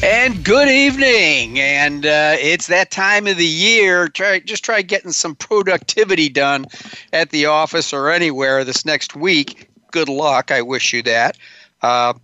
And 0.00 0.44
good 0.44 0.68
evening. 0.68 1.58
And 1.58 2.06
uh, 2.06 2.36
it's 2.38 2.68
that 2.68 2.92
time 2.92 3.26
of 3.26 3.36
the 3.36 3.44
year. 3.44 4.06
Try 4.06 4.38
just 4.38 4.64
try 4.64 4.80
getting 4.80 5.10
some 5.10 5.34
productivity 5.34 6.28
done 6.28 6.66
at 7.12 7.30
the 7.30 7.46
office 7.46 7.92
or 7.92 8.08
anywhere 8.08 8.62
this 8.62 8.84
next 8.84 9.16
week. 9.16 9.68
Good 9.90 10.08
luck. 10.08 10.52
I 10.52 10.62
wish 10.62 10.92
you 10.92 11.02
that. 11.02 11.36
Uh, 11.82 12.14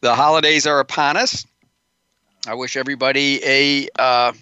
the 0.00 0.14
holidays 0.14 0.64
are 0.64 0.78
upon 0.78 1.16
us. 1.16 1.44
I 2.46 2.54
wish 2.54 2.76
everybody 2.76 3.40
a 3.44 3.88
uh, 3.98 4.32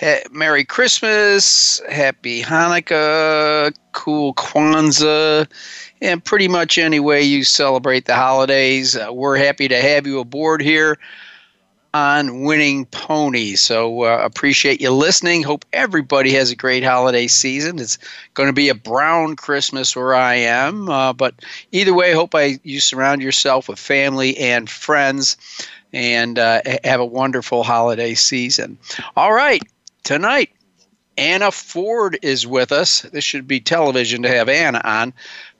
ha- 0.00 0.22
Merry 0.30 0.64
Christmas, 0.64 1.82
Happy 1.90 2.42
Hanukkah, 2.42 3.74
cool 3.92 4.32
Kwanzaa, 4.34 5.46
and 6.00 6.24
pretty 6.24 6.48
much 6.48 6.78
any 6.78 7.00
way 7.00 7.22
you 7.22 7.44
celebrate 7.44 8.06
the 8.06 8.14
holidays. 8.14 8.96
Uh, 8.96 9.12
we're 9.12 9.36
happy 9.36 9.68
to 9.68 9.82
have 9.82 10.06
you 10.06 10.20
aboard 10.20 10.62
here 10.62 10.96
on 11.94 12.42
Winning 12.42 12.86
Ponies. 12.86 13.60
So 13.60 14.02
uh, 14.02 14.18
appreciate 14.22 14.80
you 14.80 14.90
listening. 14.90 15.44
Hope 15.44 15.64
everybody 15.72 16.32
has 16.32 16.50
a 16.50 16.56
great 16.56 16.82
holiday 16.82 17.28
season. 17.28 17.78
It's 17.78 17.98
going 18.34 18.48
to 18.48 18.52
be 18.52 18.68
a 18.68 18.74
brown 18.74 19.36
Christmas 19.36 19.94
where 19.94 20.14
I 20.14 20.34
am, 20.34 20.90
uh, 20.90 21.12
but 21.12 21.36
either 21.70 21.94
way, 21.94 22.12
hope 22.12 22.34
I 22.34 22.58
you 22.64 22.80
surround 22.80 23.22
yourself 23.22 23.68
with 23.68 23.78
family 23.78 24.36
and 24.38 24.68
friends, 24.68 25.36
and 25.92 26.36
uh, 26.40 26.62
have 26.82 26.98
a 26.98 27.06
wonderful 27.06 27.62
holiday 27.62 28.14
season. 28.14 28.76
All 29.16 29.32
right, 29.32 29.62
tonight. 30.02 30.50
Anna 31.16 31.52
Ford 31.52 32.18
is 32.22 32.44
with 32.44 32.72
us. 32.72 33.02
This 33.02 33.22
should 33.22 33.46
be 33.46 33.60
television 33.60 34.20
to 34.22 34.28
have 34.28 34.48
Anna 34.48 34.80
on, 34.82 35.12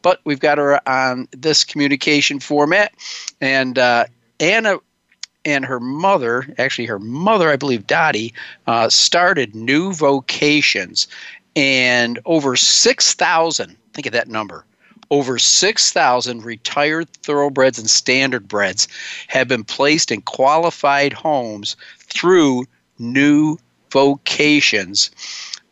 but 0.02 0.20
we've 0.24 0.40
got 0.40 0.58
her 0.58 0.80
on 0.88 1.28
this 1.30 1.62
communication 1.62 2.40
format. 2.40 2.92
And 3.40 3.78
uh, 3.78 4.06
Anna 4.40 4.78
and 5.44 5.64
her 5.64 5.80
mother, 5.80 6.46
actually 6.58 6.86
her 6.86 6.98
mother, 6.98 7.50
I 7.50 7.56
believe 7.56 7.86
Dottie, 7.86 8.34
uh, 8.66 8.88
started 8.88 9.54
New 9.54 9.92
Vocations, 9.92 11.06
and 11.56 12.18
over 12.24 12.56
six 12.56 13.14
thousand. 13.14 13.76
Think 13.92 14.06
of 14.06 14.12
that 14.12 14.28
number. 14.28 14.64
Over 15.10 15.38
6,000 15.38 16.44
retired 16.44 17.08
thoroughbreds 17.22 17.78
and 17.78 17.88
standard 17.88 18.48
breds 18.48 18.88
have 19.28 19.46
been 19.46 19.62
placed 19.62 20.10
in 20.10 20.22
qualified 20.22 21.12
homes 21.12 21.76
through 21.98 22.64
new 22.98 23.58
vocations. 23.90 25.10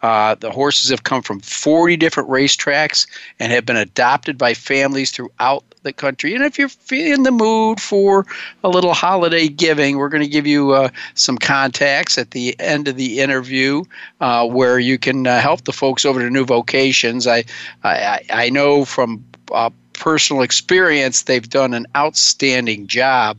Uh, 0.02 0.34
the 0.34 0.50
horses 0.50 0.90
have 0.90 1.04
come 1.04 1.22
from 1.22 1.40
40 1.40 1.96
different 1.96 2.28
racetracks 2.28 3.06
and 3.38 3.52
have 3.52 3.64
been 3.64 3.76
adopted 3.76 4.36
by 4.36 4.54
families 4.54 5.10
throughout 5.10 5.64
the 5.82 5.92
country. 5.92 6.34
And 6.34 6.44
if 6.44 6.58
you're 6.58 6.70
in 6.90 7.22
the 7.22 7.30
mood 7.30 7.80
for 7.80 8.26
a 8.64 8.68
little 8.68 8.94
holiday 8.94 9.48
giving, 9.48 9.96
we're 9.96 10.08
going 10.08 10.22
to 10.22 10.28
give 10.28 10.46
you 10.46 10.72
uh, 10.72 10.88
some 11.14 11.38
contacts 11.38 12.18
at 12.18 12.32
the 12.32 12.58
end 12.58 12.88
of 12.88 12.96
the 12.96 13.20
interview 13.20 13.84
uh, 14.20 14.46
where 14.46 14.78
you 14.78 14.98
can 14.98 15.26
uh, 15.26 15.40
help 15.40 15.64
the 15.64 15.72
folks 15.72 16.04
over 16.04 16.20
to 16.20 16.30
New 16.30 16.44
Vocations. 16.44 17.26
I, 17.26 17.44
I, 17.84 18.20
I 18.30 18.50
know 18.50 18.84
from 18.84 19.24
uh, 19.52 19.70
personal 19.92 20.42
experience 20.42 21.22
they've 21.22 21.48
done 21.48 21.74
an 21.74 21.86
outstanding 21.96 22.86
job 22.86 23.38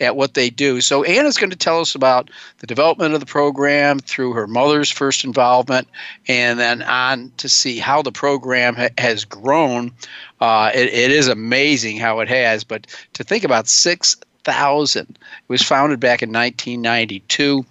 at 0.00 0.16
what 0.16 0.34
they 0.34 0.50
do. 0.50 0.80
So 0.80 1.04
Anna's 1.04 1.36
going 1.36 1.50
to 1.50 1.56
tell 1.56 1.80
us 1.80 1.94
about 1.94 2.30
the 2.58 2.66
development 2.66 3.14
of 3.14 3.20
the 3.20 3.26
program 3.26 3.98
through 3.98 4.32
her 4.32 4.46
mother's 4.46 4.90
first 4.90 5.24
involvement, 5.24 5.88
and 6.28 6.58
then 6.58 6.82
on 6.82 7.32
to 7.38 7.48
see 7.48 7.78
how 7.78 8.02
the 8.02 8.12
program 8.12 8.74
ha- 8.74 8.88
has 8.98 9.24
grown. 9.24 9.92
Uh, 10.40 10.70
it, 10.74 10.92
it 10.92 11.10
is 11.10 11.28
amazing 11.28 11.96
how 11.98 12.20
it 12.20 12.28
has, 12.28 12.64
but 12.64 12.86
to 13.14 13.24
think 13.24 13.44
about 13.44 13.68
six 13.68 14.16
thousand, 14.44 15.08
it 15.10 15.48
was 15.48 15.62
founded 15.62 16.00
back 16.00 16.22
in 16.22 16.30
1992. 16.32 17.64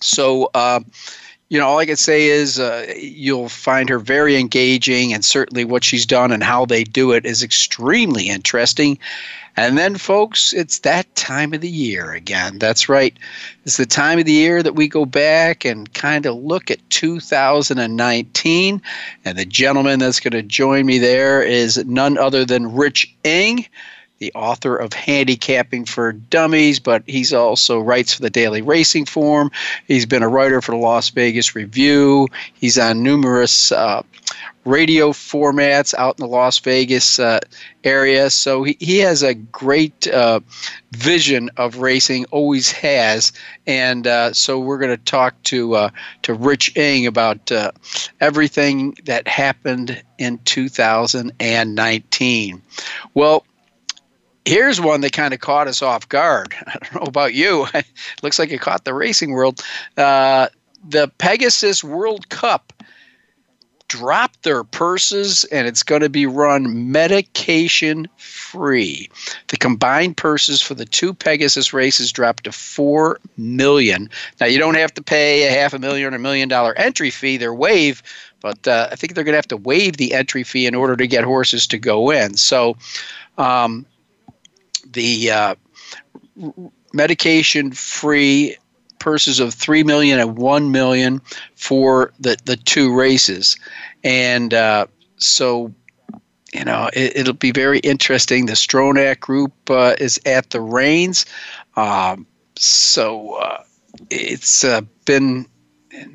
So. 0.00 0.50
Uh, 0.54 0.80
you 1.52 1.58
know, 1.58 1.66
all 1.66 1.80
I 1.80 1.84
can 1.84 1.96
say 1.96 2.28
is 2.28 2.58
uh, 2.58 2.90
you'll 2.96 3.50
find 3.50 3.90
her 3.90 3.98
very 3.98 4.38
engaging, 4.38 5.12
and 5.12 5.22
certainly 5.22 5.66
what 5.66 5.84
she's 5.84 6.06
done 6.06 6.32
and 6.32 6.42
how 6.42 6.64
they 6.64 6.82
do 6.82 7.12
it 7.12 7.26
is 7.26 7.42
extremely 7.42 8.30
interesting. 8.30 8.98
And 9.54 9.76
then, 9.76 9.96
folks, 9.96 10.54
it's 10.54 10.78
that 10.78 11.14
time 11.14 11.52
of 11.52 11.60
the 11.60 11.68
year 11.68 12.10
again. 12.12 12.58
That's 12.58 12.88
right. 12.88 13.14
It's 13.66 13.76
the 13.76 13.84
time 13.84 14.18
of 14.18 14.24
the 14.24 14.32
year 14.32 14.62
that 14.62 14.76
we 14.76 14.88
go 14.88 15.04
back 15.04 15.66
and 15.66 15.92
kind 15.92 16.24
of 16.24 16.36
look 16.36 16.70
at 16.70 16.88
2019. 16.88 18.82
And 19.26 19.38
the 19.38 19.44
gentleman 19.44 19.98
that's 19.98 20.20
going 20.20 20.32
to 20.32 20.42
join 20.42 20.86
me 20.86 20.96
there 20.96 21.42
is 21.42 21.76
none 21.84 22.16
other 22.16 22.46
than 22.46 22.74
Rich 22.74 23.14
Eng 23.26 23.66
the 24.22 24.32
author 24.34 24.76
of 24.76 24.92
Handicapping 24.92 25.84
for 25.84 26.12
Dummies, 26.12 26.78
but 26.78 27.02
he's 27.06 27.32
also 27.32 27.80
writes 27.80 28.14
for 28.14 28.22
the 28.22 28.30
Daily 28.30 28.62
Racing 28.62 29.06
Form. 29.06 29.50
He's 29.88 30.06
been 30.06 30.22
a 30.22 30.28
writer 30.28 30.62
for 30.62 30.70
the 30.70 30.76
Las 30.76 31.10
Vegas 31.10 31.56
Review. 31.56 32.28
He's 32.54 32.78
on 32.78 33.02
numerous 33.02 33.72
uh, 33.72 34.04
radio 34.64 35.10
formats 35.10 35.92
out 35.94 36.20
in 36.20 36.24
the 36.24 36.30
Las 36.30 36.60
Vegas 36.60 37.18
uh, 37.18 37.40
area. 37.82 38.30
So 38.30 38.62
he, 38.62 38.76
he 38.78 38.98
has 38.98 39.24
a 39.24 39.34
great 39.34 40.06
uh, 40.06 40.38
vision 40.92 41.50
of 41.56 41.78
racing, 41.78 42.26
always 42.26 42.70
has. 42.70 43.32
And 43.66 44.06
uh, 44.06 44.34
so 44.34 44.60
we're 44.60 44.78
going 44.78 44.96
to 44.96 45.04
talk 45.04 45.34
to 45.44 45.74
uh, 45.74 45.88
to 46.22 46.34
Rich 46.34 46.76
Eng 46.76 47.08
about 47.08 47.50
uh, 47.50 47.72
everything 48.20 48.96
that 49.04 49.26
happened 49.26 50.00
in 50.18 50.38
2019. 50.44 52.62
Well, 53.14 53.44
here's 54.44 54.80
one 54.80 55.00
that 55.02 55.12
kind 55.12 55.34
of 55.34 55.40
caught 55.40 55.68
us 55.68 55.82
off 55.82 56.08
guard. 56.08 56.54
I 56.66 56.78
don't 56.78 56.94
know 56.94 57.06
about 57.08 57.34
you. 57.34 57.66
Looks 58.22 58.38
like 58.38 58.50
it 58.50 58.60
caught 58.60 58.84
the 58.84 58.94
racing 58.94 59.32
world. 59.32 59.62
Uh, 59.96 60.48
the 60.88 61.08
Pegasus 61.18 61.84
World 61.84 62.28
Cup 62.28 62.72
dropped 63.92 64.42
their 64.42 64.64
purses 64.64 65.44
and 65.52 65.68
it's 65.68 65.82
going 65.82 66.00
to 66.00 66.08
be 66.08 66.24
run 66.24 66.90
medication 66.90 68.08
free. 68.16 69.06
The 69.48 69.58
combined 69.58 70.16
purses 70.16 70.62
for 70.62 70.72
the 70.72 70.86
two 70.86 71.12
Pegasus 71.12 71.74
races 71.74 72.10
dropped 72.10 72.44
to 72.44 72.52
4 72.52 73.20
million. 73.36 74.08
Now 74.40 74.46
you 74.46 74.58
don't 74.58 74.76
have 74.76 74.94
to 74.94 75.02
pay 75.02 75.46
a 75.46 75.50
half 75.50 75.74
a 75.74 75.78
million 75.78 76.14
or 76.14 76.16
a 76.16 76.20
million 76.20 76.48
dollar 76.48 76.72
entry 76.78 77.10
fee, 77.10 77.36
they're 77.36 77.52
waive, 77.52 78.02
but 78.40 78.66
uh, 78.66 78.88
I 78.90 78.96
think 78.96 79.14
they're 79.14 79.24
going 79.24 79.34
to 79.34 79.38
have 79.38 79.48
to 79.48 79.58
waive 79.58 79.98
the 79.98 80.14
entry 80.14 80.42
fee 80.42 80.66
in 80.66 80.74
order 80.74 80.96
to 80.96 81.06
get 81.06 81.24
horses 81.24 81.66
to 81.66 81.78
go 81.78 82.10
in. 82.10 82.38
So 82.38 82.78
um, 83.36 83.84
the 84.92 85.30
uh, 85.30 85.54
medication 86.92 87.72
free 87.72 88.56
purses 88.98 89.40
of 89.40 89.52
3 89.52 89.82
million 89.82 90.20
and 90.20 90.38
1 90.38 90.70
million 90.70 91.20
for 91.56 92.12
the, 92.20 92.36
the 92.44 92.56
two 92.56 92.94
races. 92.94 93.56
And 94.04 94.54
uh, 94.54 94.86
so 95.16 95.74
you 96.52 96.64
know 96.64 96.90
it, 96.92 97.26
will 97.26 97.34
be 97.34 97.50
very 97.50 97.78
interesting. 97.80 98.46
The 98.46 98.52
Stronach 98.52 99.20
group 99.20 99.52
uh, 99.70 99.96
is 99.98 100.20
at 100.26 100.50
the 100.50 100.60
reins. 100.60 101.26
Um, 101.76 102.26
so 102.56 103.34
uh, 103.34 103.64
it's 104.10 104.64
uh, 104.64 104.82
been 105.04 105.46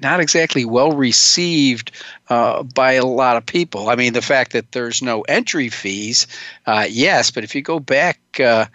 not 0.02 0.20
exactly 0.20 0.66
well 0.66 0.92
received 0.92 1.92
uh, 2.30 2.64
by 2.64 2.94
a 2.94 3.06
lot 3.06 3.38
of 3.38 3.46
people. 3.46 3.90
I 3.90 3.96
mean, 3.96 4.14
the 4.14 4.22
fact 4.22 4.54
that 4.54 4.72
there's 4.72 5.02
no 5.02 5.22
entry 5.22 5.70
fees, 5.70 6.28
uh, 6.66 6.88
yes, 6.90 7.32
but 7.32 7.44
if 7.44 7.56
you 7.56 7.62
go 7.62 7.80
back, 7.80 8.20
uh, 8.40 8.66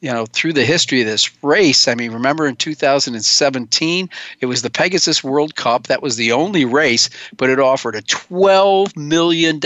you 0.00 0.12
know, 0.12 0.26
through 0.26 0.52
the 0.52 0.64
history 0.64 1.00
of 1.00 1.06
this 1.06 1.42
race, 1.42 1.88
I 1.88 1.94
mean, 1.94 2.12
remember 2.12 2.46
in 2.46 2.54
2017, 2.54 4.08
it 4.40 4.46
was 4.46 4.62
the 4.62 4.70
Pegasus 4.70 5.24
World 5.24 5.56
Cup. 5.56 5.88
That 5.88 6.02
was 6.02 6.16
the 6.16 6.32
only 6.32 6.64
race, 6.64 7.10
but 7.36 7.50
it 7.50 7.58
offered 7.58 7.96
a 7.96 8.02
$12 8.02 8.96
million 8.96 9.60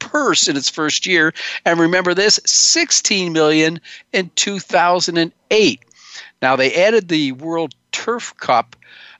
purse 0.00 0.48
in 0.48 0.56
its 0.56 0.68
first 0.68 1.06
year. 1.06 1.32
And 1.64 1.78
remember 1.78 2.12
this, 2.12 2.40
16 2.44 3.32
million 3.32 3.80
in 4.12 4.30
2008. 4.34 5.80
Now 6.42 6.56
they 6.56 6.74
added 6.74 7.08
the 7.08 7.32
World 7.32 7.74
Turf 7.92 8.36
Cup 8.36 8.74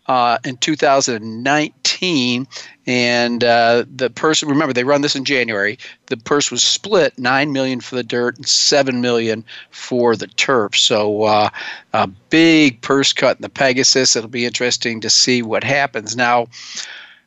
uh, 0.09 0.39
in 0.45 0.57
2019, 0.57 2.47
and 2.87 3.45
uh, 3.45 3.85
the 3.95 4.09
person 4.09 4.49
remember 4.49 4.73
they 4.73 4.85
run 4.85 5.03
this 5.03 5.15
in 5.15 5.25
January. 5.25 5.79
The 6.07 6.17
purse 6.17 6.51
was 6.51 6.63
split 6.63 7.19
nine 7.19 7.53
million 7.53 7.81
for 7.81 7.97
the 7.97 8.03
dirt 8.03 8.37
and 8.37 8.49
seven 8.49 9.03
million 9.03 9.45
for 9.71 10.17
the 10.17 10.27
turf. 10.27 10.75
So 10.77 11.25
uh, 11.25 11.51
a 11.93 12.07
big 12.07 12.81
purse 12.81 13.13
cut 13.13 13.37
in 13.37 13.43
the 13.43 13.51
Pegasus. 13.51 14.17
It'll 14.17 14.31
be 14.31 14.47
interesting 14.47 15.01
to 15.03 15.11
see 15.11 15.43
what 15.43 15.63
happens 15.63 16.17
now. 16.17 16.47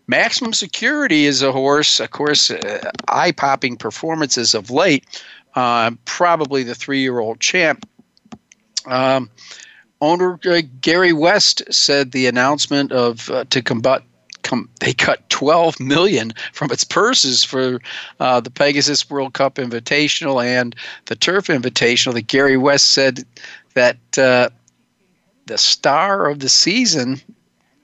Maximum 0.08 0.54
Security 0.54 1.26
is 1.26 1.44
a 1.44 1.52
horse, 1.52 2.00
of 2.00 2.10
course, 2.12 2.50
uh, 2.50 2.92
eye 3.08 3.32
popping 3.32 3.78
performances 3.78 4.56
of 4.56 4.72
late. 4.72 5.06
Uh, 5.54 5.92
probably 6.06 6.64
the 6.64 6.76
three 6.76 7.02
year 7.02 7.20
old 7.20 7.40
champ. 7.40 7.88
Um, 8.88 9.30
owner 10.02 10.40
uh, 10.46 10.62
Gary 10.82 11.14
West 11.14 11.62
said 11.72 12.12
the 12.12 12.28
announcement 12.28 12.92
of 12.92 13.30
uh, 13.30 13.46
to 13.46 13.62
combat 13.62 14.04
com- 14.44 14.70
they 14.80 14.94
cut 14.94 15.28
12 15.30 15.80
million 15.80 16.34
from 16.54 16.72
its 16.72 16.84
purses 16.84 17.44
for 17.44 17.80
uh, 18.20 18.40
the 18.40 18.50
Pegasus 18.50 19.10
World 19.10 19.34
Cup 19.34 19.56
Invitational 19.56 20.44
and 20.44 20.76
the 21.06 21.16
Turf 21.16 21.48
Invitational. 21.48 22.14
That 22.14 22.28
Gary 22.28 22.58
West 22.58 22.90
said 22.90 23.24
that 23.76 23.98
uh, 24.18 24.50
the 25.46 25.58
star 25.58 26.30
of 26.30 26.40
the 26.40 26.50
season, 26.50 27.22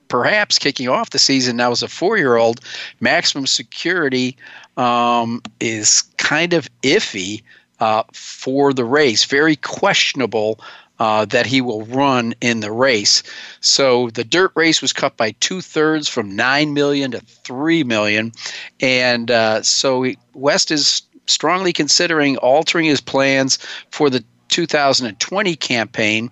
perhaps 0.08 0.58
kicking 0.58 0.88
off 0.88 1.10
the 1.10 1.18
season 1.18 1.56
now 1.56 1.70
as 1.70 1.82
a 1.82 1.88
four-year-old, 1.88 2.60
Maximum 3.00 3.46
Security 3.46 4.36
um, 4.76 5.42
is 5.60 6.02
kind 6.18 6.52
of 6.52 6.68
iffy. 6.82 7.42
Uh, 7.80 8.02
for 8.12 8.72
the 8.72 8.84
race, 8.84 9.24
very 9.24 9.54
questionable 9.54 10.58
uh, 10.98 11.24
that 11.26 11.46
he 11.46 11.60
will 11.60 11.84
run 11.86 12.34
in 12.40 12.60
the 12.60 12.72
race. 12.72 13.22
So 13.60 14.10
the 14.10 14.24
dirt 14.24 14.52
race 14.54 14.82
was 14.82 14.92
cut 14.92 15.16
by 15.16 15.32
two 15.40 15.60
thirds 15.60 16.08
from 16.08 16.34
nine 16.34 16.74
million 16.74 17.12
to 17.12 17.20
three 17.20 17.84
million, 17.84 18.32
and 18.80 19.30
uh, 19.30 19.62
so 19.62 20.06
West 20.34 20.70
is 20.70 21.02
strongly 21.26 21.72
considering 21.72 22.36
altering 22.38 22.86
his 22.86 23.00
plans 23.00 23.58
for 23.90 24.10
the 24.10 24.24
2020 24.48 25.56
campaign. 25.56 26.30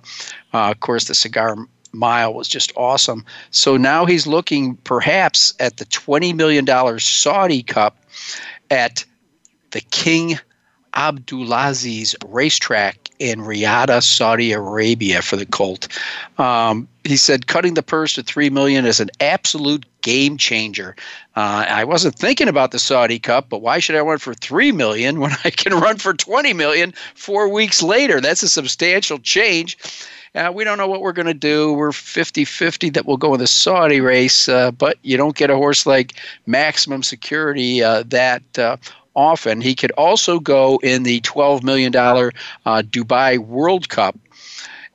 Uh, 0.55 0.71
of 0.71 0.81
course, 0.81 1.05
the 1.05 1.15
cigar 1.15 1.57
mile 1.93 2.35
was 2.35 2.49
just 2.49 2.73
awesome. 2.77 3.25
So 3.51 3.77
now 3.77 4.07
he's 4.07 4.27
looking 4.27 4.77
perhaps 4.77 5.55
at 5.61 5.77
the 5.79 5.85
$20 5.87 6.35
million 6.35 6.67
Saudi 6.99 7.63
Cup 7.63 7.97
at 8.71 9.05
the 9.71 9.81
King 9.81 10.39
Abdulaziz 10.95 12.15
racetrack 12.27 13.06
in 13.19 13.41
Riyadh, 13.41 14.03
Saudi 14.03 14.53
Arabia, 14.53 15.23
for 15.23 15.37
the 15.37 15.47
Colt. 15.47 15.89
Um, 16.39 16.89
he 17.05 17.17
said 17.17 17.47
cutting 17.47 17.75
the 17.75 17.83
purse 17.83 18.15
to 18.15 18.23
three 18.23 18.51
million 18.51 18.85
is 18.85 19.01
an 19.01 19.11
absolute 19.21 19.87
game 20.03 20.37
changer. 20.37 20.95
Uh, 21.35 21.65
I 21.69 21.85
wasn't 21.85 22.15
thinking 22.15 22.49
about 22.49 22.71
the 22.71 22.79
Saudi 22.79 23.19
Cup, 23.19 23.49
but 23.49 23.63
why 23.63 23.79
should 23.79 23.97
I 23.97 24.01
run 24.01 24.19
for 24.19 24.35
three 24.35 24.73
million 24.73 25.21
when 25.21 25.33
I 25.45 25.51
can 25.51 25.75
run 25.75 25.99
for 25.99 26.15
twenty 26.15 26.53
million 26.53 26.93
four 27.15 27.49
weeks 27.49 27.83
later? 27.83 28.21
That's 28.21 28.43
a 28.43 28.49
substantial 28.49 29.19
change. 29.19 29.79
Uh, 30.37 30.53
we 30.53 30.65
don't 30.65 30.77
know 30.77 30.87
what 30.87 31.01
we're 31.01 31.13
going 31.13 31.27
to 31.27 31.35
do. 31.35 31.73
We're 31.73 31.93
50 31.93 32.45
50 32.45 32.91
that 32.91 33.07
we'll 33.07 33.17
go 33.17 33.33
in 33.33 33.41
the 33.41 33.47
Saudi 33.47 34.03
race, 34.03 34.51
uh, 34.51 34.71
but 34.71 34.99
you 35.03 35.17
don't 35.17 35.35
get 35.35 35.49
a 35.49 35.57
horse 35.57 35.87
like 35.87 36.13
Maximum 36.45 37.03
Security 37.03 37.83
uh, 37.83 38.03
that 38.09 38.59
uh, 38.59 38.77
often. 39.17 39.61
He 39.61 39.75
could 39.75 39.91
also 39.93 40.39
go 40.39 40.79
in 40.83 41.03
the 41.03 41.21
$12 41.23 41.63
million 41.63 41.95
uh, 41.97 42.31
Dubai 42.83 43.39
World 43.39 43.89
Cup. 43.89 44.17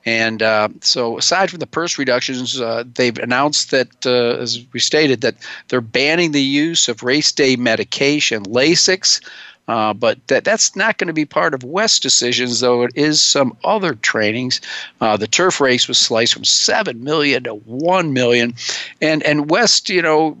And 0.04 0.42
uh, 0.42 0.68
so, 0.80 1.18
aside 1.18 1.50
from 1.50 1.60
the 1.60 1.66
purse 1.66 1.96
reductions, 1.96 2.60
uh, 2.60 2.82
they've 2.94 3.16
announced 3.18 3.70
that, 3.70 4.04
uh, 4.04 4.40
as 4.40 4.64
we 4.72 4.80
stated, 4.80 5.20
that 5.20 5.36
they're 5.68 5.80
banning 5.80 6.32
the 6.32 6.42
use 6.42 6.88
of 6.88 7.04
race 7.04 7.30
day 7.30 7.54
medication, 7.54 8.42
Lasix. 8.44 9.20
Uh, 9.68 9.94
but 9.94 10.18
that, 10.26 10.42
that's 10.42 10.74
not 10.74 10.98
going 10.98 11.06
to 11.06 11.12
be 11.12 11.24
part 11.24 11.54
of 11.54 11.62
West's 11.62 12.00
decisions, 12.00 12.58
though 12.58 12.82
it 12.82 12.90
is 12.96 13.22
some 13.22 13.56
other 13.62 13.94
trainings. 13.94 14.60
Uh, 15.00 15.16
the 15.16 15.28
turf 15.28 15.60
race 15.60 15.86
was 15.86 15.98
sliced 15.98 16.34
from 16.34 16.44
seven 16.44 17.04
million 17.04 17.44
to 17.44 17.54
one 17.54 18.12
million, 18.12 18.54
and 19.00 19.22
and 19.22 19.50
West, 19.50 19.88
you 19.88 20.02
know, 20.02 20.36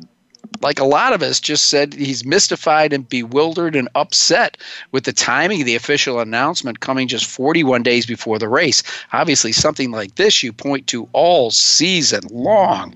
like 0.62 0.80
a 0.80 0.84
lot 0.84 1.12
of 1.12 1.22
us, 1.22 1.40
just 1.40 1.66
said 1.66 1.92
he's 1.94 2.24
mystified 2.24 2.92
and 2.92 3.08
bewildered 3.08 3.76
and 3.76 3.88
upset 3.94 4.56
with 4.92 5.04
the 5.04 5.12
timing 5.12 5.60
of 5.60 5.66
the 5.66 5.74
official 5.74 6.20
announcement 6.20 6.80
coming 6.80 7.08
just 7.08 7.26
41 7.26 7.82
days 7.82 8.06
before 8.06 8.38
the 8.38 8.48
race. 8.48 8.82
Obviously, 9.12 9.52
something 9.52 9.90
like 9.90 10.14
this 10.14 10.42
you 10.42 10.52
point 10.52 10.86
to 10.88 11.08
all 11.12 11.50
season 11.50 12.22
long. 12.30 12.94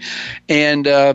And, 0.49 0.87
uh, 0.87 1.15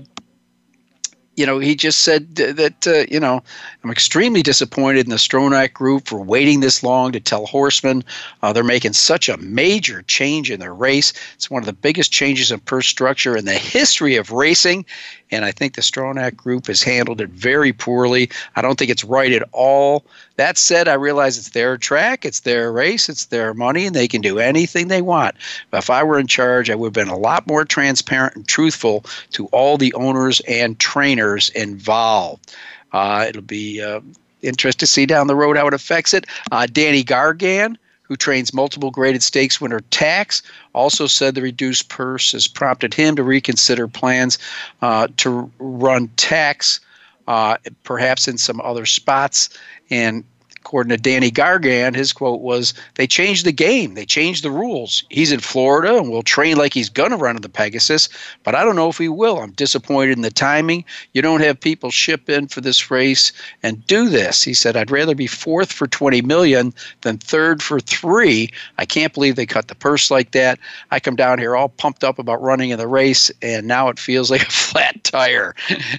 you 1.36 1.46
know, 1.46 1.60
he 1.60 1.76
just 1.76 2.00
said 2.00 2.36
that, 2.36 2.88
uh, 2.88 3.06
you 3.10 3.20
know, 3.20 3.42
I'm 3.84 3.90
extremely 3.90 4.44
disappointed 4.44 5.08
in 5.08 5.10
the 5.10 5.16
Stronach 5.16 5.74
group 5.74 6.08
for 6.08 6.22
waiting 6.22 6.60
this 6.60 6.84
long 6.84 7.12
to 7.14 7.20
tell 7.20 7.48
horsemen 7.48 8.04
uh, 8.44 8.54
they're 8.54 8.64
making 8.64 8.94
such 8.94 9.28
a 9.28 9.38
major 9.38 10.04
change 10.04 10.52
in 10.52 10.60
their 10.60 10.74
race. 10.74 11.14
It's 11.34 11.50
one 11.50 11.64
of 11.64 11.66
the 11.66 11.74
biggest 11.74 12.12
changes 12.12 12.52
in 12.52 12.60
purse 12.60 12.86
structure 12.86 13.36
in 13.36 13.46
the 13.46 13.54
history 13.54 14.18
of 14.18 14.32
racing. 14.32 14.86
And 15.32 15.46
I 15.46 15.52
think 15.52 15.74
the 15.74 15.82
Stronach 15.82 16.36
group 16.36 16.68
has 16.68 16.84
handled 16.84 17.22
it 17.22 17.30
very 17.30 17.74
poorly. 17.74 18.30
I 18.56 18.62
don't 18.62 18.78
think 18.78 18.92
it's 18.92 19.04
right 19.04 19.32
at 19.32 19.50
all. 19.52 20.06
That 20.36 20.60
said, 20.60 20.88
I 20.88 20.94
realize 20.94 21.40
it's 21.40 21.50
their 21.50 21.76
track, 21.76 22.24
it's 22.24 22.42
their 22.42 22.72
race, 22.72 23.10
it's 23.10 23.26
their 23.26 23.56
money, 23.56 23.88
and 23.88 23.96
they 23.96 24.08
can 24.08 24.22
do 24.22 24.38
anything 24.38 24.90
they 24.90 25.02
want. 25.02 25.36
But 25.72 25.80
if 25.80 25.90
I 25.90 26.04
were 26.04 26.20
in 26.20 26.28
charge, 26.28 26.70
I 26.70 26.76
would 26.76 26.88
have 26.88 26.94
been 26.94 27.08
a 27.08 27.18
lot 27.18 27.48
more 27.48 27.66
transparent 27.66 28.36
and 28.36 28.48
truthful 28.48 29.06
to 29.32 29.48
all 29.48 29.78
the 29.78 29.94
owners 29.96 30.40
and 30.48 30.78
trainers 30.78 31.50
involved. 31.50 32.54
Uh, 32.94 33.26
it'll 33.28 33.42
be 33.42 33.82
uh, 33.82 34.02
interesting 34.42 34.80
to 34.80 34.88
see 34.88 35.06
down 35.06 35.28
the 35.28 35.36
road 35.36 35.58
how 35.58 35.68
it 35.68 35.74
affects 35.74 36.14
it. 36.14 36.26
Uh, 36.52 36.68
Danny 36.68 37.04
Gargan, 37.04 37.78
who 38.04 38.16
trains 38.16 38.54
multiple 38.54 38.92
graded 38.92 39.24
stakes 39.24 39.62
winner 39.62 39.82
tax, 39.92 40.42
also 40.74 41.08
said 41.08 41.36
the 41.36 41.42
reduced 41.42 41.90
purse 41.90 42.34
has 42.34 42.48
prompted 42.48 42.94
him 42.94 43.16
to 43.16 43.24
reconsider 43.24 43.88
plans 43.88 44.38
uh, 44.82 45.08
to 45.18 45.50
run 45.60 46.10
tax, 46.18 46.80
uh, 47.28 47.58
perhaps 47.84 48.28
in 48.28 48.38
some 48.38 48.60
other 48.62 48.86
spots. 48.86 49.50
And 49.90 50.24
according 50.62 50.92
to 50.92 50.98
Danny 50.98 51.32
Gargan, 51.32 51.96
his 51.96 52.14
quote 52.14 52.42
was, 52.42 52.74
They 52.96 53.08
changed 53.08 53.46
the 53.46 53.52
game. 53.52 53.96
They 53.96 54.06
changed 54.06 54.44
the 54.44 54.52
rules. 54.52 55.04
He's 55.10 55.32
in 55.32 55.40
Florida 55.40 55.98
and 55.98 56.10
will 56.10 56.22
train 56.22 56.56
like 56.56 56.74
he's 56.74 56.90
going 56.90 57.10
to 57.10 57.18
run 57.18 57.36
in 57.36 57.42
the 57.42 57.50
Pegasus, 57.50 58.08
but 58.44 58.54
I 58.54 58.64
don't 58.64 58.76
know 58.76 58.88
if 58.88 58.98
he 58.98 59.10
will. 59.10 59.40
I'm 59.40 59.52
disappointed 59.52 60.18
in 60.18 60.22
the 60.22 60.30
timing. 60.30 60.86
You 61.14 61.22
don't 61.24 61.42
have 61.42 61.60
people 61.60 61.90
ship 61.90 62.30
in 62.30 62.48
for 62.48 62.62
this 62.62 62.92
race 62.92 63.32
and 63.64 63.86
do 63.88 64.08
this. 64.08 64.44
He 64.44 64.54
said, 64.54 64.78
I'd 64.78 64.92
rather 64.92 65.16
be 65.16 65.28
fourth 65.28 65.72
for 65.72 65.88
20 65.88 66.22
million 66.22 66.74
than 67.02 67.18
third 67.18 67.64
for 67.64 67.80
three. 67.80 68.50
I 68.78 68.86
can't 68.86 69.14
believe 69.14 69.36
they 69.36 69.48
cut 69.48 69.68
the 69.68 69.76
purse 69.76 70.12
like 70.12 70.32
that. 70.32 70.60
I 70.92 71.00
come 71.00 71.16
down 71.16 71.40
here 71.40 71.56
all 71.56 71.70
pumped 71.70 72.04
up 72.04 72.20
about 72.20 72.42
running 72.42 72.70
in 72.70 72.78
the 72.78 72.88
race, 72.88 73.32
and 73.42 73.68
now 73.68 73.90
it 73.90 73.98
feels 73.98 74.30
like 74.30 74.44
a 74.44 74.52
flat 74.52 75.04
tire. 75.04 75.56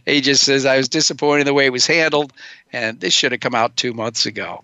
he 0.06 0.20
just 0.20 0.44
says, 0.44 0.64
I 0.64 0.76
was 0.76 0.88
disappointed 0.88 1.40
in 1.40 1.46
the 1.46 1.54
way 1.54 1.66
it 1.66 1.72
was 1.72 1.86
handled 1.86 2.32
and 2.72 3.00
this 3.00 3.12
should 3.12 3.32
have 3.32 3.40
come 3.40 3.54
out 3.54 3.76
two 3.76 3.92
months 3.92 4.26
ago. 4.26 4.62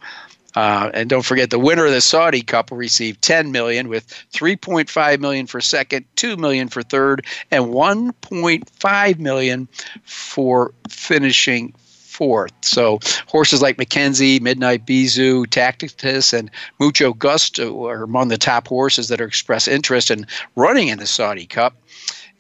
Uh, 0.55 0.91
and 0.95 1.11
don't 1.11 1.25
forget, 1.25 1.51
the 1.51 1.59
winner 1.59 1.87
of 1.87 1.93
the 1.93 2.01
Saudi 2.01 2.43
Cup 2.43 2.71
will 2.71 2.79
receive 2.79 3.21
10 3.21 3.53
million, 3.53 3.89
with 3.89 4.09
3.5 4.33 5.21
million 5.21 5.47
for 5.47 5.61
second, 5.61 6.05
2 6.17 6.37
million 6.37 6.69
for 6.69 6.83
third, 6.83 7.25
and 7.51 7.67
1.5 7.67 9.19
million 9.19 9.69
for 10.05 10.73
finishing 10.89 11.73
fourth. 12.19 12.53
So 12.63 12.99
horses 13.29 13.63
like 13.63 13.77
McKinzie, 13.77 14.41
Midnight 14.41 14.85
Bisou, 14.85 15.47
Tacitus, 15.49 16.33
and 16.33 16.51
Mucho 16.81 17.13
Gusto 17.13 17.87
are 17.87 18.03
among 18.03 18.27
the 18.27 18.37
top 18.37 18.67
horses 18.67 19.07
that 19.07 19.21
are 19.21 19.27
express 19.27 19.69
interest 19.69 20.11
in 20.11 20.27
running 20.57 20.89
in 20.89 20.99
the 20.99 21.07
Saudi 21.07 21.47
Cup. 21.47 21.77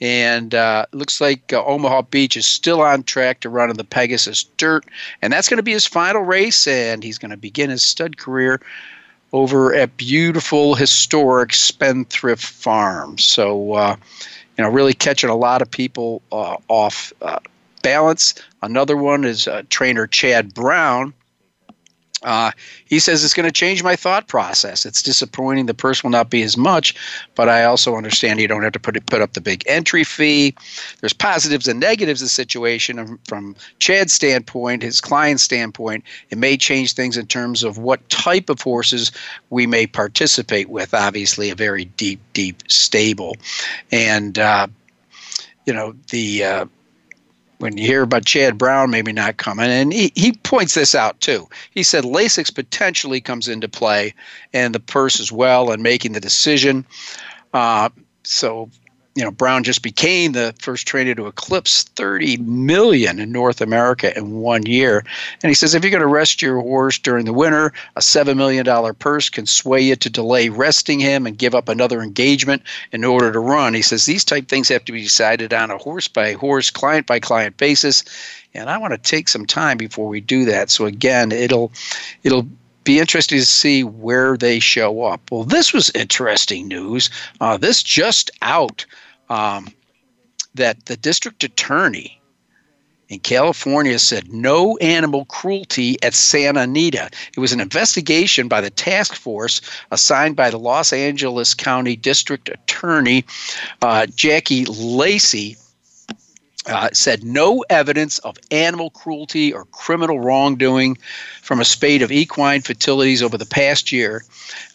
And 0.00 0.54
uh, 0.54 0.86
looks 0.92 1.20
like 1.20 1.52
uh, 1.52 1.64
Omaha 1.64 2.02
Beach 2.02 2.36
is 2.36 2.46
still 2.46 2.80
on 2.80 3.02
track 3.02 3.40
to 3.40 3.48
run 3.48 3.70
in 3.70 3.76
the 3.76 3.84
Pegasus 3.84 4.44
Dirt. 4.56 4.84
And 5.22 5.32
that's 5.32 5.48
going 5.48 5.56
to 5.56 5.62
be 5.62 5.72
his 5.72 5.86
final 5.86 6.22
race. 6.22 6.66
And 6.66 7.02
he's 7.02 7.18
going 7.18 7.32
to 7.32 7.36
begin 7.36 7.70
his 7.70 7.82
stud 7.82 8.16
career 8.16 8.60
over 9.32 9.74
at 9.74 9.96
beautiful, 9.96 10.74
historic 10.74 11.52
Spendthrift 11.52 12.44
Farm. 12.44 13.18
So, 13.18 13.74
uh, 13.74 13.96
you 14.56 14.64
know, 14.64 14.70
really 14.70 14.94
catching 14.94 15.30
a 15.30 15.36
lot 15.36 15.62
of 15.62 15.70
people 15.70 16.22
uh, 16.32 16.56
off 16.68 17.12
uh, 17.20 17.40
balance. 17.82 18.34
Another 18.62 18.96
one 18.96 19.24
is 19.24 19.48
uh, 19.48 19.62
trainer 19.68 20.06
Chad 20.06 20.54
Brown 20.54 21.12
uh, 22.22 22.50
he 22.84 22.98
says 22.98 23.24
it's 23.24 23.34
going 23.34 23.46
to 23.46 23.52
change 23.52 23.82
my 23.82 23.94
thought 23.94 24.26
process. 24.26 24.84
It's 24.84 25.02
disappointing. 25.02 25.66
The 25.66 25.74
purse 25.74 26.02
will 26.02 26.10
not 26.10 26.30
be 26.30 26.42
as 26.42 26.56
much, 26.56 26.94
but 27.34 27.48
I 27.48 27.64
also 27.64 27.96
understand 27.96 28.40
you 28.40 28.48
don't 28.48 28.62
have 28.62 28.72
to 28.72 28.80
put 28.80 28.96
it, 28.96 29.06
put 29.06 29.20
up 29.20 29.34
the 29.34 29.40
big 29.40 29.62
entry 29.66 30.04
fee. 30.04 30.54
There's 31.00 31.12
positives 31.12 31.68
and 31.68 31.78
negatives 31.78 32.20
of 32.20 32.26
the 32.26 32.30
situation. 32.30 33.18
From 33.24 33.54
Chad's 33.78 34.12
standpoint, 34.12 34.82
his 34.82 35.00
client's 35.00 35.42
standpoint, 35.42 36.04
it 36.30 36.38
may 36.38 36.56
change 36.56 36.94
things 36.94 37.16
in 37.16 37.26
terms 37.26 37.62
of 37.62 37.78
what 37.78 38.08
type 38.08 38.50
of 38.50 38.60
horses 38.60 39.12
we 39.50 39.66
may 39.66 39.86
participate 39.86 40.68
with. 40.68 40.94
Obviously, 40.94 41.50
a 41.50 41.54
very 41.54 41.84
deep, 41.84 42.20
deep 42.32 42.62
stable, 42.68 43.36
and 43.92 44.38
uh, 44.38 44.66
you 45.66 45.72
know 45.72 45.94
the. 46.10 46.44
Uh, 46.44 46.66
when 47.58 47.76
you 47.76 47.86
hear 47.86 48.02
about 48.02 48.24
Chad 48.24 48.56
Brown 48.56 48.90
maybe 48.90 49.12
not 49.12 49.36
coming, 49.36 49.68
and 49.68 49.92
he, 49.92 50.12
he 50.14 50.32
points 50.32 50.74
this 50.74 50.94
out 50.94 51.20
too. 51.20 51.48
He 51.70 51.82
said 51.82 52.04
Lasix 52.04 52.54
potentially 52.54 53.20
comes 53.20 53.48
into 53.48 53.68
play, 53.68 54.14
and 54.52 54.74
the 54.74 54.80
purse 54.80 55.20
as 55.20 55.30
well, 55.30 55.70
and 55.70 55.82
making 55.82 56.12
the 56.12 56.20
decision. 56.20 56.86
Uh, 57.52 57.88
so, 58.24 58.70
you 59.18 59.24
know, 59.24 59.32
Brown 59.32 59.64
just 59.64 59.82
became 59.82 60.30
the 60.30 60.54
first 60.60 60.86
trainer 60.86 61.12
to 61.16 61.26
eclipse 61.26 61.82
30 61.82 62.36
million 62.36 63.18
in 63.18 63.32
North 63.32 63.60
America 63.60 64.16
in 64.16 64.30
one 64.30 64.64
year. 64.64 65.04
And 65.42 65.50
he 65.50 65.54
says 65.54 65.74
if 65.74 65.82
you're 65.82 65.90
going 65.90 66.02
to 66.02 66.06
rest 66.06 66.40
your 66.40 66.60
horse 66.60 67.00
during 67.00 67.24
the 67.24 67.32
winter, 67.32 67.72
a 67.96 68.00
$7 68.00 68.36
million 68.36 68.94
purse 68.94 69.28
can 69.28 69.44
sway 69.44 69.80
you 69.80 69.96
to 69.96 70.08
delay 70.08 70.50
resting 70.50 71.00
him 71.00 71.26
and 71.26 71.36
give 71.36 71.56
up 71.56 71.68
another 71.68 72.00
engagement 72.00 72.62
in 72.92 73.02
order 73.02 73.32
to 73.32 73.40
run. 73.40 73.74
He 73.74 73.82
says 73.82 74.06
these 74.06 74.24
type 74.24 74.46
things 74.46 74.68
have 74.68 74.84
to 74.84 74.92
be 74.92 75.02
decided 75.02 75.52
on 75.52 75.72
a 75.72 75.78
horse 75.78 76.06
by 76.06 76.34
horse, 76.34 76.70
client 76.70 77.08
by 77.08 77.18
client 77.18 77.56
basis. 77.56 78.04
And 78.54 78.70
I 78.70 78.78
want 78.78 78.92
to 78.92 78.98
take 78.98 79.28
some 79.28 79.46
time 79.46 79.78
before 79.78 80.06
we 80.06 80.20
do 80.20 80.44
that. 80.44 80.70
So 80.70 80.86
again, 80.86 81.32
it'll 81.32 81.72
it'll 82.22 82.46
be 82.84 83.00
interesting 83.00 83.40
to 83.40 83.44
see 83.44 83.82
where 83.82 84.36
they 84.36 84.60
show 84.60 85.02
up. 85.02 85.28
Well, 85.32 85.42
this 85.42 85.72
was 85.72 85.90
interesting 85.90 86.68
news. 86.68 87.10
Uh, 87.40 87.56
this 87.56 87.82
just 87.82 88.30
out 88.42 88.86
um, 89.30 89.68
that 90.54 90.86
the 90.86 90.96
district 90.96 91.44
attorney 91.44 92.20
in 93.08 93.20
California 93.20 93.98
said 93.98 94.32
no 94.32 94.76
animal 94.78 95.24
cruelty 95.26 95.96
at 96.02 96.14
Santa 96.14 96.60
Anita. 96.60 97.08
It 97.34 97.40
was 97.40 97.52
an 97.52 97.60
investigation 97.60 98.48
by 98.48 98.60
the 98.60 98.70
task 98.70 99.14
force 99.14 99.60
assigned 99.90 100.36
by 100.36 100.50
the 100.50 100.58
Los 100.58 100.92
Angeles 100.92 101.54
County 101.54 101.96
District 101.96 102.48
Attorney 102.48 103.24
uh, 103.82 104.06
Jackie 104.14 104.66
Lacey 104.66 105.56
uh, 106.68 106.88
said 106.92 107.24
no 107.24 107.64
evidence 107.70 108.18
of 108.20 108.36
animal 108.50 108.90
cruelty 108.90 109.52
or 109.52 109.64
criminal 109.66 110.20
wrongdoing 110.20 110.96
from 111.42 111.60
a 111.60 111.64
spate 111.64 112.02
of 112.02 112.12
equine 112.12 112.60
fatalities 112.60 113.22
over 113.22 113.38
the 113.38 113.46
past 113.46 113.90
year. 113.90 114.24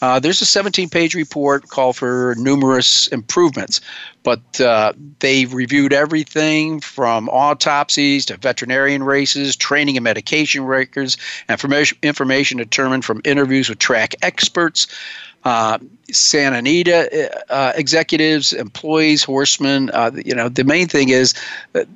Uh, 0.02 0.20
there's 0.20 0.42
a 0.42 0.46
17 0.46 0.90
page 0.90 1.16
report 1.16 1.70
called 1.70 1.96
for 1.96 2.36
numerous 2.38 3.08
improvements, 3.08 3.80
but 4.24 4.60
uh, 4.60 4.94
they 5.20 5.46
reviewed 5.46 5.94
everything 5.94 6.80
from 6.80 7.30
autopsies 7.30 8.26
to 8.26 8.38
veterinarian 8.38 9.04
races, 9.04 9.56
training 9.56 9.98
and 9.98 10.04
medication 10.04 10.66
records, 10.66 11.18
and 11.48 11.54
information, 11.54 11.98
information 12.02 12.58
determined 12.58 13.06
from 13.06 13.22
interviews 13.24 13.70
with 13.70 13.80
track 13.80 14.16
experts 14.22 14.88
uh, 15.46 15.78
Santa 16.12 16.58
Anita 16.58 17.30
uh, 17.52 17.74
executives, 17.76 18.54
employees, 18.54 19.24
horsemen. 19.24 19.90
Uh, 19.92 20.12
you 20.26 20.36
know, 20.36 20.50
the 20.50 20.64
main 20.64 20.88
thing 20.88 21.10
is 21.10 21.34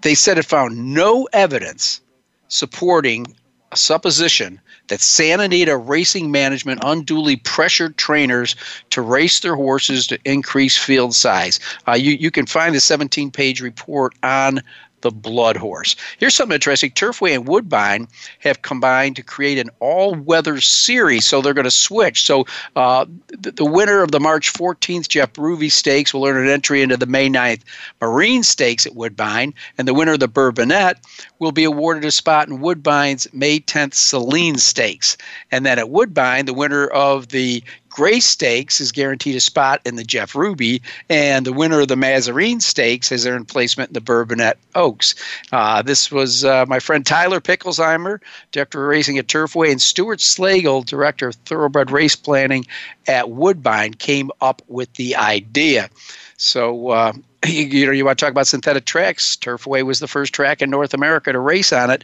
they 0.01 0.15
said 0.15 0.37
it 0.37 0.45
found 0.45 0.93
no 0.93 1.27
evidence 1.33 2.01
supporting 2.47 3.25
a 3.71 3.77
supposition 3.77 4.59
that 4.87 5.01
Santa 5.01 5.43
Anita 5.43 5.75
Racing 5.77 6.31
Management 6.31 6.81
unduly 6.83 7.35
pressured 7.37 7.97
trainers 7.97 8.55
to 8.91 9.01
race 9.01 9.41
their 9.41 9.55
horses 9.55 10.07
to 10.07 10.19
increase 10.23 10.77
field 10.77 11.13
size. 11.13 11.59
Uh, 11.87 11.93
you, 11.93 12.13
you 12.13 12.31
can 12.31 12.45
find 12.45 12.73
the 12.73 12.79
17 12.79 13.31
page 13.31 13.61
report 13.61 14.15
on 14.23 14.61
the 15.01 15.11
blood 15.11 15.57
horse. 15.57 15.95
Here's 16.17 16.33
something 16.33 16.55
interesting. 16.55 16.91
Turfway 16.91 17.35
and 17.35 17.47
Woodbine 17.47 18.07
have 18.39 18.61
combined 18.61 19.15
to 19.17 19.23
create 19.23 19.59
an 19.59 19.69
all-weather 19.79 20.59
series, 20.59 21.25
so 21.25 21.41
they're 21.41 21.53
going 21.53 21.65
to 21.65 21.71
switch. 21.71 22.25
So 22.25 22.45
uh, 22.75 23.05
the, 23.27 23.51
the, 23.51 23.65
winner 23.65 24.01
of 24.01 24.11
the 24.11 24.19
March 24.19 24.51
14th 24.53 25.07
Jeff 25.07 25.37
Ruby 25.37 25.69
Stakes 25.69 26.13
will 26.13 26.25
earn 26.25 26.43
an 26.43 26.49
entry 26.51 26.81
into 26.81 26.97
the 26.97 27.05
May 27.05 27.29
9th 27.29 27.61
Marine 28.01 28.43
Stakes 28.43 28.85
at 28.85 28.95
Woodbine, 28.95 29.53
and 29.77 29.87
the 29.87 29.93
winner 29.93 30.13
of 30.13 30.19
the 30.19 30.27
Bourbonette 30.27 30.95
will 31.39 31.51
be 31.51 31.63
awarded 31.63 32.05
a 32.05 32.11
spot 32.11 32.47
in 32.47 32.61
Woodbine's 32.61 33.27
May 33.33 33.59
10th 33.59 33.93
Selene 33.93 34.57
Stakes. 34.57 35.17
And 35.51 35.65
then 35.65 35.79
at 35.79 35.89
Woodbine, 35.89 36.45
the 36.45 36.53
winner 36.53 36.87
of 36.87 37.29
the 37.29 37.63
Gray 37.97 38.19
Stakes 38.19 38.79
is 38.79 38.91
guaranteed 38.91 39.35
a 39.35 39.39
spot 39.39 39.81
in 39.83 39.95
the 39.95 40.03
Jeff 40.03 40.35
Ruby, 40.35 40.83
and 41.09 41.47
the 41.47 41.51
winner 41.51 41.81
of 41.81 41.87
the 41.87 41.95
Mazarine 41.95 42.61
Stakes 42.61 43.09
has 43.09 43.25
earned 43.25 43.47
placement 43.47 43.89
in 43.89 43.93
the 43.95 44.01
Bourbonette 44.01 44.59
Oaks. 44.75 45.15
Uh, 45.51 45.81
this 45.81 46.11
was 46.11 46.45
uh, 46.45 46.65
my 46.67 46.79
friend 46.79 47.03
Tyler 47.03 47.41
Picklesimer, 47.41 48.19
director 48.51 48.83
of 48.83 48.89
racing 48.89 49.17
at 49.17 49.25
Turfway, 49.25 49.71
and 49.71 49.81
Stuart 49.81 50.19
Slagle, 50.19 50.85
director 50.85 51.29
of 51.29 51.35
thoroughbred 51.37 51.89
race 51.89 52.15
planning 52.15 52.67
at 53.07 53.31
Woodbine, 53.31 53.95
came 53.95 54.29
up 54.41 54.61
with 54.67 54.93
the 54.93 55.15
idea. 55.15 55.89
So, 56.37 56.89
uh, 56.89 57.13
you, 57.45 57.85
know, 57.85 57.91
you 57.91 58.05
want 58.05 58.17
to 58.17 58.25
talk 58.25 58.31
about 58.31 58.47
synthetic 58.47 58.85
tracks? 58.85 59.35
Turfway 59.35 59.83
was 59.83 59.99
the 59.99 60.07
first 60.07 60.33
track 60.33 60.61
in 60.61 60.69
North 60.69 60.93
America 60.93 61.31
to 61.31 61.39
race 61.39 61.71
on 61.71 61.89
it 61.89 62.03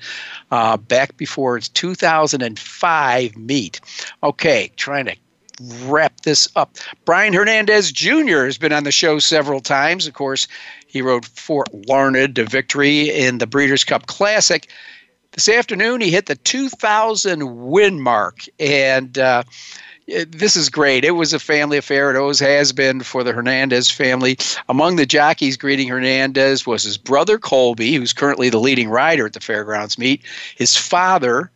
uh, 0.52 0.78
back 0.78 1.18
before 1.18 1.58
its 1.58 1.70
2005 1.70 3.38
meet. 3.38 3.82
Okay, 4.22 4.72
trying 4.76 5.06
to 5.06 5.16
wrap 5.86 6.22
this 6.22 6.48
up. 6.56 6.78
Brian 7.06 7.34
Hernandez 7.34 7.92
Jr. 7.92 8.46
has 8.46 8.58
been 8.58 8.74
on 8.74 8.84
the 8.84 8.92
show 8.92 9.20
several 9.20 9.60
times. 9.60 10.08
Of 10.08 10.14
course, 10.14 10.48
he 10.88 11.02
rode 11.02 11.26
Fort 11.26 11.70
Larned 11.88 12.36
to 12.36 12.46
victory 12.46 13.10
in 13.10 13.40
the 13.40 13.48
Breeders' 13.48 13.84
Cup 13.84 14.06
Classic. 14.08 14.70
This 15.32 15.50
afternoon, 15.50 16.02
he 16.02 16.12
hit 16.12 16.28
the 16.28 16.36
2,000 16.36 17.70
win 17.70 18.00
mark, 18.00 18.46
and 18.60 19.18
uh, 19.18 19.44
this 20.08 20.56
is 20.56 20.70
great. 20.70 21.06
It 21.06 21.12
was 21.12 21.34
a 21.34 21.40
family 21.40 21.78
affair. 21.78 22.10
It 22.10 22.18
always 22.18 22.40
has 22.40 22.74
been 22.74 23.02
for 23.02 23.24
the 23.24 23.32
Hernandez 23.32 23.90
family. 23.90 24.38
Among 24.70 24.96
the 24.96 25.06
jockeys 25.06 25.58
greeting 25.58 25.88
Hernandez 25.88 26.66
was 26.66 26.84
his 26.84 26.98
brother 26.98 27.38
Colby, 27.38 27.94
who's 27.96 28.14
currently 28.14 28.50
the 28.50 28.60
leading 28.60 28.90
rider 28.90 29.26
at 29.26 29.34
the 29.34 29.40
fairgrounds 29.40 29.98
meet, 29.98 30.22
his 30.56 30.76
father, 30.76 31.52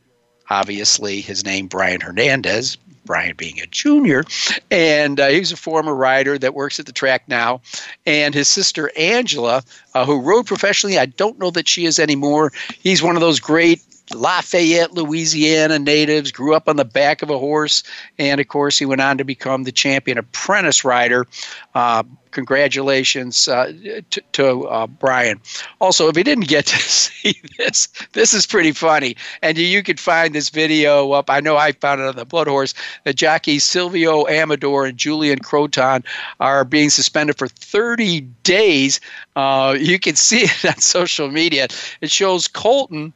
obviously 0.49 1.21
his 1.21 1.43
name 1.43 1.67
Brian 1.67 2.01
Hernandez, 2.01 2.77
Brian 3.05 3.35
being 3.35 3.59
a 3.59 3.65
junior, 3.67 4.23
and 4.69 5.19
uh, 5.19 5.27
he's 5.27 5.51
a 5.51 5.57
former 5.57 5.95
rider 5.95 6.37
that 6.37 6.53
works 6.53 6.79
at 6.79 6.85
the 6.85 6.91
track 6.91 7.23
now. 7.27 7.61
And 8.05 8.33
his 8.35 8.47
sister 8.49 8.91
Angela, 8.97 9.63
uh, 9.93 10.05
who 10.05 10.19
rode 10.19 10.45
professionally, 10.45 10.99
I 10.99 11.05
don't 11.05 11.39
know 11.39 11.49
that 11.51 11.67
she 11.67 11.85
is 11.85 11.99
anymore. 11.99 12.51
He's 12.79 13.01
one 13.01 13.15
of 13.15 13.21
those 13.21 13.39
great 13.39 13.81
Lafayette, 14.13 14.93
Louisiana 14.93 15.79
natives, 15.79 16.31
grew 16.31 16.55
up 16.55 16.69
on 16.69 16.77
the 16.77 16.85
back 16.85 17.21
of 17.21 17.29
a 17.29 17.37
horse, 17.37 17.83
and 18.17 18.39
of 18.39 18.47
course, 18.47 18.79
he 18.79 18.85
went 18.85 19.01
on 19.01 19.17
to 19.17 19.23
become 19.23 19.63
the 19.63 19.71
champion 19.71 20.17
apprentice 20.17 20.85
rider. 20.85 21.27
Uh, 21.75 22.03
congratulations 22.31 23.47
uh, 23.47 23.73
to, 24.11 24.21
to 24.33 24.67
uh, 24.67 24.87
Brian. 24.87 25.41
Also, 25.81 26.07
if 26.07 26.15
you 26.15 26.23
didn't 26.23 26.47
get 26.47 26.65
to 26.67 26.77
see 26.77 27.41
this, 27.57 27.87
this 28.13 28.33
is 28.33 28.45
pretty 28.45 28.71
funny, 28.71 29.15
and 29.41 29.57
you, 29.57 29.65
you 29.65 29.83
could 29.83 29.99
find 29.99 30.33
this 30.33 30.49
video 30.49 31.11
up. 31.11 31.29
I 31.29 31.39
know 31.39 31.57
I 31.57 31.71
found 31.73 31.99
it 31.99 32.07
on 32.07 32.15
the 32.15 32.25
Blood 32.25 32.47
Horse. 32.47 32.73
The 33.03 33.13
jockeys 33.13 33.63
Silvio 33.63 34.27
Amador 34.27 34.85
and 34.85 34.97
Julian 34.97 35.39
Couton 35.39 36.05
are 36.39 36.63
being 36.63 36.89
suspended 36.89 37.37
for 37.37 37.47
30 37.47 38.21
days. 38.43 38.99
Uh, 39.35 39.75
you 39.77 39.99
can 39.99 40.15
see 40.15 40.41
it 40.43 40.65
on 40.65 40.77
social 40.77 41.29
media. 41.29 41.67
It 42.01 42.11
shows 42.11 42.47
Couton 42.47 43.13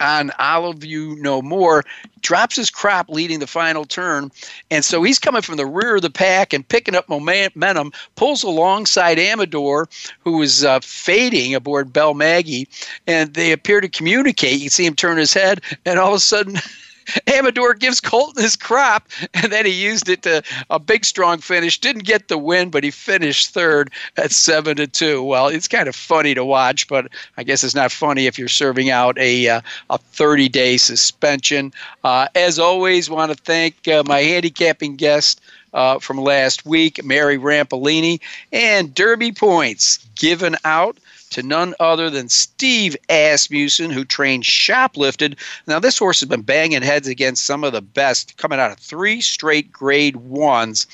on 0.00 0.30
I'll 0.38 0.74
You 0.82 1.16
No 1.16 1.42
More, 1.42 1.84
drops 2.20 2.56
his 2.56 2.70
crop 2.70 3.08
leading 3.08 3.38
the 3.38 3.46
final 3.46 3.84
turn. 3.84 4.30
And 4.70 4.84
so 4.84 5.02
he's 5.02 5.18
coming 5.18 5.42
from 5.42 5.56
the 5.56 5.66
rear 5.66 5.96
of 5.96 6.02
the 6.02 6.10
pack 6.10 6.52
and 6.52 6.66
picking 6.66 6.94
up 6.94 7.08
momentum, 7.08 7.92
pulls 8.16 8.42
alongside 8.42 9.18
Amador, 9.18 9.88
who 10.20 10.42
is 10.42 10.64
uh, 10.64 10.80
fading 10.80 11.54
aboard 11.54 11.92
Bell 11.92 12.14
Maggie. 12.14 12.68
And 13.06 13.34
they 13.34 13.52
appear 13.52 13.80
to 13.80 13.88
communicate. 13.88 14.60
You 14.60 14.68
see 14.68 14.86
him 14.86 14.94
turn 14.94 15.18
his 15.18 15.32
head, 15.32 15.60
and 15.84 15.98
all 15.98 16.08
of 16.08 16.16
a 16.16 16.20
sudden, 16.20 16.56
Amador 17.26 17.74
gives 17.74 18.00
Couton 18.00 18.42
his 18.42 18.56
crop, 18.56 19.08
and 19.34 19.52
then 19.52 19.66
he 19.66 19.72
used 19.72 20.08
it 20.08 20.22
to 20.22 20.42
a 20.70 20.78
big 20.78 21.04
strong 21.04 21.38
finish. 21.38 21.80
Didn't 21.80 22.04
get 22.04 22.28
the 22.28 22.38
win, 22.38 22.70
but 22.70 22.84
he 22.84 22.90
finished 22.90 23.50
third 23.50 23.90
at 24.16 24.32
seven 24.32 24.76
to 24.76 24.86
two. 24.86 25.22
Well, 25.22 25.48
it's 25.48 25.68
kind 25.68 25.88
of 25.88 25.96
funny 25.96 26.34
to 26.34 26.44
watch, 26.44 26.88
but 26.88 27.08
I 27.36 27.44
guess 27.44 27.64
it's 27.64 27.74
not 27.74 27.92
funny 27.92 28.26
if 28.26 28.38
you're 28.38 28.48
serving 28.48 28.90
out 28.90 29.18
a 29.18 29.48
uh, 29.48 29.60
a 29.90 29.98
30 29.98 30.48
day 30.48 30.76
suspension. 30.76 31.72
Uh, 32.04 32.28
as 32.34 32.58
always, 32.58 33.10
want 33.10 33.30
to 33.32 33.36
thank 33.36 33.86
uh, 33.88 34.02
my 34.06 34.20
handicapping 34.20 34.96
guest. 34.96 35.40
Uh, 35.74 35.98
from 35.98 36.16
last 36.16 36.64
week, 36.64 37.04
Mary 37.04 37.36
Rampellini, 37.36 38.18
and 38.50 38.94
Derby 38.94 39.30
points 39.30 39.98
given 40.14 40.56
out 40.64 40.96
to 41.30 41.42
none 41.42 41.74
other 41.80 42.10
than 42.10 42.28
Steve 42.28 42.96
Asmussen, 43.08 43.90
who 43.90 44.04
trained 44.04 44.44
shoplifted. 44.44 45.36
Now, 45.66 45.78
this 45.78 45.98
horse 45.98 46.20
has 46.20 46.28
been 46.28 46.42
banging 46.42 46.82
heads 46.82 47.08
against 47.08 47.44
some 47.44 47.64
of 47.64 47.72
the 47.72 47.82
best, 47.82 48.36
coming 48.36 48.58
out 48.58 48.70
of 48.70 48.78
three 48.78 49.20
straight 49.20 49.72
grade 49.72 50.16
ones. 50.16 50.86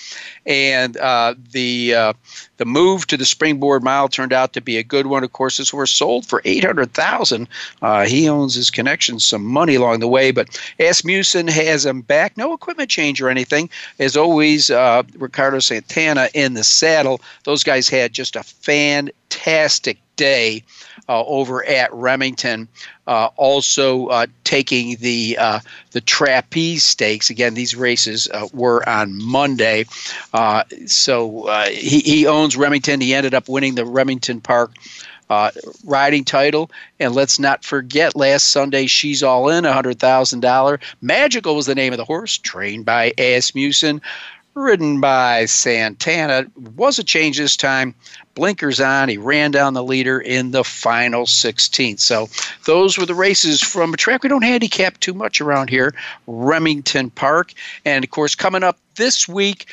And 0.46 0.96
uh, 0.96 1.34
the 1.52 1.94
uh, 1.94 2.12
the 2.56 2.64
move 2.64 3.06
to 3.08 3.16
the 3.16 3.24
springboard 3.24 3.82
mile 3.82 4.08
turned 4.08 4.32
out 4.32 4.52
to 4.52 4.60
be 4.60 4.78
a 4.78 4.82
good 4.82 5.06
one. 5.06 5.24
Of 5.24 5.32
course, 5.32 5.56
this 5.56 5.70
horse 5.70 5.90
sold 5.90 6.26
for 6.26 6.42
eight 6.44 6.64
hundred 6.64 6.92
thousand. 6.92 7.48
Uh, 7.80 8.04
he 8.04 8.28
owns 8.28 8.54
his 8.54 8.70
connections 8.70 9.24
some 9.24 9.44
money 9.44 9.74
along 9.74 10.00
the 10.00 10.08
way, 10.08 10.30
but 10.30 10.58
Asmussen 10.78 11.48
has 11.48 11.86
him 11.86 12.00
back. 12.00 12.36
No 12.36 12.52
equipment 12.52 12.90
change 12.90 13.20
or 13.20 13.28
anything. 13.28 13.68
As 13.98 14.16
always, 14.16 14.70
uh, 14.70 15.02
Ricardo 15.16 15.58
Santana 15.58 16.28
in 16.34 16.54
the 16.54 16.64
saddle. 16.64 17.20
Those 17.44 17.64
guys 17.64 17.88
had 17.88 18.12
just 18.12 18.36
a 18.36 18.42
fan 18.42 19.10
fantastic 19.32 19.98
day 20.16 20.62
uh, 21.08 21.24
over 21.24 21.64
at 21.66 21.92
Remington. 21.92 22.68
Uh, 23.06 23.28
also 23.36 24.06
uh, 24.06 24.26
taking 24.44 24.96
the 24.96 25.36
uh, 25.38 25.60
the 25.90 26.00
trapeze 26.00 26.84
stakes. 26.84 27.30
Again, 27.30 27.54
these 27.54 27.74
races 27.74 28.28
uh, 28.32 28.48
were 28.52 28.86
on 28.88 29.20
Monday. 29.22 29.86
Uh, 30.32 30.64
so 30.86 31.48
he, 31.70 32.00
he 32.00 32.26
owns 32.26 32.56
Remington. 32.56 33.00
He 33.00 33.14
ended 33.14 33.34
up 33.34 33.48
winning 33.48 33.74
the 33.74 33.84
Remington 33.84 34.40
Park 34.40 34.72
riding 35.84 36.24
title. 36.24 36.70
And 37.00 37.14
let's 37.14 37.38
not 37.38 37.64
forget, 37.64 38.14
last 38.14 38.50
Sunday, 38.50 38.86
She's 38.86 39.22
All 39.22 39.48
In, 39.48 39.64
a 39.64 39.72
$100,000. 39.72 40.78
Magical 41.00 41.56
was 41.56 41.64
the 41.64 41.74
name 41.74 41.94
of 41.94 41.96
the 41.96 42.04
horse, 42.04 42.36
trained 42.36 42.84
by 42.84 43.14
Asmussen, 43.16 44.02
ridden 44.54 45.00
by 45.00 45.46
Santana. 45.46 46.46
Was 46.76 46.98
a 46.98 47.04
change 47.04 47.38
this 47.38 47.56
time. 47.56 47.94
Blinkers 48.34 48.80
on. 48.80 49.08
He 49.08 49.18
ran 49.18 49.50
down 49.50 49.74
the 49.74 49.84
leader 49.84 50.20
in 50.20 50.52
the 50.52 50.64
final 50.64 51.24
16th. 51.24 52.00
So 52.00 52.28
those 52.64 52.96
were 52.96 53.06
the 53.06 53.14
races 53.14 53.60
from 53.60 53.92
a 53.92 53.96
track 53.96 54.22
we 54.22 54.28
don't 54.28 54.42
handicap 54.42 54.98
too 55.00 55.14
much 55.14 55.40
around 55.40 55.68
here, 55.68 55.94
Remington 56.26 57.10
Park. 57.10 57.52
And 57.84 58.04
of 58.04 58.10
course, 58.10 58.34
coming 58.34 58.62
up 58.62 58.78
this 58.96 59.28
week, 59.28 59.66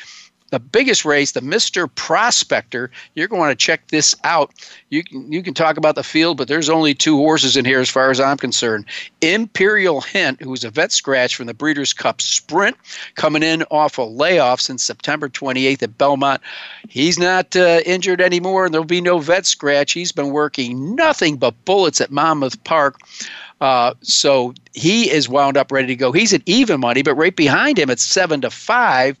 the 0.50 0.58
biggest 0.58 1.04
race, 1.04 1.32
the 1.32 1.40
Mr. 1.40 1.92
Prospector. 1.94 2.90
You're 3.14 3.28
going 3.28 3.50
to 3.50 3.56
check 3.56 3.88
this 3.88 4.14
out. 4.24 4.52
You 4.90 5.02
can 5.02 5.32
you 5.32 5.42
can 5.42 5.54
talk 5.54 5.76
about 5.76 5.94
the 5.94 6.02
field, 6.02 6.36
but 6.36 6.48
there's 6.48 6.68
only 6.68 6.94
two 6.94 7.16
horses 7.16 7.56
in 7.56 7.64
here 7.64 7.80
as 7.80 7.88
far 7.88 8.10
as 8.10 8.20
I'm 8.20 8.36
concerned. 8.36 8.84
Imperial 9.20 10.00
Hint, 10.00 10.42
who 10.42 10.50
was 10.50 10.64
a 10.64 10.70
vet 10.70 10.92
scratch 10.92 11.36
from 11.36 11.46
the 11.46 11.54
Breeders' 11.54 11.92
Cup 11.92 12.20
Sprint, 12.20 12.76
coming 13.14 13.42
in 13.42 13.62
off 13.70 13.98
a 13.98 14.02
layoff 14.02 14.60
since 14.60 14.82
September 14.82 15.28
28th 15.28 15.82
at 15.82 15.98
Belmont. 15.98 16.42
He's 16.88 17.18
not 17.18 17.54
uh, 17.56 17.80
injured 17.86 18.20
anymore, 18.20 18.64
and 18.64 18.74
there'll 18.74 18.84
be 18.84 19.00
no 19.00 19.18
vet 19.18 19.46
scratch. 19.46 19.92
He's 19.92 20.12
been 20.12 20.30
working 20.30 20.94
nothing 20.96 21.36
but 21.36 21.64
bullets 21.64 22.00
at 22.00 22.10
Monmouth 22.10 22.62
Park. 22.64 22.98
Uh, 23.60 23.92
so 24.00 24.54
he 24.72 25.10
is 25.10 25.28
wound 25.28 25.56
up 25.56 25.70
ready 25.70 25.88
to 25.88 25.96
go. 25.96 26.12
He's 26.12 26.32
at 26.32 26.42
even 26.46 26.80
money, 26.80 27.02
but 27.02 27.14
right 27.14 27.36
behind 27.36 27.78
him 27.78 27.90
at 27.90 28.00
seven 28.00 28.40
to 28.40 28.50
five 28.50 29.18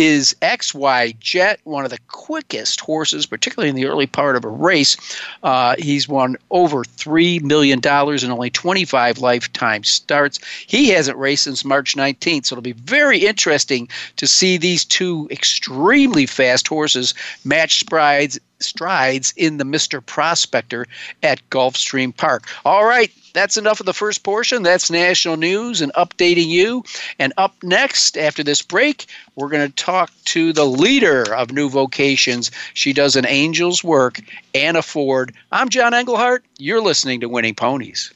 is 0.00 0.34
XY 0.40 1.18
Jet, 1.20 1.60
one 1.64 1.84
of 1.84 1.90
the 1.90 1.98
quickest 2.08 2.80
horses, 2.80 3.26
particularly 3.26 3.68
in 3.68 3.76
the 3.76 3.84
early 3.84 4.06
part 4.06 4.34
of 4.34 4.46
a 4.46 4.48
race. 4.48 4.96
Uh, 5.42 5.76
he's 5.78 6.08
won 6.08 6.36
over 6.50 6.84
$3 6.84 7.42
million 7.42 7.80
in 7.84 8.30
only 8.30 8.48
25 8.48 9.18
lifetime 9.18 9.84
starts. 9.84 10.40
He 10.66 10.88
hasn't 10.88 11.18
raced 11.18 11.44
since 11.44 11.66
March 11.66 11.96
19th, 11.96 12.46
so 12.46 12.54
it'll 12.54 12.62
be 12.62 12.72
very 12.72 13.18
interesting 13.18 13.90
to 14.16 14.26
see 14.26 14.56
these 14.56 14.86
two 14.86 15.28
extremely 15.30 16.24
fast 16.24 16.66
horses 16.66 17.12
match 17.44 17.80
strides 17.80 18.38
strides 18.60 19.32
in 19.36 19.56
the 19.56 19.64
Mr. 19.64 20.04
Prospector 20.04 20.86
at 21.22 21.48
Gulfstream 21.50 22.16
Park. 22.16 22.46
All 22.64 22.84
right, 22.84 23.10
that's 23.34 23.56
enough 23.56 23.80
of 23.80 23.86
the 23.86 23.94
first 23.94 24.22
portion. 24.22 24.62
That's 24.62 24.90
national 24.90 25.36
news 25.36 25.80
and 25.80 25.92
updating 25.94 26.48
you. 26.48 26.84
And 27.18 27.32
up 27.36 27.54
next, 27.62 28.16
after 28.16 28.42
this 28.42 28.62
break, 28.62 29.06
we're 29.36 29.48
going 29.48 29.68
to 29.68 29.74
talk 29.74 30.10
to 30.26 30.52
the 30.52 30.66
leader 30.66 31.34
of 31.34 31.52
New 31.52 31.68
Vocations. 31.68 32.50
She 32.74 32.92
does 32.92 33.16
an 33.16 33.24
angel's 33.24 33.84
work, 33.84 34.20
Anna 34.54 34.82
Ford. 34.82 35.34
I'm 35.52 35.68
John 35.68 35.94
Englehart. 35.94 36.44
You're 36.58 36.80
listening 36.82 37.20
to 37.20 37.28
Winning 37.28 37.54
Ponies. 37.54 38.12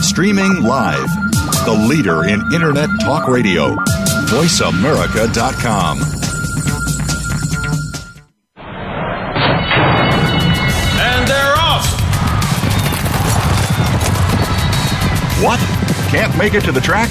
Streaming 0.00 0.62
live, 0.62 1.08
the 1.68 1.86
leader 1.86 2.24
in 2.24 2.40
Internet 2.54 2.88
Talk 2.98 3.28
Radio, 3.28 3.74
VoiceAmerica.com. 4.30 5.98
And 10.98 11.28
they're 11.28 11.54
off! 11.58 11.84
What? 15.42 15.60
Can't 16.08 16.34
make 16.38 16.54
it 16.54 16.64
to 16.64 16.72
the 16.72 16.80
track? 16.80 17.10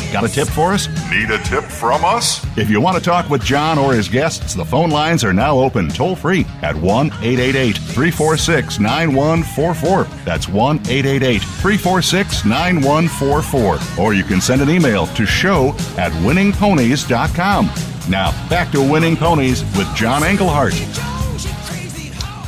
Got 0.11 0.25
a 0.25 0.27
tip 0.27 0.49
for 0.49 0.73
us? 0.73 0.87
Need 1.09 1.31
a 1.31 1.37
tip 1.43 1.63
from 1.63 2.03
us? 2.03 2.45
If 2.57 2.69
you 2.69 2.81
want 2.81 2.97
to 2.97 3.03
talk 3.03 3.29
with 3.29 3.41
John 3.41 3.79
or 3.79 3.93
his 3.93 4.09
guests, 4.09 4.53
the 4.53 4.65
phone 4.65 4.89
lines 4.89 5.23
are 5.23 5.31
now 5.31 5.57
open 5.57 5.87
toll 5.87 6.17
free 6.17 6.45
at 6.61 6.75
1 6.75 7.07
888 7.07 7.77
346 7.77 8.79
9144. 8.79 10.03
That's 10.25 10.49
1 10.49 10.77
888 10.79 11.39
346 11.41 12.45
9144. 12.45 14.03
Or 14.03 14.13
you 14.13 14.23
can 14.25 14.41
send 14.41 14.61
an 14.61 14.69
email 14.69 15.07
to 15.07 15.25
show 15.25 15.69
at 15.97 16.11
winningponies.com. 16.23 17.69
Now, 18.09 18.49
back 18.49 18.71
to 18.71 18.81
Winning 18.81 19.15
Ponies 19.15 19.63
with 19.77 19.87
John 19.95 20.23
Englehart. 20.23 20.73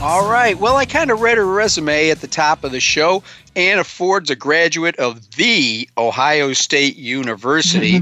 All 0.01 0.29
right. 0.29 0.59
Well, 0.59 0.75
I 0.75 0.85
kind 0.85 1.11
of 1.11 1.21
read 1.21 1.37
her 1.37 1.45
resume 1.45 2.09
at 2.09 2.19
the 2.19 2.27
top 2.27 2.65
of 2.65 2.73
the 2.73 2.81
show. 2.81 3.23
Anna 3.55 3.83
Ford's 3.83 4.29
a 4.29 4.35
graduate 4.35 4.95
of 4.97 5.35
the 5.35 5.89
Ohio 5.97 6.53
State 6.53 6.95
University. 6.95 8.01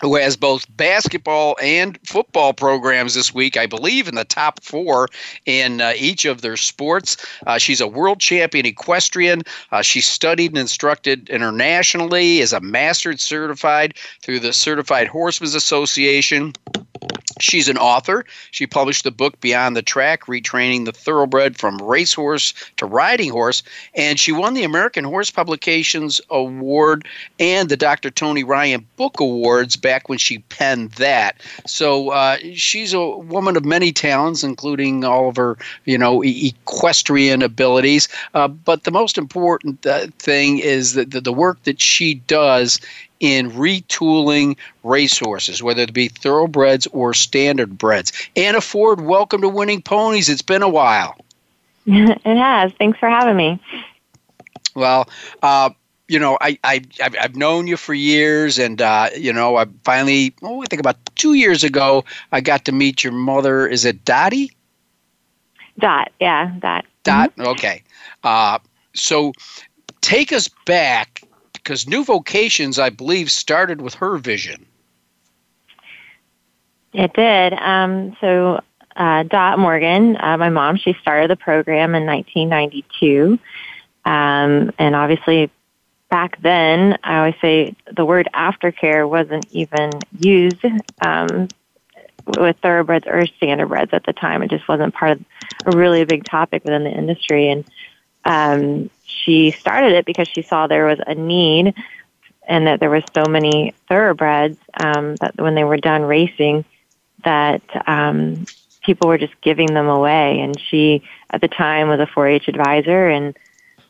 who 0.00 0.16
has 0.16 0.36
both 0.36 0.66
basketball 0.76 1.56
and 1.62 1.98
football 2.04 2.52
programs 2.52 3.14
this 3.14 3.32
week, 3.32 3.56
I 3.56 3.64
believe, 3.64 4.08
in 4.08 4.16
the 4.16 4.24
top 4.24 4.62
four 4.62 5.08
in 5.46 5.80
uh, 5.80 5.92
each 5.96 6.24
of 6.24 6.42
their 6.42 6.56
sports. 6.56 7.16
Uh, 7.46 7.58
she's 7.58 7.80
a 7.80 7.86
world 7.86 8.20
champion 8.20 8.66
equestrian. 8.66 9.42
Uh, 9.70 9.82
she 9.82 10.00
studied 10.00 10.50
and 10.50 10.58
instructed 10.58 11.30
internationally, 11.30 12.40
is 12.40 12.52
a 12.52 12.60
mastered 12.60 13.20
certified 13.20 13.94
through 14.20 14.40
the 14.40 14.52
Certified 14.52 15.06
Horsemanship 15.06 15.56
Association. 15.56 16.52
She's 17.40 17.68
an 17.68 17.78
author. 17.78 18.24
She 18.50 18.66
published 18.66 19.04
the 19.04 19.10
book 19.10 19.40
Beyond 19.40 19.76
the 19.76 19.82
Track 19.82 20.26
Retraining 20.26 20.84
the 20.84 20.92
Thoroughbred 20.92 21.58
from 21.58 21.78
Racehorse 21.78 22.54
to 22.76 22.86
Riding 22.86 23.30
Horse. 23.30 23.62
And 23.94 24.18
she 24.18 24.32
won 24.32 24.54
the 24.54 24.64
American 24.64 25.04
Horse 25.04 25.30
Publications 25.30 26.20
Award 26.30 27.06
and 27.40 27.68
the 27.68 27.76
Dr. 27.76 28.10
Tony 28.10 28.44
Ryan 28.44 28.86
Book 28.96 29.20
Awards 29.20 29.76
back 29.76 30.08
when 30.08 30.18
she 30.18 30.38
penned 30.38 30.92
that. 30.92 31.40
So 31.66 32.10
uh, 32.10 32.38
she's 32.54 32.92
a 32.92 33.04
woman 33.04 33.56
of 33.56 33.64
many 33.64 33.92
talents, 33.92 34.44
including 34.44 35.04
all 35.04 35.28
of 35.28 35.36
her, 35.36 35.56
you 35.84 35.98
know, 35.98 36.22
equestrian 36.22 37.42
abilities. 37.42 38.08
Uh, 38.34 38.48
but 38.48 38.84
the 38.84 38.90
most 38.90 39.18
important 39.18 39.84
uh, 39.86 40.06
thing 40.18 40.58
is 40.58 40.94
that 40.94 41.10
the, 41.10 41.20
the 41.20 41.32
work 41.32 41.62
that 41.64 41.80
she 41.80 42.14
does 42.14 42.80
in 43.24 43.50
retooling 43.52 44.54
racehorses, 44.82 45.62
whether 45.62 45.80
it 45.80 45.94
be 45.94 46.08
thoroughbreds 46.08 46.86
or 46.88 47.14
standard 47.14 47.78
breds. 47.78 48.12
Anna 48.36 48.60
Ford, 48.60 49.00
welcome 49.00 49.40
to 49.40 49.48
Winning 49.48 49.80
Ponies. 49.80 50.28
It's 50.28 50.42
been 50.42 50.60
a 50.60 50.68
while. 50.68 51.16
it 51.86 52.36
has. 52.36 52.70
Thanks 52.74 52.98
for 52.98 53.08
having 53.08 53.34
me. 53.34 53.58
Well, 54.74 55.08
uh, 55.42 55.70
you 56.06 56.18
know, 56.18 56.36
I, 56.42 56.58
I 56.64 56.82
I've, 57.02 57.16
I've 57.18 57.34
known 57.34 57.66
you 57.66 57.78
for 57.78 57.94
years, 57.94 58.58
and 58.58 58.82
uh, 58.82 59.08
you 59.16 59.32
know, 59.32 59.56
I 59.56 59.64
finally, 59.84 60.34
oh, 60.42 60.62
I 60.62 60.66
think 60.66 60.80
about 60.80 60.98
two 61.16 61.32
years 61.32 61.64
ago, 61.64 62.04
I 62.30 62.42
got 62.42 62.66
to 62.66 62.72
meet 62.72 63.02
your 63.02 63.14
mother. 63.14 63.66
Is 63.66 63.86
it 63.86 64.04
Dottie? 64.04 64.52
Dot, 65.78 66.12
yeah, 66.20 66.54
Dot. 66.58 66.84
Dot. 67.04 67.34
Mm-hmm. 67.36 67.48
Okay. 67.52 67.82
Uh, 68.22 68.58
so 68.92 69.32
take 70.02 70.30
us 70.30 70.46
back 70.66 71.22
because 71.64 71.88
New 71.88 72.04
Vocations, 72.04 72.78
I 72.78 72.90
believe, 72.90 73.30
started 73.30 73.80
with 73.80 73.94
her 73.94 74.18
vision. 74.18 74.66
It 76.92 77.12
did. 77.14 77.54
Um, 77.54 78.16
so 78.20 78.60
uh, 78.94 79.24
Dot 79.24 79.58
Morgan, 79.58 80.16
uh, 80.16 80.36
my 80.36 80.50
mom, 80.50 80.76
she 80.76 80.94
started 81.00 81.30
the 81.30 81.36
program 81.36 81.94
in 81.94 82.06
1992. 82.06 83.38
Um, 84.04 84.70
and 84.78 84.94
obviously, 84.94 85.50
back 86.10 86.40
then, 86.42 86.98
I 87.02 87.18
always 87.18 87.34
say 87.40 87.74
the 87.90 88.04
word 88.04 88.28
aftercare 88.34 89.08
wasn't 89.08 89.46
even 89.50 89.90
used 90.20 90.64
um, 91.04 91.48
with 92.38 92.56
thoroughbreds 92.58 93.06
or 93.06 93.22
standardbreds 93.22 93.92
at 93.92 94.04
the 94.04 94.12
time. 94.12 94.42
It 94.42 94.50
just 94.50 94.68
wasn't 94.68 94.94
part 94.94 95.12
of 95.12 95.74
a 95.74 95.76
really 95.76 96.04
big 96.04 96.24
topic 96.24 96.64
within 96.64 96.84
the 96.84 96.90
industry. 96.90 97.48
And 97.48 97.64
um, 98.24 98.90
she 99.04 99.50
started 99.52 99.92
it 99.92 100.04
because 100.04 100.28
she 100.28 100.42
saw 100.42 100.66
there 100.66 100.86
was 100.86 100.98
a 101.06 101.14
need 101.14 101.74
and 102.46 102.66
that 102.66 102.80
there 102.80 102.90
was 102.90 103.02
so 103.14 103.24
many 103.24 103.74
thoroughbreds 103.88 104.58
um, 104.82 105.16
that 105.16 105.36
when 105.36 105.54
they 105.54 105.64
were 105.64 105.76
done 105.76 106.02
racing 106.02 106.64
that 107.24 107.62
um, 107.86 108.46
people 108.82 109.08
were 109.08 109.18
just 109.18 109.40
giving 109.40 109.72
them 109.72 109.88
away. 109.88 110.40
And 110.40 110.60
she, 110.60 111.02
at 111.30 111.40
the 111.40 111.48
time, 111.48 111.88
was 111.88 112.00
a 112.00 112.06
4-H 112.06 112.48
advisor 112.48 113.08
and 113.08 113.36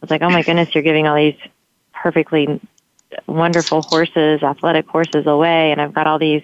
was 0.00 0.10
like, 0.10 0.22
"Oh 0.22 0.30
my 0.30 0.42
goodness, 0.42 0.74
you're 0.74 0.84
giving 0.84 1.08
all 1.08 1.16
these 1.16 1.38
perfectly 1.92 2.60
wonderful 3.26 3.82
horses, 3.82 4.42
athletic 4.42 4.86
horses 4.88 5.26
away, 5.26 5.72
and 5.72 5.80
I've 5.80 5.94
got 5.94 6.06
all 6.06 6.18
these, 6.18 6.42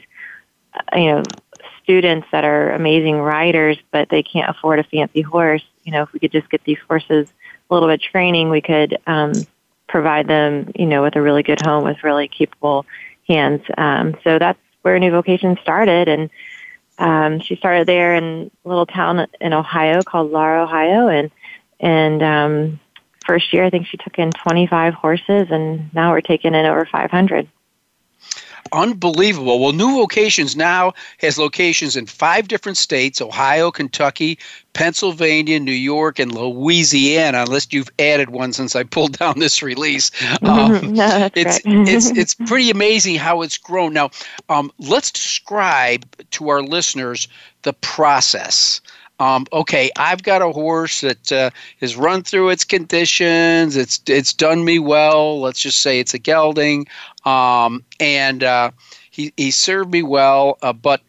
uh, 0.74 0.98
you 0.98 1.06
know, 1.06 1.22
students 1.82 2.26
that 2.32 2.44
are 2.44 2.72
amazing 2.72 3.18
riders, 3.18 3.78
but 3.90 4.08
they 4.08 4.22
can't 4.22 4.48
afford 4.48 4.78
a 4.78 4.84
fancy 4.84 5.22
horse. 5.22 5.64
You 5.84 5.92
know, 5.92 6.02
if 6.02 6.12
we 6.12 6.20
could 6.20 6.32
just 6.32 6.50
get 6.50 6.62
these 6.64 6.78
horses 6.86 7.28
a 7.70 7.74
little 7.74 7.88
bit 7.88 8.02
of 8.02 8.10
training, 8.10 8.50
we 8.50 8.60
could 8.60 8.98
um, 9.06 9.32
provide 9.88 10.26
them, 10.26 10.70
you 10.74 10.86
know, 10.86 11.02
with 11.02 11.16
a 11.16 11.22
really 11.22 11.42
good 11.42 11.60
home 11.60 11.84
with 11.84 12.02
really 12.02 12.28
capable 12.28 12.86
hands. 13.28 13.62
Um, 13.76 14.16
so 14.24 14.38
that's 14.38 14.58
where 14.82 14.98
New 14.98 15.10
Vocation 15.10 15.58
started, 15.62 16.08
and 16.08 16.30
um, 16.98 17.40
she 17.40 17.56
started 17.56 17.86
there 17.86 18.14
in 18.14 18.50
a 18.64 18.68
little 18.68 18.86
town 18.86 19.26
in 19.40 19.52
Ohio 19.52 20.02
called 20.02 20.30
Laura, 20.30 20.64
Ohio, 20.64 21.08
and 21.08 21.30
and 21.78 22.22
um, 22.22 22.80
first 23.26 23.52
year 23.52 23.64
I 23.64 23.70
think 23.70 23.86
she 23.86 23.96
took 23.96 24.18
in 24.18 24.30
25 24.30 24.94
horses, 24.94 25.48
and 25.50 25.92
now 25.94 26.12
we're 26.12 26.20
taking 26.20 26.54
in 26.54 26.66
over 26.66 26.86
500 26.86 27.48
unbelievable. 28.72 29.60
Well, 29.60 29.72
New 29.72 29.96
Vocations 29.96 30.56
now 30.56 30.92
has 31.18 31.38
locations 31.38 31.96
in 31.96 32.06
five 32.06 32.48
different 32.48 32.78
states 32.78 33.20
Ohio, 33.20 33.70
Kentucky, 33.70 34.38
Pennsylvania, 34.72 35.58
New 35.60 35.72
York, 35.72 36.18
and 36.18 36.32
Louisiana, 36.32 37.42
unless 37.42 37.72
you've 37.72 37.90
added 37.98 38.30
one 38.30 38.52
since 38.52 38.76
I 38.76 38.84
pulled 38.84 39.18
down 39.18 39.38
this 39.38 39.62
release. 39.62 40.10
Um, 40.42 40.94
no, 40.94 41.28
it's, 41.34 41.60
it's, 41.64 42.10
it's 42.10 42.34
pretty 42.34 42.70
amazing 42.70 43.16
how 43.16 43.42
it's 43.42 43.58
grown. 43.58 43.92
Now, 43.92 44.10
um, 44.48 44.72
let's 44.78 45.10
describe 45.10 46.06
to 46.32 46.48
our 46.48 46.62
listeners 46.62 47.28
the 47.62 47.72
process. 47.74 48.80
Um, 49.20 49.46
okay, 49.52 49.90
I've 49.96 50.22
got 50.22 50.42
a 50.42 50.50
horse 50.50 51.02
that 51.02 51.30
uh, 51.30 51.50
has 51.80 51.94
run 51.96 52.22
through 52.22 52.48
its 52.48 52.64
conditions. 52.64 53.76
It's 53.76 54.00
it's 54.06 54.32
done 54.32 54.64
me 54.64 54.78
well. 54.78 55.40
Let's 55.40 55.60
just 55.60 55.80
say 55.82 56.00
it's 56.00 56.14
a 56.14 56.18
gelding, 56.18 56.86
um, 57.24 57.84
and 58.00 58.42
uh, 58.42 58.72
he 59.10 59.32
he 59.36 59.50
served 59.52 59.92
me 59.92 60.02
well. 60.02 60.58
Uh, 60.62 60.72
but 60.72 61.02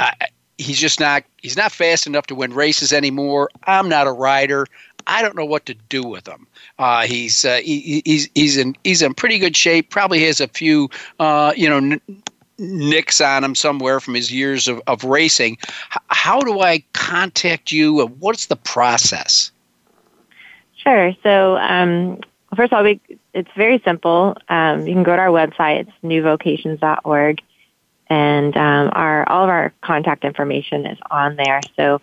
I, 0.00 0.12
he's 0.58 0.78
just 0.78 1.00
not 1.00 1.24
he's 1.42 1.56
not 1.56 1.72
fast 1.72 2.06
enough 2.06 2.26
to 2.26 2.34
win 2.34 2.52
races 2.52 2.92
anymore. 2.92 3.50
I'm 3.64 3.88
not 3.88 4.06
a 4.06 4.12
rider. 4.12 4.66
I 5.06 5.22
don't 5.22 5.36
know 5.36 5.44
what 5.44 5.66
to 5.66 5.74
do 5.74 6.02
with 6.02 6.28
him. 6.28 6.46
Uh, 6.78 7.06
he's 7.06 7.44
uh, 7.44 7.60
he, 7.64 8.02
he's 8.04 8.28
he's 8.34 8.56
in 8.58 8.76
he's 8.84 9.02
in 9.02 9.14
pretty 9.14 9.38
good 9.38 9.56
shape. 9.56 9.90
Probably 9.90 10.22
has 10.24 10.40
a 10.40 10.48
few 10.48 10.90
uh, 11.20 11.52
you 11.56 11.68
know 11.68 11.76
n- 11.78 12.00
nicks 12.58 13.20
on 13.20 13.44
him 13.44 13.54
somewhere 13.54 14.00
from 14.00 14.14
his 14.14 14.32
years 14.32 14.68
of, 14.68 14.80
of 14.86 15.04
racing. 15.04 15.58
H- 15.60 16.02
how 16.08 16.40
do 16.40 16.60
I 16.60 16.82
contact 16.92 17.72
you? 17.72 18.06
What's 18.06 18.46
the 18.46 18.56
process? 18.56 19.50
Sure. 20.76 21.12
So, 21.22 21.56
um, 21.58 22.20
first 22.54 22.72
of 22.72 22.78
all, 22.78 22.84
we, 22.84 23.00
it's 23.34 23.50
very 23.56 23.80
simple. 23.84 24.36
Um, 24.48 24.86
you 24.86 24.94
can 24.94 25.02
go 25.02 25.16
to 25.16 25.22
our 25.22 25.28
website. 25.28 25.80
It's 25.80 25.90
newvocations.org. 26.02 27.40
And 28.08 28.56
um, 28.56 28.90
our 28.92 29.28
all 29.28 29.44
of 29.44 29.50
our 29.50 29.72
contact 29.82 30.24
information 30.24 30.86
is 30.86 30.98
on 31.10 31.36
there. 31.36 31.60
So, 31.76 32.00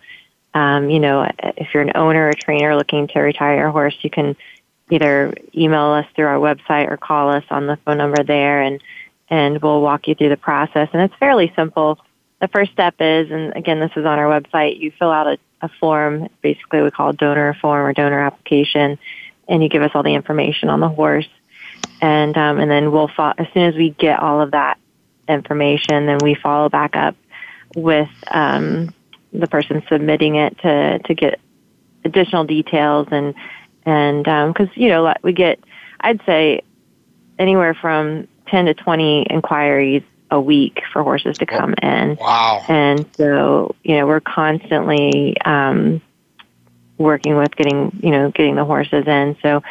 um, 0.52 0.90
you 0.90 1.00
know, 1.00 1.30
if 1.56 1.72
you're 1.72 1.82
an 1.82 1.92
owner 1.94 2.28
or 2.28 2.32
trainer 2.34 2.76
looking 2.76 3.08
to 3.08 3.20
retire 3.20 3.56
your 3.56 3.70
horse, 3.70 3.96
you 4.02 4.10
can 4.10 4.36
either 4.90 5.34
email 5.54 5.86
us 5.86 6.06
through 6.14 6.26
our 6.26 6.38
website 6.38 6.90
or 6.90 6.98
call 6.98 7.30
us 7.30 7.44
on 7.50 7.66
the 7.66 7.76
phone 7.84 7.98
number 7.98 8.22
there. 8.22 8.60
And 8.60 8.82
and 9.34 9.60
we'll 9.60 9.80
walk 9.80 10.06
you 10.06 10.14
through 10.14 10.28
the 10.28 10.36
process. 10.36 10.88
And 10.92 11.02
it's 11.02 11.14
fairly 11.16 11.52
simple. 11.56 11.98
The 12.40 12.46
first 12.46 12.70
step 12.70 12.94
is, 13.00 13.32
and 13.32 13.52
again, 13.56 13.80
this 13.80 13.90
is 13.96 14.06
on 14.06 14.16
our 14.20 14.40
website, 14.40 14.78
you 14.78 14.92
fill 14.96 15.10
out 15.10 15.26
a, 15.26 15.38
a 15.60 15.68
form, 15.80 16.28
basically 16.40 16.82
we 16.82 16.92
call 16.92 17.12
donor 17.12 17.52
form 17.60 17.84
or 17.84 17.92
donor 17.92 18.20
application, 18.20 18.96
and 19.48 19.60
you 19.60 19.68
give 19.68 19.82
us 19.82 19.90
all 19.92 20.04
the 20.04 20.14
information 20.14 20.68
on 20.68 20.78
the 20.78 20.88
horse. 20.88 21.26
And, 22.00 22.38
um, 22.38 22.60
and 22.60 22.70
then 22.70 22.92
we'll, 22.92 23.08
fo- 23.08 23.34
as 23.36 23.48
soon 23.52 23.64
as 23.64 23.74
we 23.74 23.90
get 23.90 24.20
all 24.20 24.40
of 24.40 24.52
that 24.52 24.78
information, 25.28 26.06
then 26.06 26.18
we 26.22 26.36
follow 26.36 26.68
back 26.68 26.94
up 26.94 27.16
with 27.74 28.10
um, 28.30 28.94
the 29.32 29.48
person 29.48 29.82
submitting 29.88 30.36
it 30.36 30.56
to, 30.58 31.00
to 31.00 31.14
get 31.14 31.40
additional 32.04 32.44
details 32.44 33.08
and, 33.10 33.34
and 33.84 34.22
because, 34.22 34.68
um, 34.68 34.72
you 34.76 34.90
know, 34.90 35.12
we 35.22 35.32
get, 35.32 35.58
I'd 36.00 36.24
say 36.24 36.62
anywhere 37.36 37.74
from 37.74 38.28
10 38.46 38.66
to 38.66 38.74
20 38.74 39.26
inquiries 39.30 40.02
a 40.30 40.40
week 40.40 40.82
for 40.92 41.02
horses 41.02 41.38
to 41.38 41.46
come 41.46 41.74
in. 41.82 42.16
Wow. 42.16 42.64
And 42.68 43.06
so, 43.16 43.74
you 43.82 43.96
know, 43.96 44.06
we're 44.06 44.20
constantly 44.20 45.40
um, 45.44 46.02
working 46.98 47.36
with 47.36 47.54
getting, 47.56 47.98
you 48.02 48.10
know, 48.10 48.30
getting 48.30 48.56
the 48.56 48.64
horses 48.64 49.06
in. 49.06 49.36
So 49.42 49.62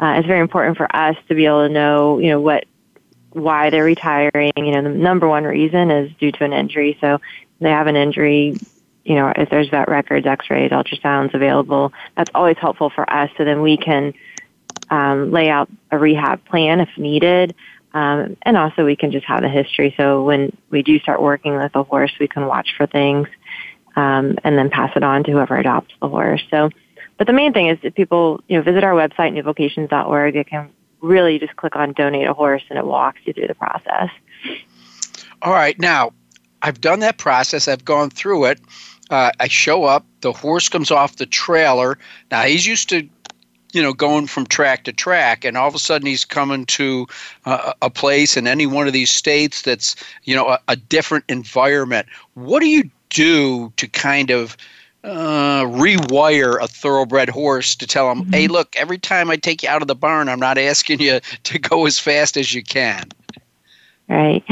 uh, 0.00 0.14
it's 0.16 0.26
very 0.26 0.40
important 0.40 0.76
for 0.76 0.94
us 0.94 1.16
to 1.28 1.34
be 1.34 1.46
able 1.46 1.66
to 1.66 1.72
know, 1.72 2.18
you 2.18 2.30
know, 2.30 2.40
what, 2.40 2.64
why 3.30 3.70
they're 3.70 3.84
retiring. 3.84 4.52
You 4.56 4.72
know, 4.72 4.82
the 4.82 4.88
number 4.90 5.28
one 5.28 5.44
reason 5.44 5.90
is 5.90 6.10
due 6.18 6.32
to 6.32 6.44
an 6.44 6.52
injury. 6.52 6.98
So 7.00 7.20
they 7.60 7.70
have 7.70 7.86
an 7.86 7.96
injury, 7.96 8.56
you 9.04 9.14
know, 9.14 9.32
if 9.36 9.50
there's 9.50 9.68
vet 9.68 9.88
records, 9.88 10.26
x-rays, 10.26 10.70
ultrasounds 10.70 11.34
available, 11.34 11.92
that's 12.16 12.30
always 12.34 12.56
helpful 12.58 12.90
for 12.90 13.08
us. 13.12 13.30
So 13.36 13.44
then 13.44 13.62
we 13.62 13.76
can 13.76 14.14
um, 14.88 15.30
lay 15.30 15.50
out 15.50 15.68
a 15.90 15.98
rehab 15.98 16.44
plan 16.46 16.80
if 16.80 16.88
needed. 16.96 17.54
Um, 17.92 18.36
and 18.42 18.56
also 18.56 18.84
we 18.84 18.96
can 18.96 19.10
just 19.10 19.26
have 19.26 19.42
a 19.42 19.48
history. 19.48 19.94
So 19.96 20.22
when 20.22 20.56
we 20.70 20.82
do 20.82 20.98
start 21.00 21.20
working 21.20 21.56
with 21.56 21.74
a 21.74 21.82
horse, 21.82 22.12
we 22.20 22.28
can 22.28 22.46
watch 22.46 22.74
for 22.76 22.86
things 22.86 23.26
um, 23.96 24.38
and 24.44 24.56
then 24.56 24.70
pass 24.70 24.92
it 24.96 25.02
on 25.02 25.24
to 25.24 25.32
whoever 25.32 25.56
adopts 25.56 25.94
the 26.00 26.08
horse. 26.08 26.42
So, 26.50 26.70
but 27.18 27.26
the 27.26 27.32
main 27.32 27.52
thing 27.52 27.68
is 27.68 27.78
if 27.82 27.94
people, 27.94 28.42
you 28.48 28.56
know, 28.56 28.62
visit 28.62 28.84
our 28.84 28.92
website, 28.92 29.32
newvocations.org, 29.32 30.34
they 30.34 30.44
can 30.44 30.70
really 31.00 31.38
just 31.38 31.56
click 31.56 31.76
on 31.76 31.92
donate 31.92 32.28
a 32.28 32.34
horse 32.34 32.62
and 32.70 32.78
it 32.78 32.86
walks 32.86 33.20
you 33.24 33.32
through 33.32 33.48
the 33.48 33.54
process. 33.54 34.10
All 35.42 35.52
right. 35.52 35.78
Now, 35.78 36.12
I've 36.62 36.80
done 36.80 37.00
that 37.00 37.18
process. 37.18 37.68
I've 37.68 37.84
gone 37.84 38.10
through 38.10 38.46
it. 38.46 38.60
Uh, 39.08 39.32
I 39.40 39.48
show 39.48 39.84
up. 39.84 40.06
The 40.20 40.32
horse 40.32 40.68
comes 40.68 40.90
off 40.90 41.16
the 41.16 41.26
trailer. 41.26 41.98
Now, 42.30 42.42
he's 42.42 42.66
used 42.66 42.88
to 42.90 43.08
you 43.72 43.82
know 43.82 43.92
going 43.92 44.26
from 44.26 44.46
track 44.46 44.84
to 44.84 44.92
track 44.92 45.44
and 45.44 45.56
all 45.56 45.68
of 45.68 45.74
a 45.74 45.78
sudden 45.78 46.06
he's 46.06 46.24
coming 46.24 46.66
to 46.66 47.06
uh, 47.44 47.72
a 47.82 47.90
place 47.90 48.36
in 48.36 48.46
any 48.46 48.66
one 48.66 48.86
of 48.86 48.92
these 48.92 49.10
states 49.10 49.62
that's 49.62 49.96
you 50.24 50.34
know 50.34 50.48
a, 50.48 50.58
a 50.68 50.76
different 50.76 51.24
environment 51.28 52.06
what 52.34 52.60
do 52.60 52.68
you 52.68 52.88
do 53.10 53.72
to 53.76 53.86
kind 53.88 54.30
of 54.30 54.56
uh, 55.02 55.62
rewire 55.64 56.60
a 56.62 56.68
thoroughbred 56.68 57.28
horse 57.28 57.74
to 57.74 57.86
tell 57.86 58.10
him, 58.10 58.22
mm-hmm. 58.22 58.32
hey, 58.32 58.48
look, 58.48 58.76
every 58.76 58.98
time 58.98 59.30
I 59.30 59.36
take 59.36 59.62
you 59.62 59.68
out 59.68 59.82
of 59.82 59.88
the 59.88 59.94
barn, 59.94 60.28
I'm 60.28 60.38
not 60.38 60.58
asking 60.58 61.00
you 61.00 61.20
to 61.44 61.58
go 61.58 61.86
as 61.86 61.98
fast 61.98 62.36
as 62.36 62.54
you 62.54 62.62
can. 62.62 63.04
Right. 64.08 64.44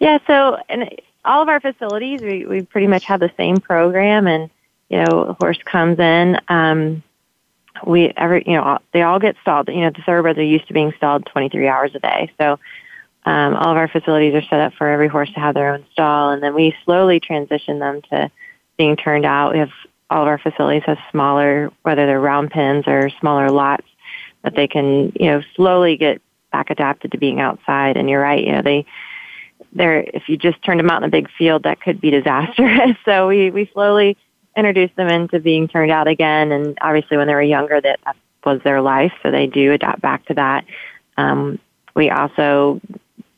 Yeah. 0.00 0.18
So, 0.26 0.58
and 0.68 0.88
all 1.24 1.42
of 1.42 1.48
our 1.48 1.60
facilities, 1.60 2.22
we, 2.22 2.46
we 2.46 2.62
pretty 2.62 2.86
much 2.86 3.04
have 3.04 3.20
the 3.20 3.30
same 3.36 3.58
program, 3.58 4.26
and 4.26 4.50
you 4.88 4.98
know, 5.04 5.22
a 5.22 5.32
horse 5.34 5.58
comes 5.64 5.98
in. 5.98 6.40
Um, 6.48 7.02
we 7.86 8.12
every 8.16 8.44
you 8.46 8.56
know 8.56 8.78
they 8.92 9.02
all 9.02 9.18
get 9.18 9.36
stalled. 9.42 9.68
You 9.68 9.82
know 9.82 9.90
the 9.90 10.02
thoroughbreds 10.02 10.38
are 10.38 10.42
used 10.42 10.66
to 10.68 10.74
being 10.74 10.92
stalled 10.96 11.26
23 11.26 11.68
hours 11.68 11.92
a 11.94 11.98
day, 11.98 12.30
so 12.38 12.58
um, 13.24 13.54
all 13.54 13.70
of 13.70 13.76
our 13.76 13.88
facilities 13.88 14.34
are 14.34 14.42
set 14.42 14.60
up 14.60 14.74
for 14.74 14.88
every 14.88 15.08
horse 15.08 15.32
to 15.34 15.40
have 15.40 15.54
their 15.54 15.72
own 15.72 15.84
stall, 15.92 16.30
and 16.30 16.42
then 16.42 16.54
we 16.54 16.74
slowly 16.84 17.20
transition 17.20 17.78
them 17.78 18.02
to 18.10 18.30
being 18.76 18.96
turned 18.96 19.24
out. 19.24 19.52
We 19.52 19.58
have 19.58 19.70
all 20.10 20.22
of 20.22 20.28
our 20.28 20.38
facilities 20.38 20.82
have 20.86 20.98
smaller, 21.10 21.70
whether 21.82 22.06
they're 22.06 22.20
round 22.20 22.50
pens 22.50 22.84
or 22.86 23.10
smaller 23.20 23.50
lots, 23.50 23.86
that 24.42 24.54
they 24.54 24.68
can 24.68 25.12
you 25.18 25.26
know 25.26 25.42
slowly 25.54 25.96
get 25.96 26.20
back 26.52 26.70
adapted 26.70 27.12
to 27.12 27.18
being 27.18 27.40
outside. 27.40 27.96
And 27.96 28.08
you're 28.08 28.20
right, 28.20 28.44
you 28.44 28.52
know, 28.52 28.62
they 28.62 28.86
they're 29.72 30.00
if 30.00 30.28
you 30.28 30.36
just 30.36 30.62
turned 30.62 30.80
them 30.80 30.90
out 30.90 31.02
in 31.02 31.08
a 31.08 31.10
big 31.10 31.28
field, 31.38 31.62
that 31.62 31.80
could 31.80 32.00
be 32.00 32.10
disastrous. 32.10 32.96
so 33.04 33.28
we 33.28 33.50
we 33.50 33.70
slowly 33.72 34.16
introduced 34.56 34.96
them 34.96 35.08
into 35.08 35.40
being 35.40 35.68
turned 35.68 35.90
out 35.90 36.08
again. 36.08 36.52
And 36.52 36.76
obviously, 36.80 37.16
when 37.16 37.26
they 37.26 37.34
were 37.34 37.42
younger, 37.42 37.80
that 37.80 38.00
was 38.44 38.60
their 38.62 38.80
life, 38.80 39.12
so 39.22 39.30
they 39.30 39.46
do 39.46 39.72
adapt 39.72 40.00
back 40.00 40.24
to 40.26 40.34
that. 40.34 40.64
Um, 41.16 41.58
we 41.94 42.10
also 42.10 42.80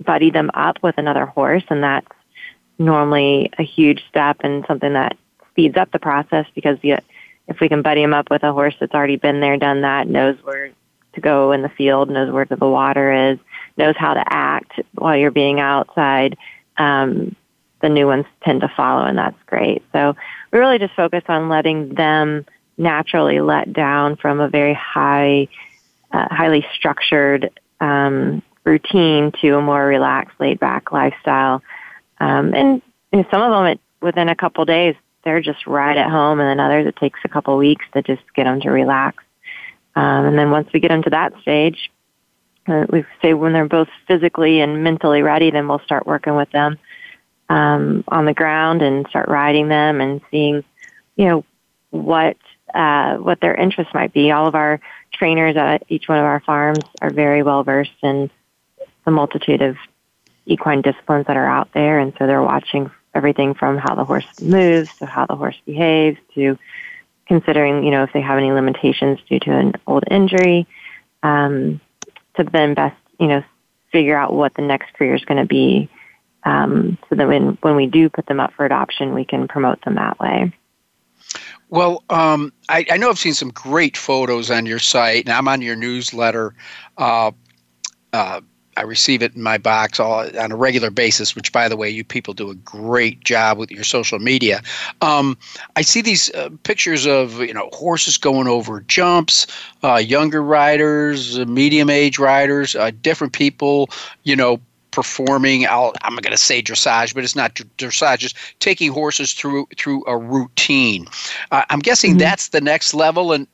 buddy 0.02 0.30
them 0.30 0.50
up 0.54 0.78
with 0.82 0.98
another 0.98 1.26
horse, 1.26 1.64
and 1.68 1.82
that's 1.82 2.06
normally 2.78 3.50
a 3.58 3.62
huge 3.62 4.04
step 4.08 4.38
and 4.40 4.64
something 4.66 4.92
that 4.94 5.16
speeds 5.50 5.76
up 5.76 5.90
the 5.92 5.98
process 5.98 6.46
because 6.54 6.78
you, 6.82 6.98
if 7.46 7.60
we 7.60 7.68
can 7.68 7.82
buddy 7.82 8.02
them 8.02 8.14
up 8.14 8.30
with 8.30 8.42
a 8.42 8.52
horse 8.52 8.74
that's 8.80 8.94
already 8.94 9.16
been 9.16 9.40
there, 9.40 9.56
done 9.56 9.82
that, 9.82 10.08
knows 10.08 10.36
where 10.42 10.70
to 11.14 11.20
go 11.20 11.52
in 11.52 11.62
the 11.62 11.68
field, 11.68 12.10
knows 12.10 12.32
where 12.32 12.44
the 12.44 12.56
water 12.56 13.30
is, 13.30 13.38
knows 13.76 13.94
how 13.96 14.14
to 14.14 14.24
act 14.26 14.80
while 14.94 15.16
you're 15.16 15.30
being 15.30 15.60
outside, 15.60 16.36
um, 16.76 17.34
the 17.80 17.88
new 17.88 18.06
ones 18.06 18.24
tend 18.42 18.62
to 18.62 18.72
follow, 18.76 19.04
and 19.04 19.18
that's 19.18 19.40
great. 19.46 19.82
So 19.92 20.16
we 20.54 20.60
really 20.60 20.78
just 20.78 20.94
focus 20.94 21.24
on 21.28 21.48
letting 21.48 21.94
them 21.94 22.46
naturally 22.78 23.40
let 23.40 23.72
down 23.72 24.16
from 24.16 24.38
a 24.38 24.48
very 24.48 24.72
high, 24.72 25.48
uh, 26.12 26.28
highly 26.30 26.64
structured 26.74 27.50
um, 27.80 28.40
routine 28.62 29.32
to 29.42 29.56
a 29.56 29.60
more 29.60 29.84
relaxed, 29.84 30.38
laid 30.38 30.60
back 30.60 30.92
lifestyle. 30.92 31.60
Um, 32.20 32.54
and 32.54 32.80
you 33.12 33.18
know, 33.18 33.24
some 33.32 33.42
of 33.42 33.50
them, 33.50 33.66
it, 33.66 33.80
within 34.00 34.28
a 34.28 34.36
couple 34.36 34.64
days, 34.64 34.94
they're 35.24 35.40
just 35.40 35.66
right 35.66 35.96
at 35.96 36.08
home, 36.08 36.38
and 36.38 36.48
then 36.48 36.64
others, 36.64 36.86
it 36.86 36.96
takes 36.96 37.18
a 37.24 37.28
couple 37.28 37.56
weeks 37.56 37.84
to 37.92 38.02
just 38.02 38.22
get 38.36 38.44
them 38.44 38.60
to 38.60 38.70
relax. 38.70 39.24
Um, 39.96 40.26
and 40.26 40.38
then 40.38 40.50
once 40.52 40.68
we 40.72 40.78
get 40.78 40.88
them 40.88 41.02
to 41.02 41.10
that 41.10 41.32
stage, 41.42 41.90
uh, 42.68 42.86
we 42.90 43.04
say 43.22 43.34
when 43.34 43.52
they're 43.52 43.66
both 43.66 43.88
physically 44.06 44.60
and 44.60 44.84
mentally 44.84 45.22
ready, 45.22 45.50
then 45.50 45.66
we'll 45.66 45.80
start 45.80 46.06
working 46.06 46.36
with 46.36 46.50
them 46.52 46.78
um, 47.54 48.02
on 48.08 48.24
the 48.24 48.34
ground 48.34 48.82
and 48.82 49.06
start 49.08 49.28
riding 49.28 49.68
them 49.68 50.00
and 50.00 50.20
seeing, 50.30 50.64
you 51.14 51.24
know, 51.26 51.44
what 51.90 52.36
uh, 52.74 53.16
what 53.18 53.40
their 53.40 53.54
interests 53.54 53.94
might 53.94 54.12
be. 54.12 54.32
All 54.32 54.48
of 54.48 54.56
our 54.56 54.80
trainers 55.12 55.56
at 55.56 55.84
each 55.88 56.08
one 56.08 56.18
of 56.18 56.24
our 56.24 56.40
farms 56.40 56.82
are 57.00 57.10
very 57.10 57.44
well 57.44 57.62
versed 57.62 57.92
in 58.02 58.28
the 59.04 59.12
multitude 59.12 59.62
of 59.62 59.76
equine 60.46 60.82
disciplines 60.82 61.28
that 61.28 61.36
are 61.36 61.46
out 61.46 61.68
there, 61.72 62.00
and 62.00 62.12
so 62.18 62.26
they're 62.26 62.42
watching 62.42 62.90
everything 63.14 63.54
from 63.54 63.78
how 63.78 63.94
the 63.94 64.04
horse 64.04 64.26
moves 64.40 64.90
to 64.98 65.06
how 65.06 65.24
the 65.24 65.36
horse 65.36 65.56
behaves 65.64 66.18
to 66.34 66.58
considering, 67.26 67.84
you 67.84 67.92
know, 67.92 68.02
if 68.02 68.12
they 68.12 68.20
have 68.20 68.36
any 68.36 68.50
limitations 68.50 69.20
due 69.28 69.38
to 69.38 69.52
an 69.52 69.74
old 69.86 70.02
injury, 70.10 70.66
um, 71.22 71.80
to 72.34 72.42
then 72.42 72.74
best, 72.74 72.96
you 73.20 73.28
know, 73.28 73.44
figure 73.92 74.16
out 74.16 74.34
what 74.34 74.52
the 74.54 74.62
next 74.62 74.92
career 74.94 75.14
is 75.14 75.24
going 75.24 75.40
to 75.40 75.46
be, 75.46 75.88
um, 76.44 76.98
so 77.08 77.14
that 77.16 77.26
when 77.26 77.58
when 77.62 77.76
we 77.76 77.86
do 77.86 78.08
put 78.08 78.26
them 78.26 78.40
up 78.40 78.52
for 78.54 78.64
adoption, 78.66 79.14
we 79.14 79.24
can 79.24 79.48
promote 79.48 79.82
them 79.82 79.94
that 79.94 80.18
way. 80.18 80.52
Well, 81.70 82.04
um, 82.10 82.52
I, 82.68 82.86
I, 82.90 82.96
know 82.98 83.08
I've 83.08 83.18
seen 83.18 83.34
some 83.34 83.50
great 83.50 83.96
photos 83.96 84.50
on 84.50 84.66
your 84.66 84.78
site, 84.78 85.24
and 85.24 85.32
I'm 85.32 85.48
on 85.48 85.60
your 85.60 85.74
newsletter. 85.74 86.54
Uh, 86.98 87.32
uh, 88.12 88.42
I 88.76 88.82
receive 88.82 89.22
it 89.22 89.34
in 89.34 89.42
my 89.42 89.58
box 89.58 90.00
all, 90.00 90.26
on 90.38 90.52
a 90.52 90.56
regular 90.56 90.90
basis, 90.90 91.34
which, 91.34 91.52
by 91.52 91.68
the 91.68 91.76
way, 91.76 91.88
you 91.88 92.04
people 92.04 92.34
do 92.34 92.50
a 92.50 92.54
great 92.54 93.24
job 93.24 93.58
with 93.58 93.70
your 93.70 93.84
social 93.84 94.18
media. 94.18 94.62
Um, 95.00 95.38
I 95.76 95.82
see 95.82 96.00
these 96.00 96.32
uh, 96.34 96.50
pictures 96.64 97.06
of 97.06 97.40
you 97.40 97.54
know 97.54 97.68
horses 97.72 98.18
going 98.18 98.48
over 98.48 98.80
jumps, 98.82 99.46
uh, 99.82 99.96
younger 99.96 100.42
riders, 100.42 101.38
medium 101.46 101.90
age 101.90 102.18
riders, 102.18 102.74
uh, 102.74 102.90
different 103.02 103.32
people, 103.32 103.90
you 104.24 104.36
know, 104.36 104.60
performing 104.94 105.66
i 105.66 105.90
am 106.02 106.16
going 106.16 106.30
to 106.30 106.36
say 106.36 106.62
dressage 106.62 107.14
but 107.14 107.24
it's 107.24 107.36
not 107.36 107.54
dressage 107.54 108.18
just 108.18 108.36
taking 108.60 108.92
horses 108.92 109.32
through 109.32 109.66
through 109.76 110.04
a 110.06 110.16
routine. 110.16 111.06
Uh, 111.50 111.64
i'm 111.70 111.80
guessing 111.80 112.12
mm-hmm. 112.12 112.20
that's 112.20 112.48
the 112.48 112.60
next 112.60 112.94
level 112.94 113.32
and 113.32 113.48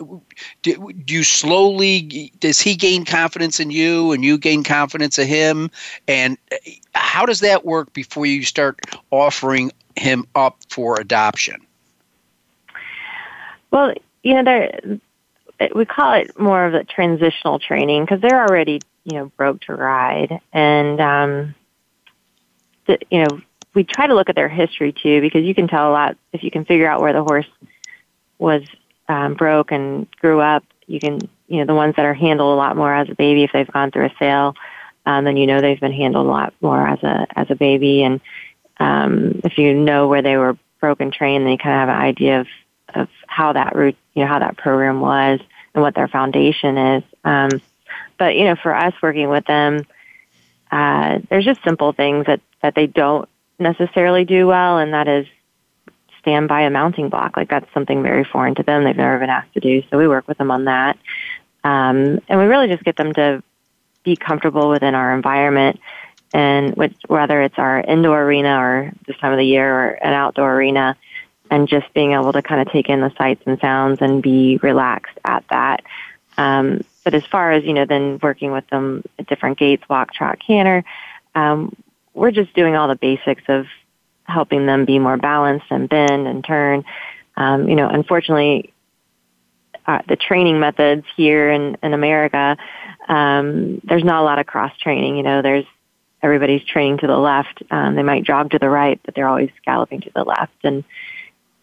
do, 0.62 0.92
do, 1.04 1.14
you 1.14 1.24
slowly 1.24 2.32
does 2.40 2.60
he 2.60 2.74
gain 2.74 3.04
confidence 3.04 3.60
in 3.60 3.70
you 3.70 4.12
and 4.12 4.24
you 4.24 4.38
gain 4.38 4.62
confidence 4.62 5.18
in 5.18 5.26
him? 5.26 5.70
And 6.08 6.36
uh, 6.52 6.56
how 6.94 7.26
does 7.26 7.40
that 7.40 7.64
work 7.64 7.92
before 7.92 8.26
you 8.26 8.44
start 8.44 8.80
offering 9.10 9.72
him 9.96 10.26
up 10.34 10.58
for 10.68 11.00
adoption? 11.00 11.60
Well 13.70 13.94
you 14.22 14.34
know 14.34 14.44
there 14.44 14.98
we 15.74 15.84
call 15.84 16.14
it 16.14 16.38
more 16.38 16.64
of 16.64 16.74
a 16.74 16.84
transitional 16.84 17.58
training 17.58 18.04
because 18.04 18.20
they're 18.20 18.46
already 18.46 18.80
you 19.04 19.18
know, 19.18 19.32
broke 19.36 19.60
to 19.62 19.74
ride. 19.74 20.40
And, 20.52 21.00
um, 21.00 21.54
the, 22.86 22.98
you 23.10 23.24
know, 23.24 23.40
we 23.74 23.84
try 23.84 24.06
to 24.06 24.14
look 24.14 24.28
at 24.28 24.34
their 24.34 24.48
history 24.48 24.92
too, 24.92 25.20
because 25.20 25.44
you 25.44 25.54
can 25.54 25.68
tell 25.68 25.90
a 25.90 25.92
lot 25.92 26.16
if 26.32 26.42
you 26.42 26.50
can 26.50 26.64
figure 26.64 26.88
out 26.88 27.00
where 27.00 27.12
the 27.12 27.22
horse 27.22 27.46
was 28.38 28.62
um, 29.08 29.34
broke 29.34 29.70
and 29.70 30.10
grew 30.20 30.40
up. 30.40 30.64
You 30.86 30.98
can, 30.98 31.20
you 31.46 31.58
know, 31.58 31.66
the 31.66 31.74
ones 31.74 31.94
that 31.96 32.04
are 32.04 32.14
handled 32.14 32.52
a 32.52 32.56
lot 32.56 32.76
more 32.76 32.92
as 32.92 33.08
a 33.08 33.14
baby 33.14 33.44
if 33.44 33.52
they've 33.52 33.70
gone 33.70 33.90
through 33.90 34.06
a 34.06 34.14
sale, 34.18 34.54
um, 35.06 35.24
then 35.24 35.36
you 35.36 35.46
know 35.46 35.60
they've 35.60 35.80
been 35.80 35.92
handled 35.92 36.26
a 36.26 36.30
lot 36.30 36.54
more 36.60 36.86
as 36.86 37.02
a 37.02 37.26
as 37.36 37.50
a 37.50 37.54
baby. 37.54 38.02
And 38.02 38.20
um, 38.78 39.40
if 39.44 39.56
you 39.56 39.74
know 39.74 40.08
where 40.08 40.22
they 40.22 40.36
were 40.36 40.56
broken 40.80 41.10
trained, 41.10 41.44
then 41.44 41.52
you 41.52 41.58
kind 41.58 41.74
of 41.74 41.88
have 41.88 41.96
an 41.96 42.02
idea 42.02 42.40
of 42.40 42.46
of 42.94 43.08
how 43.28 43.52
that 43.52 43.76
route, 43.76 43.96
you 44.14 44.22
know, 44.22 44.28
how 44.28 44.40
that 44.40 44.56
program 44.56 45.00
was 45.00 45.38
and 45.74 45.82
what 45.82 45.94
their 45.94 46.08
foundation 46.08 46.76
is. 46.76 47.04
Um, 47.24 47.50
but 48.20 48.36
you 48.36 48.44
know, 48.44 48.54
for 48.54 48.74
us 48.74 48.92
working 49.02 49.30
with 49.30 49.46
them, 49.46 49.86
uh, 50.70 51.20
there's 51.30 51.44
just 51.44 51.64
simple 51.64 51.92
things 51.92 52.26
that 52.26 52.40
that 52.62 52.74
they 52.74 52.86
don't 52.86 53.26
necessarily 53.58 54.26
do 54.26 54.46
well, 54.46 54.78
and 54.78 54.92
that 54.92 55.08
is 55.08 55.26
stand 56.20 56.46
by 56.46 56.60
a 56.60 56.70
mounting 56.70 57.08
block. 57.08 57.38
Like 57.38 57.48
that's 57.48 57.72
something 57.72 58.02
very 58.02 58.24
foreign 58.24 58.54
to 58.56 58.62
them. 58.62 58.84
They've 58.84 58.94
never 58.94 59.18
been 59.18 59.30
asked 59.30 59.54
to 59.54 59.60
do. 59.60 59.82
So 59.90 59.96
we 59.96 60.06
work 60.06 60.28
with 60.28 60.36
them 60.36 60.50
on 60.50 60.66
that, 60.66 60.98
um, 61.64 62.20
and 62.28 62.38
we 62.38 62.44
really 62.44 62.68
just 62.68 62.84
get 62.84 62.96
them 62.96 63.14
to 63.14 63.42
be 64.04 64.16
comfortable 64.16 64.68
within 64.68 64.94
our 64.94 65.14
environment. 65.14 65.80
And 66.32 66.76
which, 66.76 66.94
whether 67.08 67.42
it's 67.42 67.58
our 67.58 67.80
indoor 67.80 68.22
arena 68.22 68.60
or 68.60 68.92
this 69.06 69.16
time 69.16 69.32
of 69.32 69.38
the 69.38 69.46
year 69.46 69.74
or 69.74 69.88
an 69.88 70.12
outdoor 70.12 70.54
arena, 70.54 70.94
and 71.50 71.66
just 71.66 71.92
being 71.94 72.12
able 72.12 72.34
to 72.34 72.42
kind 72.42 72.60
of 72.60 72.70
take 72.70 72.90
in 72.90 73.00
the 73.00 73.12
sights 73.16 73.42
and 73.46 73.58
sounds 73.60 74.02
and 74.02 74.22
be 74.22 74.58
relaxed 74.62 75.18
at 75.24 75.42
that. 75.48 75.82
Um, 76.36 76.82
but 77.04 77.14
as 77.14 77.24
far 77.26 77.52
as, 77.52 77.64
you 77.64 77.72
know, 77.72 77.86
then 77.86 78.18
working 78.22 78.52
with 78.52 78.66
them 78.68 79.02
at 79.18 79.26
different 79.26 79.58
gates, 79.58 79.82
walk, 79.88 80.12
trot, 80.12 80.38
canter, 80.44 80.84
um, 81.34 81.74
we're 82.14 82.30
just 82.30 82.54
doing 82.54 82.76
all 82.76 82.88
the 82.88 82.96
basics 82.96 83.42
of 83.48 83.66
helping 84.24 84.66
them 84.66 84.84
be 84.84 84.98
more 84.98 85.16
balanced 85.16 85.66
and 85.70 85.88
bend 85.88 86.26
and 86.26 86.44
turn. 86.44 86.84
Um, 87.36 87.68
you 87.68 87.76
know, 87.76 87.88
unfortunately, 87.88 88.72
uh, 89.86 90.00
the 90.08 90.16
training 90.16 90.60
methods 90.60 91.04
here 91.16 91.50
in, 91.50 91.76
in 91.82 91.94
America, 91.94 92.56
um, 93.08 93.80
there's 93.84 94.04
not 94.04 94.20
a 94.20 94.24
lot 94.24 94.38
of 94.38 94.46
cross 94.46 94.76
training. 94.76 95.16
You 95.16 95.22
know, 95.22 95.42
there's 95.42 95.64
everybody's 96.22 96.64
training 96.64 96.98
to 96.98 97.06
the 97.06 97.16
left. 97.16 97.62
Um, 97.70 97.94
they 97.94 98.02
might 98.02 98.24
jog 98.24 98.50
to 98.50 98.58
the 98.58 98.68
right, 98.68 99.00
but 99.04 99.14
they're 99.14 99.28
always 99.28 99.50
galloping 99.64 100.02
to 100.02 100.10
the 100.14 100.22
left. 100.22 100.64
And 100.64 100.84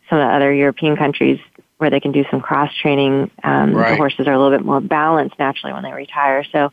some 0.10 0.20
of 0.20 0.28
the 0.28 0.34
other 0.34 0.54
European 0.54 0.98
countries, 0.98 1.40
where 1.78 1.90
they 1.90 2.00
can 2.00 2.12
do 2.12 2.26
some 2.32 2.42
cross 2.42 2.74
training. 2.76 3.30
Um, 3.44 3.74
right. 3.74 3.92
The 3.92 3.96
horses 3.98 4.28
are 4.28 4.34
a 4.34 4.38
little 4.42 4.58
bit 4.58 4.66
more 4.66 4.82
balanced 4.82 5.38
naturally 5.38 5.74
when 5.74 5.84
they 5.84 5.94
retire. 5.94 6.44
So 6.52 6.72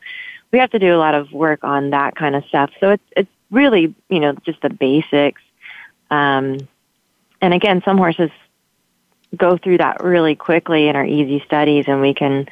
we 0.51 0.59
have 0.59 0.71
to 0.71 0.79
do 0.79 0.95
a 0.95 0.99
lot 0.99 1.15
of 1.15 1.33
work 1.33 1.63
on 1.63 1.91
that 1.91 2.15
kind 2.15 2.35
of 2.35 2.45
stuff. 2.47 2.71
So 2.81 2.91
it's 2.91 3.05
it's 3.17 3.31
really 3.51 3.95
you 4.09 4.21
know 4.21 4.35
just 4.45 4.61
the 4.63 4.71
basics. 4.71 5.43
Um, 6.11 6.69
and 7.41 7.53
again, 7.53 7.83
some 7.85 7.99
horses 7.99 8.31
go 9.37 9.59
through 9.59 9.79
that 9.79 10.03
really 10.03 10.37
quickly 10.37 10.89
and 10.89 10.97
are 10.97 11.05
easy 11.05 11.43
studies, 11.45 11.85
and 11.89 12.01
we 12.01 12.15
can 12.15 12.49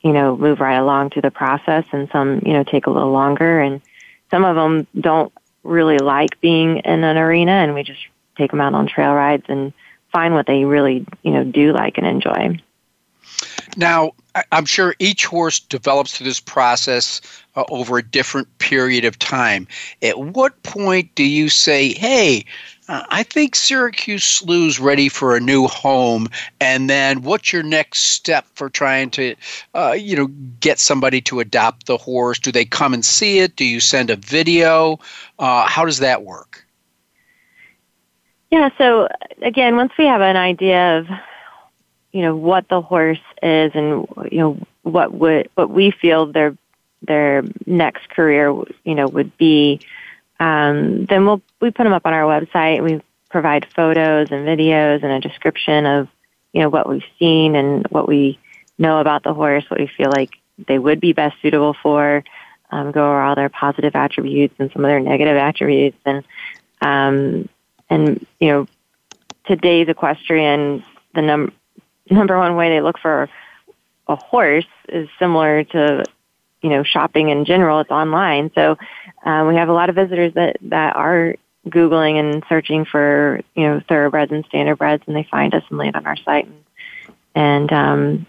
you 0.00 0.12
know 0.12 0.36
move 0.36 0.60
right 0.60 0.78
along 0.78 1.10
through 1.10 1.22
the 1.22 1.30
process. 1.30 1.84
And 1.92 2.08
some 2.10 2.42
you 2.44 2.52
know 2.52 2.64
take 2.64 2.86
a 2.86 2.90
little 2.90 3.12
longer, 3.12 3.60
and 3.60 3.80
some 4.30 4.44
of 4.44 4.56
them 4.56 4.86
don't 4.98 5.32
really 5.62 5.98
like 5.98 6.40
being 6.40 6.78
in 6.78 7.04
an 7.04 7.16
arena, 7.16 7.52
and 7.52 7.74
we 7.74 7.82
just 7.82 8.00
take 8.36 8.50
them 8.50 8.60
out 8.60 8.74
on 8.74 8.86
trail 8.86 9.14
rides 9.14 9.44
and 9.48 9.72
find 10.12 10.34
what 10.34 10.46
they 10.46 10.64
really 10.64 11.06
you 11.22 11.32
know 11.32 11.44
do 11.44 11.72
like 11.72 11.98
and 11.98 12.06
enjoy. 12.06 12.58
Now, 13.76 14.12
I'm 14.52 14.64
sure 14.64 14.94
each 14.98 15.26
horse 15.26 15.60
develops 15.60 16.16
through 16.16 16.26
this 16.26 16.40
process 16.40 17.20
uh, 17.56 17.64
over 17.68 17.98
a 17.98 18.02
different 18.02 18.58
period 18.58 19.04
of 19.04 19.18
time. 19.18 19.66
At 20.02 20.18
what 20.18 20.62
point 20.62 21.14
do 21.14 21.24
you 21.24 21.48
say, 21.48 21.92
"Hey"? 21.92 22.44
Uh, 22.88 23.02
I 23.08 23.24
think 23.24 23.56
Syracuse 23.56 24.22
Slew's 24.22 24.78
ready 24.78 25.08
for 25.08 25.34
a 25.34 25.40
new 25.40 25.66
home. 25.66 26.28
And 26.60 26.88
then, 26.88 27.22
what's 27.22 27.52
your 27.52 27.64
next 27.64 28.00
step 28.00 28.46
for 28.54 28.70
trying 28.70 29.10
to, 29.10 29.34
uh, 29.74 29.96
you 29.98 30.16
know, 30.16 30.28
get 30.60 30.78
somebody 30.78 31.20
to 31.22 31.40
adopt 31.40 31.86
the 31.86 31.96
horse? 31.96 32.38
Do 32.38 32.52
they 32.52 32.64
come 32.64 32.94
and 32.94 33.04
see 33.04 33.40
it? 33.40 33.56
Do 33.56 33.64
you 33.64 33.80
send 33.80 34.10
a 34.10 34.16
video? 34.16 35.00
Uh, 35.38 35.66
how 35.66 35.84
does 35.84 35.98
that 35.98 36.22
work? 36.22 36.65
Yeah, 38.50 38.70
so 38.78 39.08
again, 39.42 39.76
once 39.76 39.92
we 39.98 40.06
have 40.06 40.20
an 40.20 40.36
idea 40.36 40.98
of 40.98 41.08
you 42.12 42.22
know 42.22 42.36
what 42.36 42.68
the 42.68 42.80
horse 42.80 43.20
is 43.42 43.72
and 43.74 44.06
you 44.30 44.38
know 44.38 44.58
what 44.82 45.12
would 45.12 45.50
what 45.54 45.68
we 45.68 45.90
feel 45.90 46.26
their 46.26 46.56
their 47.02 47.44
next 47.66 48.08
career, 48.10 48.54
you 48.84 48.94
know, 48.94 49.06
would 49.06 49.36
be, 49.36 49.80
um, 50.40 51.04
then 51.06 51.24
we'll 51.24 51.42
we 51.60 51.70
put 51.70 51.84
them 51.84 51.92
up 51.92 52.06
on 52.06 52.14
our 52.14 52.22
website. 52.22 52.82
We 52.82 53.02
provide 53.30 53.66
photos 53.74 54.30
and 54.30 54.46
videos 54.46 55.02
and 55.02 55.12
a 55.12 55.20
description 55.20 55.86
of, 55.86 56.08
you 56.52 56.62
know, 56.62 56.68
what 56.68 56.88
we've 56.88 57.02
seen 57.18 57.54
and 57.54 57.86
what 57.88 58.08
we 58.08 58.38
know 58.78 58.98
about 58.98 59.22
the 59.22 59.34
horse, 59.34 59.64
what 59.68 59.80
we 59.80 59.86
feel 59.86 60.10
like 60.10 60.30
they 60.66 60.78
would 60.78 61.00
be 61.00 61.12
best 61.12 61.36
suitable 61.42 61.74
for. 61.82 62.24
Um, 62.70 62.90
go 62.90 63.04
over 63.04 63.20
all 63.20 63.36
their 63.36 63.48
positive 63.48 63.94
attributes 63.94 64.54
and 64.58 64.72
some 64.72 64.84
of 64.84 64.88
their 64.88 64.98
negative 64.98 65.36
attributes, 65.36 65.98
and 66.04 66.24
um, 66.80 67.48
and 67.88 68.24
you 68.40 68.48
know, 68.48 68.68
today's 69.46 69.88
equestrian, 69.88 70.84
the 71.14 71.22
num- 71.22 71.52
number 72.10 72.38
one 72.38 72.56
way 72.56 72.70
they 72.70 72.80
look 72.80 72.98
for 72.98 73.28
a 74.08 74.16
horse 74.16 74.66
is 74.88 75.08
similar 75.18 75.64
to 75.64 76.04
you 76.62 76.70
know 76.70 76.82
shopping 76.82 77.30
in 77.30 77.44
general. 77.44 77.80
It's 77.80 77.90
online, 77.90 78.50
so 78.54 78.76
um, 79.24 79.48
we 79.48 79.56
have 79.56 79.68
a 79.68 79.72
lot 79.72 79.88
of 79.88 79.94
visitors 79.94 80.34
that 80.34 80.56
that 80.62 80.96
are 80.96 81.36
googling 81.68 82.20
and 82.20 82.44
searching 82.48 82.84
for 82.84 83.40
you 83.54 83.64
know 83.64 83.80
thoroughbreds 83.88 84.32
and 84.32 84.48
standardbreds, 84.48 85.02
and 85.06 85.16
they 85.16 85.26
find 85.30 85.54
us 85.54 85.64
and 85.68 85.78
land 85.78 85.96
on 85.96 86.06
our 86.06 86.16
site, 86.16 86.46
and, 86.46 86.64
and 87.34 87.72
um, 87.72 88.26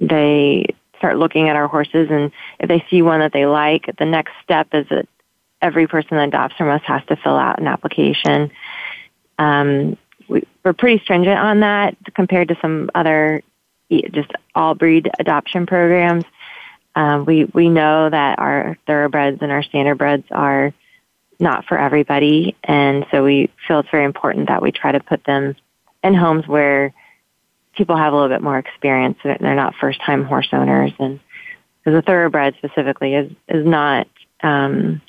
they 0.00 0.66
start 0.98 1.16
looking 1.16 1.48
at 1.48 1.56
our 1.56 1.68
horses 1.68 2.08
and 2.10 2.32
if 2.58 2.68
they 2.68 2.84
see 2.90 3.02
one 3.02 3.20
that 3.20 3.32
they 3.32 3.46
like, 3.46 3.88
the 3.98 4.04
next 4.04 4.32
step 4.42 4.68
is 4.72 4.86
that 4.90 5.08
every 5.62 5.86
person 5.86 6.16
that 6.16 6.28
adopts 6.28 6.56
from 6.56 6.68
us 6.68 6.82
has 6.84 7.02
to 7.06 7.16
fill 7.16 7.36
out 7.36 7.58
an 7.58 7.66
application. 7.66 8.50
Um, 9.38 9.96
we, 10.28 10.42
we're 10.64 10.72
pretty 10.72 11.02
stringent 11.02 11.38
on 11.38 11.60
that 11.60 11.96
compared 12.14 12.48
to 12.48 12.56
some 12.60 12.90
other 12.94 13.42
just 13.90 14.30
all 14.54 14.74
breed 14.74 15.10
adoption 15.18 15.66
programs. 15.66 16.24
Um, 16.94 17.24
we 17.24 17.44
we 17.44 17.68
know 17.68 18.10
that 18.10 18.38
our 18.38 18.76
thoroughbreds 18.86 19.38
and 19.40 19.52
our 19.52 19.62
standardbreds 19.62 20.24
are 20.30 20.72
not 21.40 21.64
for 21.66 21.78
everybody, 21.78 22.56
and 22.64 23.06
so 23.10 23.22
we 23.22 23.50
feel 23.66 23.80
it's 23.80 23.90
very 23.90 24.04
important 24.04 24.48
that 24.48 24.60
we 24.60 24.72
try 24.72 24.92
to 24.92 25.00
put 25.00 25.24
them 25.24 25.54
in 26.02 26.14
homes 26.14 26.46
where 26.46 26.92
people 27.76 27.96
have 27.96 28.12
a 28.12 28.16
little 28.16 28.34
bit 28.34 28.42
more 28.42 28.58
experience. 28.58 29.18
And 29.22 29.38
they're 29.40 29.54
not 29.54 29.76
first 29.76 30.00
time 30.02 30.24
horse 30.24 30.48
owners, 30.52 30.92
and 30.98 31.20
because 31.84 31.96
a 31.96 32.02
thoroughbred 32.02 32.56
specifically 32.58 33.14
is 33.14 33.30
is 33.48 33.64
not 33.64 34.08
um, 34.42 35.00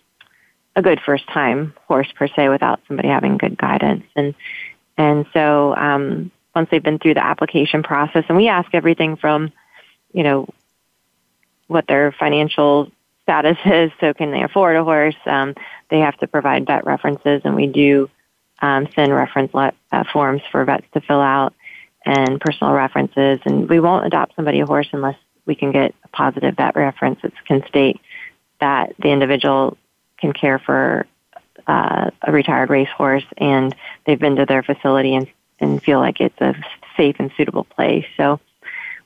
a 0.75 0.81
good 0.81 0.99
first 1.05 1.27
time 1.27 1.73
horse 1.87 2.11
per 2.15 2.27
se 2.27 2.49
without 2.49 2.79
somebody 2.87 3.09
having 3.09 3.37
good 3.37 3.57
guidance. 3.57 4.05
And 4.15 4.35
and 4.97 5.25
so 5.33 5.75
um, 5.75 6.31
once 6.55 6.69
they've 6.69 6.83
been 6.83 6.99
through 6.99 7.15
the 7.15 7.25
application 7.25 7.83
process, 7.83 8.25
and 8.27 8.37
we 8.37 8.47
ask 8.47 8.73
everything 8.73 9.15
from 9.15 9.51
you 10.13 10.23
know 10.23 10.47
what 11.67 11.87
their 11.87 12.11
financial 12.11 12.91
status 13.23 13.57
is. 13.65 13.91
So 13.99 14.13
can 14.13 14.31
they 14.31 14.43
afford 14.43 14.75
a 14.75 14.83
horse? 14.83 15.15
Um, 15.25 15.55
they 15.89 15.99
have 15.99 16.17
to 16.17 16.27
provide 16.27 16.65
vet 16.65 16.85
references, 16.85 17.41
and 17.45 17.55
we 17.55 17.67
do 17.67 18.09
um, 18.61 18.87
send 18.95 19.13
reference 19.13 19.53
le- 19.53 19.73
uh, 19.91 20.03
forms 20.11 20.41
for 20.51 20.65
vets 20.65 20.87
to 20.93 21.01
fill 21.01 21.21
out 21.21 21.53
and 22.05 22.39
personal 22.41 22.73
references. 22.73 23.39
And 23.45 23.69
we 23.69 23.79
won't 23.79 24.05
adopt 24.05 24.35
somebody 24.35 24.59
a 24.59 24.65
horse 24.65 24.89
unless 24.91 25.17
we 25.45 25.55
can 25.55 25.71
get 25.71 25.93
a 26.03 26.07
positive 26.09 26.55
vet 26.55 26.75
reference 26.75 27.21
that 27.21 27.33
can 27.45 27.65
state 27.67 27.99
that 28.59 28.93
the 28.99 29.09
individual 29.09 29.77
can 30.19 30.33
care 30.33 30.59
for 30.59 31.05
uh, 31.67 32.09
a 32.21 32.31
retired 32.31 32.69
racehorse 32.69 33.25
and 33.37 33.75
they've 34.05 34.19
been 34.19 34.35
to 34.37 34.45
their 34.45 34.63
facility 34.63 35.15
and, 35.15 35.27
and 35.59 35.81
feel 35.81 35.99
like 35.99 36.19
it's 36.19 36.39
a 36.41 36.55
safe 36.97 37.15
and 37.19 37.31
suitable 37.37 37.63
place. 37.63 38.05
So 38.17 38.39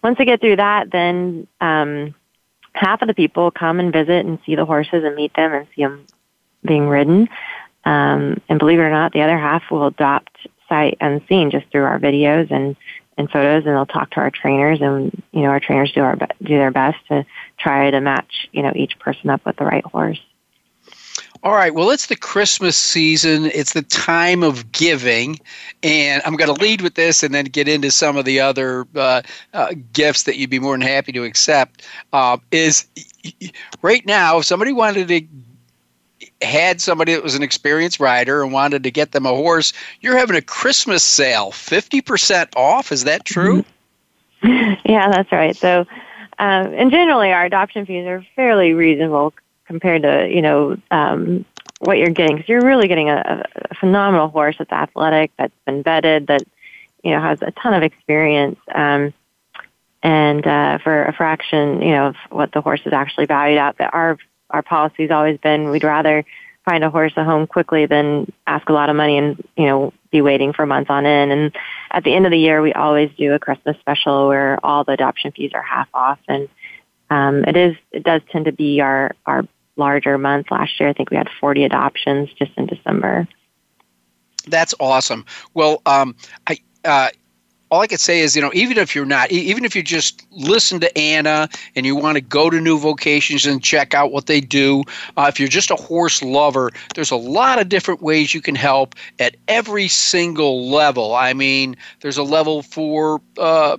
once 0.04 0.18
they 0.18 0.26
get 0.26 0.42
through 0.42 0.58
that, 0.58 0.92
then 0.92 1.48
um, 1.62 2.16
half 2.74 3.02
of 3.02 3.08
the 3.08 3.14
people 3.14 3.52
come 3.52 3.80
and 3.80 3.94
visit 3.94 4.26
and 4.26 4.40
see 4.46 4.56
the 4.56 4.66
horses 4.66 5.04
and 5.04 5.16
meet 5.16 5.34
them 5.36 5.54
and 5.54 5.68
see 5.76 5.84
them 5.84 6.06
being 6.66 6.88
ridden. 6.88 7.30
Um, 7.86 8.42
and 8.50 8.60
believe 8.60 8.80
it 8.80 8.84
or 8.84 8.90
not, 8.90 9.14
the 9.14 9.22
other 9.22 9.38
half 9.38 9.64
will 9.70 9.88
adopt 9.88 10.36
sight 10.70 10.98
unseen 11.02 11.52
just 11.52 11.66
through 11.72 11.84
our 11.84 12.00
videos 12.00 12.52
and 12.52 12.76
and 13.16 13.30
photos 13.30 13.64
and 13.66 13.76
they'll 13.76 13.86
talk 13.86 14.10
to 14.12 14.20
our 14.20 14.32
trainers 14.32 14.80
and 14.82 15.22
you 15.32 15.42
know 15.42 15.50
our 15.50 15.60
trainers 15.60 15.92
do 15.92 16.02
our 16.02 16.16
do 16.16 16.58
their 16.58 16.72
best 16.72 16.98
to 17.08 17.24
try 17.60 17.92
to 17.92 18.02
match 18.02 18.50
you 18.52 18.64
know 18.64 18.72
each 18.76 18.98
person 18.98 19.30
up 19.30 19.46
with 19.46 19.56
the 19.58 19.66
right 19.66 19.86
horse 19.86 20.20
all 21.44 21.54
right. 21.54 21.76
Well, 21.76 21.92
it's 21.92 22.06
the 22.06 22.16
Christmas 22.16 22.78
season. 22.78 23.48
It's 23.48 23.74
the 23.74 23.82
time 23.82 24.44
of 24.44 24.72
giving. 24.72 25.40
And 25.84 26.22
I'm 26.26 26.38
going 26.38 26.54
to 26.54 26.62
lead 26.62 26.80
with 26.82 26.96
this 26.96 27.22
and 27.22 27.34
then 27.36 27.46
get 27.46 27.68
into 27.68 27.92
some 27.92 28.16
of 28.16 28.24
the 28.24 28.40
other 28.40 28.88
uh, 28.96 29.22
uh, 29.54 29.74
gifts 29.92 30.24
that 30.24 30.38
you'd 30.38 30.50
be 30.50 30.60
more 30.60 30.74
than 30.74 30.82
happy 30.82 31.12
to 31.12 31.26
accept. 31.26 31.86
Uh, 32.14 32.38
is 32.52 32.88
right 33.82 34.06
now, 34.06 34.38
if 34.40 34.46
somebody 34.46 34.72
wanted 34.72 35.10
to 35.10 35.22
had 36.42 36.80
somebody 36.80 37.14
that 37.14 37.24
was 37.24 37.36
an 37.36 37.44
experienced 37.44 38.00
rider 38.00 38.42
and 38.42 38.54
wanted 38.54 38.84
to 38.84 38.92
get 38.92 39.12
them 39.12 39.26
a 39.26 39.30
horse, 39.30 39.74
you're 40.00 40.18
having 40.18 40.38
a 40.38 40.42
Christmas 40.42 41.04
sale, 41.04 41.52
50% 41.52 42.56
off. 42.56 42.92
Is 42.92 43.04
that 43.04 43.26
true? 43.26 43.64
Yeah, 44.86 45.10
that's 45.10 45.32
right. 45.32 45.56
So, 45.56 45.86
um, 46.38 46.74
and 46.74 46.92
generally 46.92 47.32
our 47.32 47.46
adoption 47.46 47.86
fees 47.86 48.06
are 48.06 48.26
fairly 48.36 48.74
reasonable 48.74 49.34
compared 49.66 50.04
to, 50.04 50.28
you 50.30 50.42
know, 50.42 50.78
um, 50.92 51.46
what 51.80 51.98
you're 51.98 52.10
getting. 52.10 52.38
Because 52.38 52.50
you're 52.50 52.62
really 52.66 52.88
getting 52.88 53.10
a, 53.10 53.44
a 53.70 53.76
phenomenal 53.76 54.30
horse 54.30 54.56
that's 54.58 54.72
athletic, 54.72 55.32
that's 55.38 55.54
been 55.66 55.84
vetted, 55.84 56.28
that, 56.28 56.44
you 57.04 57.12
know, 57.12 57.22
has 57.22 57.42
a 57.42 57.52
ton 57.52 57.74
of 57.74 57.84
experience. 57.84 58.60
Um, 58.74 59.14
and 60.02 60.46
uh, 60.46 60.80
for 60.80 61.06
a 61.06 61.14
fraction, 61.14 61.82
you 61.82 61.92
know, 61.92 62.08
of 62.08 62.16
what 62.30 62.52
the 62.52 62.62
horse 62.62 62.82
is 62.86 62.94
actually 62.94 63.26
valued 63.26 63.58
at, 63.58 63.78
that 63.78 63.94
our 63.94 64.18
our 64.50 64.62
policy's 64.62 65.10
always 65.10 65.40
been 65.40 65.70
we'd 65.70 65.84
rather 65.84 66.24
find 66.64 66.84
a 66.84 66.90
horse 66.90 67.14
a 67.18 67.24
home 67.24 67.48
quickly 67.48 67.86
than 67.86 68.32
ask 68.48 68.70
a 68.70 68.74
lot 68.74 68.90
of 68.90 68.96
money 68.96 69.18
and 69.18 69.44
you 69.58 69.66
know 69.66 69.94
be 70.12 70.22
waiting 70.22 70.54
for 70.54 70.66
months 70.66 70.90
on 70.90 71.06
end. 71.06 71.32
And 71.32 71.56
at 71.92 72.04
the 72.04 72.14
end 72.14 72.26
of 72.26 72.32
the 72.32 72.38
year, 72.38 72.62
we 72.62 72.72
always 72.74 73.10
do 73.18 73.34
a 73.34 73.40
Christmas 73.40 73.78
special 73.80 74.28
where 74.28 74.64
all 74.64 74.84
the 74.84 74.92
adoption 74.92 75.32
fees 75.32 75.52
are 75.54 75.62
half 75.62 75.88
off, 75.94 76.20
and 76.28 76.48
um, 77.14 77.44
it 77.46 77.56
is 77.56 77.76
it 77.92 78.04
does 78.04 78.22
tend 78.32 78.46
to 78.46 78.52
be 78.52 78.82
our 78.82 79.12
our 79.28 79.48
larger 79.76 80.18
month. 80.18 80.48
Last 80.50 80.80
year, 80.80 80.90
I 80.90 80.94
think 80.94 81.12
we 81.12 81.18
had 81.18 81.30
40 81.40 81.64
adoptions 81.64 82.30
just 82.34 82.52
in 82.58 82.66
December. 82.66 83.28
That's 84.48 84.74
awesome. 84.80 85.26
Well, 85.54 85.82
um, 85.86 86.16
I. 86.48 86.58
Uh, 86.84 87.10
all 87.72 87.82
I 87.82 87.88
could 87.88 88.00
say 88.00 88.20
is, 88.20 88.36
you 88.36 88.42
know, 88.44 88.52
even 88.54 88.78
if 88.78 88.94
you're 88.94 89.04
not, 89.04 89.32
even 89.32 89.66
if 89.66 89.76
you 89.76 89.82
just 89.82 90.28
listen 90.30 90.80
to 90.82 90.96
Anna 90.96 91.50
and 91.76 91.88
you 91.88 91.96
want 91.96 92.18
to 92.18 92.22
go 92.22 92.52
to 92.52 92.62
New 92.62 92.78
Vocations 92.78 93.48
and 93.48 93.64
check 93.64 93.96
out 93.96 94.12
what 94.12 94.28
they 94.28 94.40
do, 94.40 94.84
uh, 95.18 95.26
if 95.28 95.40
you're 95.40 95.50
just 95.50 95.72
a 95.72 95.76
horse 95.76 96.22
lover, 96.22 96.70
there's 96.94 97.10
a 97.10 97.16
lot 97.16 97.60
of 97.60 97.70
different 97.70 98.04
ways 98.04 98.32
you 98.32 98.42
can 98.42 98.54
help 98.54 98.94
at 99.18 99.36
every 99.48 99.88
single 99.88 100.70
level. 100.70 101.16
I 101.16 101.34
mean, 101.34 101.76
there's 102.02 102.18
a 102.18 102.22
level 102.22 102.62
for, 102.62 103.20
uh, 103.40 103.78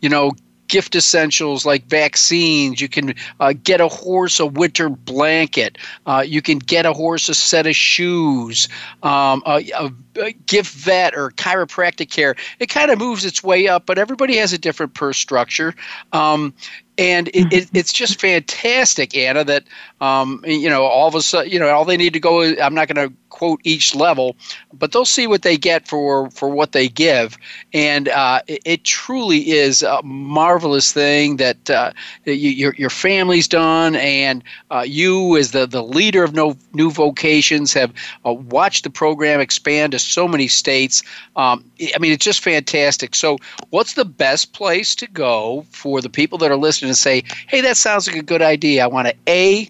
you 0.00 0.08
know, 0.08 0.30
gift 0.72 0.94
essentials 0.94 1.66
like 1.66 1.84
vaccines. 1.84 2.80
You 2.80 2.88
can 2.88 3.14
uh, 3.40 3.52
get 3.62 3.82
a 3.82 3.88
horse 3.88 4.40
a 4.40 4.46
winter 4.46 4.88
blanket. 4.88 5.76
Uh, 6.06 6.24
you 6.26 6.40
can 6.40 6.58
get 6.58 6.86
a 6.86 6.94
horse 6.94 7.28
a 7.28 7.34
set 7.34 7.66
of 7.66 7.76
shoes, 7.76 8.68
um, 9.02 9.42
a, 9.44 9.70
a, 9.78 9.92
a 10.18 10.32
gift 10.32 10.72
vet 10.74 11.14
or 11.14 11.30
chiropractic 11.32 12.10
care. 12.10 12.36
It 12.58 12.70
kind 12.70 12.90
of 12.90 12.98
moves 12.98 13.26
its 13.26 13.44
way 13.44 13.68
up, 13.68 13.84
but 13.84 13.98
everybody 13.98 14.36
has 14.36 14.54
a 14.54 14.58
different 14.58 14.94
purse 14.94 15.18
structure. 15.18 15.74
Um, 16.14 16.54
and 16.96 17.28
it, 17.28 17.52
it, 17.52 17.70
it's 17.74 17.92
just 17.92 18.18
fantastic, 18.18 19.14
Anna. 19.14 19.44
That 19.44 19.64
um, 20.00 20.42
you 20.46 20.70
know, 20.70 20.84
all 20.84 21.08
of 21.08 21.14
a 21.14 21.20
sudden, 21.20 21.52
you 21.52 21.58
know, 21.58 21.68
all 21.68 21.84
they 21.84 21.98
need 21.98 22.14
to 22.14 22.20
go. 22.20 22.42
I'm 22.42 22.74
not 22.74 22.88
going 22.88 23.08
to 23.08 23.14
quote 23.42 23.60
each 23.64 23.92
level, 23.92 24.36
but 24.72 24.92
they'll 24.92 25.04
see 25.04 25.26
what 25.26 25.42
they 25.42 25.56
get 25.56 25.88
for 25.88 26.30
for 26.30 26.48
what 26.48 26.70
they 26.70 26.88
give, 26.88 27.36
and 27.72 28.08
uh, 28.08 28.40
it, 28.46 28.62
it, 28.64 28.84
truly 28.84 29.50
is 29.50 29.82
a 29.82 30.00
marvelous 30.04 30.92
thing 30.92 31.38
that 31.38 31.68
uh, 31.68 31.90
you, 32.24 32.50
your 32.50 32.72
your 32.78 32.90
family's 32.90 33.48
done, 33.48 33.96
and 33.96 34.44
uh, 34.70 34.84
you 34.86 35.36
as 35.36 35.50
the 35.50 35.66
the 35.66 35.82
leader 35.82 36.22
of 36.22 36.34
no 36.34 36.56
new 36.72 36.88
vocations 36.88 37.72
have 37.72 37.92
uh, 38.24 38.32
watched 38.32 38.84
the 38.84 38.90
program 38.90 39.40
expand 39.40 39.90
to 39.90 39.98
so 39.98 40.28
many 40.28 40.46
states. 40.46 41.02
Um, 41.34 41.64
I 41.80 41.98
mean, 41.98 42.12
it's 42.12 42.24
just 42.24 42.44
fantastic. 42.44 43.16
So, 43.16 43.38
what's 43.70 43.94
the 43.94 44.04
best 44.04 44.52
place 44.52 44.94
to 44.94 45.08
go 45.08 45.66
for 45.72 46.00
the 46.00 46.10
people 46.10 46.38
that 46.38 46.52
are 46.52 46.56
listening? 46.56 46.92
and 46.92 46.98
say, 46.98 47.24
hey, 47.48 47.60
that 47.62 47.76
sounds 47.76 48.06
like 48.06 48.16
a 48.16 48.22
good 48.22 48.42
idea. 48.42 48.84
I 48.84 48.86
want 48.86 49.08
to 49.08 49.14
A, 49.26 49.68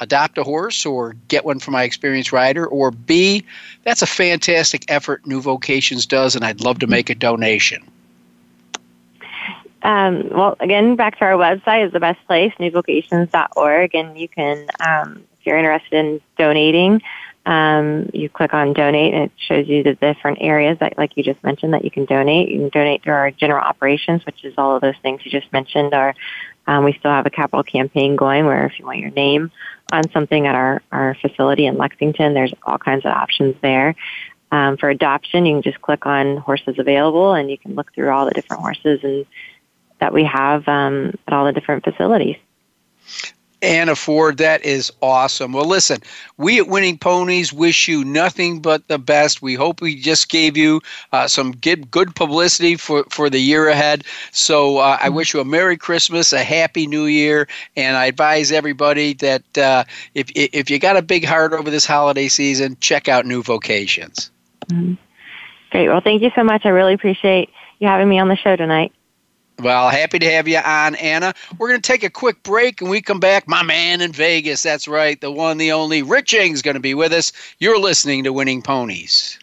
adopt 0.00 0.38
a 0.38 0.42
horse 0.42 0.84
or 0.84 1.14
get 1.28 1.44
one 1.44 1.58
for 1.58 1.70
my 1.70 1.82
experienced 1.84 2.32
rider, 2.32 2.66
or 2.66 2.90
B, 2.90 3.44
that's 3.84 4.02
a 4.02 4.06
fantastic 4.06 4.84
effort 4.88 5.26
New 5.26 5.40
Vocations 5.40 6.06
does, 6.06 6.34
and 6.34 6.44
I'd 6.44 6.60
love 6.60 6.80
to 6.80 6.86
make 6.86 7.10
a 7.10 7.14
donation. 7.14 7.84
Um, 9.82 10.30
well, 10.30 10.56
again, 10.60 10.96
back 10.96 11.18
to 11.18 11.24
our 11.26 11.32
website 11.32 11.86
is 11.86 11.92
the 11.92 12.00
best 12.00 12.18
place, 12.26 12.52
newvocations.org, 12.58 13.94
and 13.94 14.18
you 14.18 14.28
can, 14.28 14.66
um, 14.80 15.22
if 15.38 15.46
you're 15.46 15.58
interested 15.58 15.92
in 15.92 16.20
donating, 16.38 17.02
um, 17.46 18.08
you 18.14 18.30
click 18.30 18.54
on 18.54 18.72
donate 18.72 19.12
and 19.12 19.24
it 19.24 19.32
shows 19.36 19.68
you 19.68 19.82
the 19.82 19.94
different 19.94 20.38
areas 20.40 20.78
that, 20.78 20.96
like 20.96 21.16
you 21.16 21.22
just 21.22 21.42
mentioned, 21.44 21.74
that 21.74 21.84
you 21.84 21.90
can 21.90 22.06
donate. 22.06 22.48
You 22.48 22.60
can 22.60 22.68
donate 22.70 23.02
through 23.02 23.12
our 23.12 23.30
general 23.30 23.62
operations, 23.62 24.24
which 24.24 24.44
is 24.44 24.54
all 24.56 24.74
of 24.74 24.80
those 24.80 24.96
things 25.02 25.20
you 25.24 25.30
just 25.30 25.52
mentioned. 25.52 25.92
Or 25.92 26.14
um, 26.66 26.84
we 26.84 26.94
still 26.94 27.10
have 27.10 27.26
a 27.26 27.30
capital 27.30 27.62
campaign 27.62 28.16
going 28.16 28.46
where 28.46 28.66
if 28.66 28.78
you 28.78 28.86
want 28.86 28.98
your 28.98 29.10
name 29.10 29.50
on 29.92 30.10
something 30.10 30.46
at 30.46 30.54
our, 30.54 30.82
our 30.90 31.16
facility 31.20 31.66
in 31.66 31.76
Lexington, 31.76 32.34
there's 32.34 32.54
all 32.62 32.78
kinds 32.78 33.04
of 33.04 33.12
options 33.12 33.54
there. 33.60 33.94
Um, 34.50 34.76
for 34.76 34.88
adoption, 34.88 35.46
you 35.46 35.54
can 35.54 35.62
just 35.62 35.82
click 35.82 36.06
on 36.06 36.36
horses 36.36 36.76
available 36.78 37.34
and 37.34 37.50
you 37.50 37.58
can 37.58 37.74
look 37.74 37.92
through 37.92 38.10
all 38.10 38.24
the 38.24 38.32
different 38.32 38.62
horses 38.62 39.00
and 39.02 39.26
that 39.98 40.12
we 40.12 40.24
have 40.24 40.66
um, 40.68 41.12
at 41.26 41.32
all 41.32 41.44
the 41.44 41.52
different 41.52 41.84
facilities. 41.84 42.36
Anna 43.64 43.96
Ford. 43.96 44.38
That 44.38 44.64
is 44.64 44.92
awesome. 45.00 45.52
Well, 45.52 45.64
listen, 45.64 45.98
we 46.36 46.58
at 46.58 46.68
Winning 46.68 46.98
Ponies 46.98 47.52
wish 47.52 47.88
you 47.88 48.04
nothing 48.04 48.60
but 48.60 48.86
the 48.88 48.98
best. 48.98 49.42
We 49.42 49.54
hope 49.54 49.80
we 49.80 50.00
just 50.00 50.28
gave 50.28 50.56
you 50.56 50.80
uh, 51.12 51.26
some 51.26 51.52
good, 51.52 51.90
good 51.90 52.14
publicity 52.14 52.76
for, 52.76 53.04
for 53.10 53.28
the 53.28 53.40
year 53.40 53.68
ahead. 53.68 54.04
So 54.32 54.78
uh, 54.78 54.98
I 55.00 55.08
wish 55.08 55.34
you 55.34 55.40
a 55.40 55.44
Merry 55.44 55.76
Christmas, 55.76 56.32
a 56.32 56.44
Happy 56.44 56.86
New 56.86 57.06
Year, 57.06 57.48
and 57.76 57.96
I 57.96 58.06
advise 58.06 58.52
everybody 58.52 59.14
that 59.14 59.58
uh, 59.58 59.84
if, 60.14 60.30
if 60.34 60.70
you 60.70 60.78
got 60.78 60.96
a 60.96 61.02
big 61.02 61.24
heart 61.24 61.52
over 61.52 61.70
this 61.70 61.86
holiday 61.86 62.28
season, 62.28 62.76
check 62.80 63.08
out 63.08 63.26
New 63.26 63.42
Vocations. 63.42 64.30
Mm-hmm. 64.66 64.94
Great. 65.70 65.88
Well, 65.88 66.00
thank 66.00 66.22
you 66.22 66.30
so 66.36 66.44
much. 66.44 66.64
I 66.64 66.68
really 66.68 66.94
appreciate 66.94 67.50
you 67.80 67.88
having 67.88 68.08
me 68.08 68.18
on 68.18 68.28
the 68.28 68.36
show 68.36 68.54
tonight. 68.54 68.92
Well, 69.60 69.88
happy 69.88 70.18
to 70.18 70.30
have 70.30 70.48
you 70.48 70.58
on, 70.58 70.94
Anna. 70.96 71.32
We're 71.58 71.68
going 71.68 71.80
to 71.80 71.86
take 71.86 72.02
a 72.02 72.10
quick 72.10 72.42
break 72.42 72.80
and 72.80 72.90
we 72.90 73.00
come 73.00 73.20
back. 73.20 73.46
My 73.46 73.62
man 73.62 74.00
in 74.00 74.12
Vegas, 74.12 74.62
that's 74.62 74.88
right, 74.88 75.20
the 75.20 75.30
one, 75.30 75.58
the 75.58 75.72
only. 75.72 76.02
Rich 76.02 76.34
Eng's 76.34 76.62
going 76.62 76.74
to 76.74 76.80
be 76.80 76.94
with 76.94 77.12
us. 77.12 77.32
You're 77.58 77.78
listening 77.78 78.24
to 78.24 78.32
Winning 78.32 78.62
Ponies. 78.62 79.38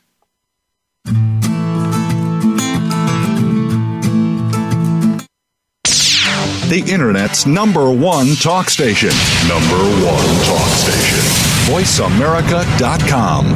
The 6.72 6.84
Internet's 6.88 7.46
number 7.46 7.92
one 7.92 8.36
talk 8.36 8.70
station. 8.70 9.10
Number 9.48 9.76
one 10.06 10.26
talk 10.46 10.70
station. 10.70 11.20
VoiceAmerica.com. 11.68 13.56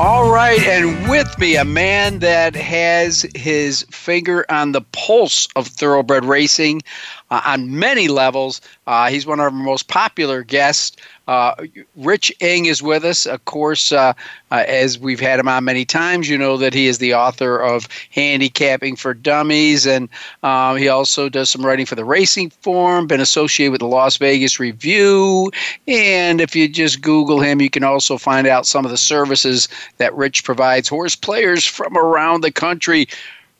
All 0.00 0.28
right, 0.28 0.60
and 0.62 1.08
with 1.08 1.38
me, 1.38 1.54
a 1.54 1.64
man 1.64 2.18
that 2.18 2.56
has 2.56 3.24
his 3.36 3.86
finger 3.92 4.44
on 4.48 4.72
the 4.72 4.80
pulse 4.80 5.46
of 5.54 5.68
thoroughbred 5.68 6.24
racing 6.24 6.82
uh, 7.30 7.40
on 7.44 7.78
many 7.78 8.08
levels. 8.08 8.60
Uh, 8.86 9.08
he's 9.08 9.26
one 9.26 9.40
of 9.40 9.44
our 9.44 9.50
most 9.50 9.88
popular 9.88 10.42
guests. 10.42 10.96
Uh, 11.26 11.54
Rich 11.96 12.32
Eng 12.40 12.66
is 12.66 12.82
with 12.82 13.04
us. 13.04 13.24
Of 13.24 13.44
course, 13.46 13.92
uh, 13.92 14.12
uh, 14.50 14.64
as 14.66 14.98
we've 14.98 15.20
had 15.20 15.40
him 15.40 15.48
on 15.48 15.64
many 15.64 15.86
times, 15.86 16.28
you 16.28 16.36
know 16.36 16.58
that 16.58 16.74
he 16.74 16.86
is 16.86 16.98
the 16.98 17.14
author 17.14 17.58
of 17.58 17.88
Handicapping 18.10 18.96
for 18.96 19.14
Dummies, 19.14 19.86
and 19.86 20.08
um, 20.42 20.76
he 20.76 20.88
also 20.88 21.30
does 21.30 21.48
some 21.48 21.64
writing 21.64 21.86
for 21.86 21.94
the 21.94 22.04
Racing 22.04 22.50
Form, 22.50 23.06
been 23.06 23.20
associated 23.20 23.72
with 23.72 23.80
the 23.80 23.86
Las 23.86 24.18
Vegas 24.18 24.60
Review. 24.60 25.50
And 25.88 26.40
if 26.42 26.54
you 26.54 26.68
just 26.68 27.00
Google 27.00 27.40
him, 27.40 27.60
you 27.60 27.70
can 27.70 27.84
also 27.84 28.18
find 28.18 28.46
out 28.46 28.66
some 28.66 28.84
of 28.84 28.90
the 28.90 28.98
services 28.98 29.68
that 29.96 30.14
Rich 30.14 30.44
provides 30.44 30.88
horse 30.88 31.16
players 31.16 31.64
from 31.64 31.96
around 31.96 32.42
the 32.42 32.52
country. 32.52 33.08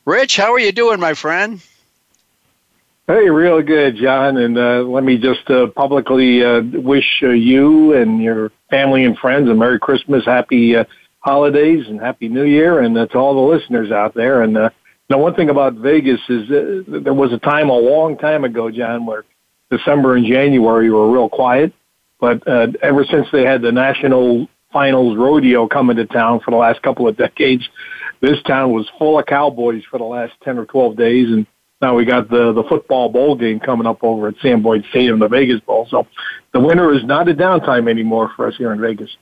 Rich, 0.05 0.37
how 0.37 0.53
are 0.53 0.59
you 0.59 0.71
doing, 0.71 0.99
my 0.99 1.15
friend? 1.15 1.61
Hey, 3.07 3.29
real 3.29 3.61
good, 3.61 3.97
John. 3.97 4.37
And 4.37 4.57
uh, 4.57 4.81
let 4.81 5.03
me 5.03 5.19
just 5.19 5.47
uh, 5.47 5.67
publicly 5.67 6.43
uh, 6.43 6.61
wish 6.73 7.05
uh, 7.21 7.29
you 7.29 7.93
and 7.93 8.19
your 8.19 8.51
family 8.71 9.03
and 9.05 9.15
friends 9.15 9.47
a 9.47 9.53
Merry 9.53 9.77
Christmas, 9.77 10.25
Happy 10.25 10.75
uh, 10.75 10.85
Holidays, 11.19 11.85
and 11.87 11.99
Happy 11.99 12.29
New 12.29 12.45
Year, 12.45 12.79
and 12.79 12.97
uh, 12.97 13.05
to 13.05 13.17
all 13.19 13.35
the 13.35 13.55
listeners 13.55 13.91
out 13.91 14.15
there. 14.15 14.41
And 14.41 14.57
uh, 14.57 14.71
now, 15.07 15.19
one 15.19 15.35
thing 15.35 15.51
about 15.51 15.75
Vegas 15.75 16.19
is 16.29 16.49
there 16.49 17.13
was 17.13 17.31
a 17.31 17.37
time 17.37 17.69
a 17.69 17.77
long 17.77 18.17
time 18.17 18.43
ago, 18.43 18.71
John, 18.71 19.05
where 19.05 19.23
December 19.69 20.15
and 20.15 20.25
January 20.25 20.89
were 20.89 21.11
real 21.11 21.29
quiet. 21.29 21.73
But 22.19 22.47
uh, 22.47 22.69
ever 22.81 23.05
since 23.05 23.27
they 23.31 23.43
had 23.43 23.61
the 23.61 23.71
National 23.71 24.47
Finals 24.73 25.15
Rodeo 25.15 25.67
coming 25.67 25.97
to 25.97 26.07
town 26.07 26.39
for 26.43 26.49
the 26.49 26.57
last 26.57 26.81
couple 26.81 27.07
of 27.07 27.17
decades, 27.17 27.69
this 28.19 28.41
town 28.47 28.71
was 28.71 28.89
full 28.97 29.19
of 29.19 29.27
cowboys 29.27 29.83
for 29.91 29.99
the 29.99 30.05
last 30.05 30.33
10 30.43 30.57
or 30.57 30.65
12 30.65 30.97
days. 30.97 31.27
And 31.27 31.45
now 31.85 31.95
we 31.95 32.03
got 32.03 32.29
the 32.29 32.51
the 32.51 32.63
football 32.63 33.09
bowl 33.09 33.35
game 33.35 33.59
coming 33.59 33.85
up 33.85 34.03
over 34.03 34.27
at 34.27 34.35
Sam 34.41 34.63
Boyd 34.63 34.85
Stadium, 34.89 35.19
the 35.19 35.27
Vegas 35.27 35.59
Bowl. 35.59 35.85
So 35.91 36.07
the 36.51 36.59
winter 36.59 36.91
is 36.91 37.03
not 37.03 37.29
a 37.29 37.33
downtime 37.33 37.87
anymore 37.87 38.31
for 38.35 38.47
us 38.47 38.57
here 38.57 38.73
in 38.73 38.81
Vegas. 38.81 39.15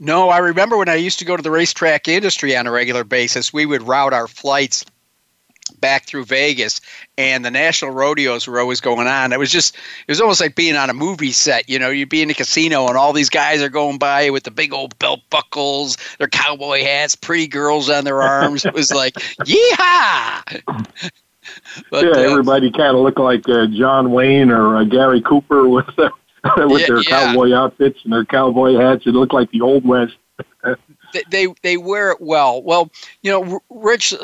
No, 0.00 0.28
I 0.28 0.38
remember 0.38 0.76
when 0.76 0.88
I 0.88 0.96
used 0.96 1.20
to 1.20 1.24
go 1.24 1.36
to 1.36 1.42
the 1.42 1.50
racetrack 1.50 2.08
industry 2.08 2.56
on 2.56 2.66
a 2.66 2.72
regular 2.72 3.04
basis, 3.04 3.52
we 3.52 3.66
would 3.66 3.82
route 3.82 4.12
our 4.12 4.26
flights 4.26 4.84
back 5.80 6.06
through 6.06 6.24
Vegas 6.24 6.80
and 7.16 7.44
the 7.44 7.50
national 7.50 7.92
rodeos 7.92 8.48
were 8.48 8.58
always 8.58 8.80
going 8.80 9.06
on. 9.06 9.32
It 9.32 9.38
was 9.38 9.50
just 9.50 9.76
it 9.76 10.10
was 10.10 10.20
almost 10.20 10.40
like 10.40 10.56
being 10.56 10.74
on 10.74 10.90
a 10.90 10.94
movie 10.94 11.30
set, 11.30 11.68
you 11.68 11.78
know, 11.78 11.90
you'd 11.90 12.08
be 12.08 12.22
in 12.22 12.30
a 12.30 12.34
casino 12.34 12.88
and 12.88 12.96
all 12.96 13.12
these 13.12 13.30
guys 13.30 13.62
are 13.62 13.68
going 13.68 13.98
by 13.98 14.28
with 14.30 14.42
the 14.42 14.50
big 14.50 14.72
old 14.72 14.98
belt 14.98 15.20
buckles, 15.30 15.96
their 16.18 16.28
cowboy 16.28 16.82
hats, 16.82 17.14
pretty 17.14 17.46
girls 17.46 17.88
on 17.88 18.04
their 18.04 18.22
arms. 18.22 18.64
It 18.64 18.74
was 18.74 18.90
like, 18.92 19.14
yeehaw! 19.44 20.82
But, 21.90 22.04
yeah, 22.04 22.10
uh, 22.12 22.30
everybody 22.30 22.70
kind 22.70 22.96
of 22.96 23.02
looked 23.02 23.18
like 23.18 23.48
uh, 23.48 23.66
John 23.66 24.12
Wayne 24.12 24.50
or 24.50 24.76
uh, 24.76 24.84
Gary 24.84 25.20
Cooper 25.20 25.68
with 25.68 25.86
uh, 25.98 26.10
with 26.68 26.82
yeah, 26.82 26.86
their 26.86 27.02
yeah. 27.02 27.10
cowboy 27.10 27.52
outfits 27.52 28.00
and 28.04 28.12
their 28.12 28.24
cowboy 28.24 28.76
hats. 28.76 29.06
It 29.06 29.10
looked 29.10 29.34
like 29.34 29.50
the 29.50 29.60
old 29.60 29.84
west. 29.84 30.14
they, 31.12 31.22
they 31.30 31.46
they 31.62 31.76
wear 31.76 32.10
it 32.10 32.20
well. 32.20 32.62
Well, 32.62 32.90
you 33.22 33.30
know, 33.30 33.60
Rich, 33.70 34.14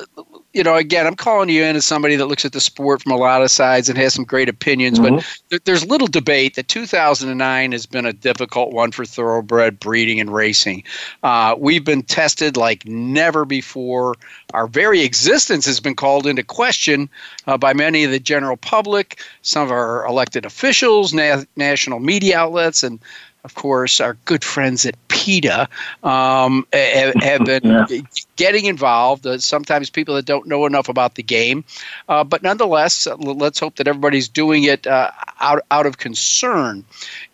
you 0.54 0.62
know, 0.62 0.76
again, 0.76 1.06
I'm 1.06 1.14
calling 1.14 1.50
you 1.50 1.62
in 1.62 1.76
as 1.76 1.84
somebody 1.84 2.16
that 2.16 2.26
looks 2.26 2.44
at 2.44 2.52
the 2.52 2.60
sport 2.60 3.02
from 3.02 3.12
a 3.12 3.16
lot 3.16 3.42
of 3.42 3.50
sides 3.50 3.88
and 3.88 3.98
has 3.98 4.14
some 4.14 4.24
great 4.24 4.48
opinions, 4.48 4.98
mm-hmm. 4.98 5.16
but 5.16 5.40
th- 5.50 5.64
there's 5.64 5.86
little 5.86 6.06
debate 6.06 6.56
that 6.56 6.68
2009 6.68 7.72
has 7.72 7.84
been 7.84 8.06
a 8.06 8.14
difficult 8.14 8.72
one 8.72 8.90
for 8.90 9.04
thoroughbred 9.04 9.78
breeding 9.78 10.18
and 10.18 10.32
racing. 10.32 10.82
Uh, 11.22 11.54
we've 11.58 11.84
been 11.84 12.02
tested 12.02 12.56
like 12.56 12.86
never 12.86 13.44
before. 13.44 14.14
Our 14.54 14.66
very 14.66 15.02
existence 15.02 15.66
has 15.66 15.80
been 15.80 15.94
called 15.94 16.26
into 16.26 16.42
question 16.42 17.10
uh, 17.46 17.58
by 17.58 17.74
many 17.74 18.04
of 18.04 18.10
the 18.10 18.18
general 18.18 18.56
public, 18.56 19.22
some 19.42 19.62
of 19.62 19.70
our 19.70 20.06
elected 20.06 20.46
officials, 20.46 21.12
na- 21.12 21.44
national 21.56 22.00
media 22.00 22.38
outlets, 22.38 22.82
and 22.82 22.98
of 23.48 23.54
course, 23.54 23.98
our 23.98 24.12
good 24.26 24.44
friends 24.44 24.84
at 24.84 24.94
PETA 25.08 25.66
um, 26.02 26.66
have, 26.74 27.14
have, 27.14 27.44
been 27.46 27.64
yeah. 27.64 27.86
getting 28.36 28.66
involved. 28.66 29.26
Uh, 29.26 29.38
sometimes 29.38 29.88
people 29.88 30.14
that 30.16 30.26
don't 30.26 30.46
know 30.46 30.66
enough 30.66 30.90
about 30.90 31.14
the 31.14 31.22
game, 31.22 31.64
uh, 32.10 32.22
but 32.24 32.42
nonetheless, 32.42 33.06
uh, 33.06 33.16
let's 33.16 33.58
hope 33.58 33.76
that 33.76 33.88
everybody's 33.88 34.28
doing 34.28 34.64
it 34.64 34.86
uh, 34.86 35.10
out 35.40 35.62
out 35.70 35.86
of 35.86 35.96
concern. 35.96 36.84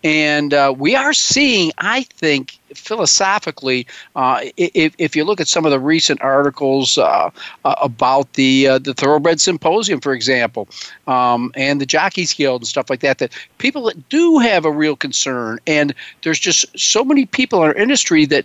And 0.04 0.54
uh, 0.54 0.72
we 0.76 0.94
are 0.94 1.12
seeing, 1.12 1.72
I 1.78 2.04
think, 2.04 2.60
philosophically, 2.74 3.86
uh, 4.16 4.40
if, 4.56 4.94
if 4.98 5.16
you 5.16 5.24
look 5.24 5.40
at 5.40 5.48
some 5.48 5.64
of 5.64 5.70
the 5.70 5.80
recent 5.80 6.20
articles 6.20 6.98
uh, 6.98 7.30
uh, 7.64 7.74
about 7.80 8.32
the 8.34 8.68
uh, 8.68 8.78
the 8.78 8.94
Thoroughbred 8.94 9.40
Symposium, 9.40 10.00
for 10.00 10.12
example, 10.12 10.68
um, 11.06 11.52
and 11.54 11.80
the 11.80 11.86
Jockeys 11.86 12.34
Guild 12.34 12.62
and 12.62 12.68
stuff 12.68 12.90
like 12.90 13.00
that, 13.00 13.18
that 13.18 13.32
people 13.58 13.84
that 13.84 14.08
do 14.08 14.38
have 14.38 14.64
a 14.64 14.70
real 14.70 14.96
concern, 14.96 15.58
and 15.66 15.94
there's 16.22 16.38
just 16.40 16.66
so 16.78 17.04
many 17.04 17.26
people 17.26 17.62
in 17.62 17.68
our 17.68 17.74
industry 17.74 18.24
that 18.26 18.44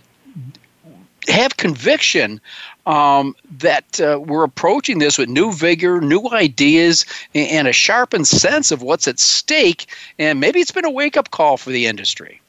have 1.28 1.56
conviction 1.56 2.40
um, 2.86 3.36
that 3.58 4.00
uh, 4.00 4.18
we're 4.20 4.44
approaching 4.44 4.98
this 4.98 5.18
with 5.18 5.28
new 5.28 5.52
vigor, 5.52 6.00
new 6.00 6.28
ideas, 6.32 7.04
and 7.34 7.68
a 7.68 7.72
sharpened 7.72 8.26
sense 8.26 8.70
of 8.70 8.82
what's 8.82 9.06
at 9.06 9.18
stake. 9.18 9.86
And 10.18 10.40
maybe 10.40 10.60
it's 10.60 10.70
been 10.70 10.84
a 10.84 10.90
wake 10.90 11.16
up 11.16 11.30
call 11.30 11.56
for 11.56 11.70
the 11.70 11.86
industry. 11.86 12.40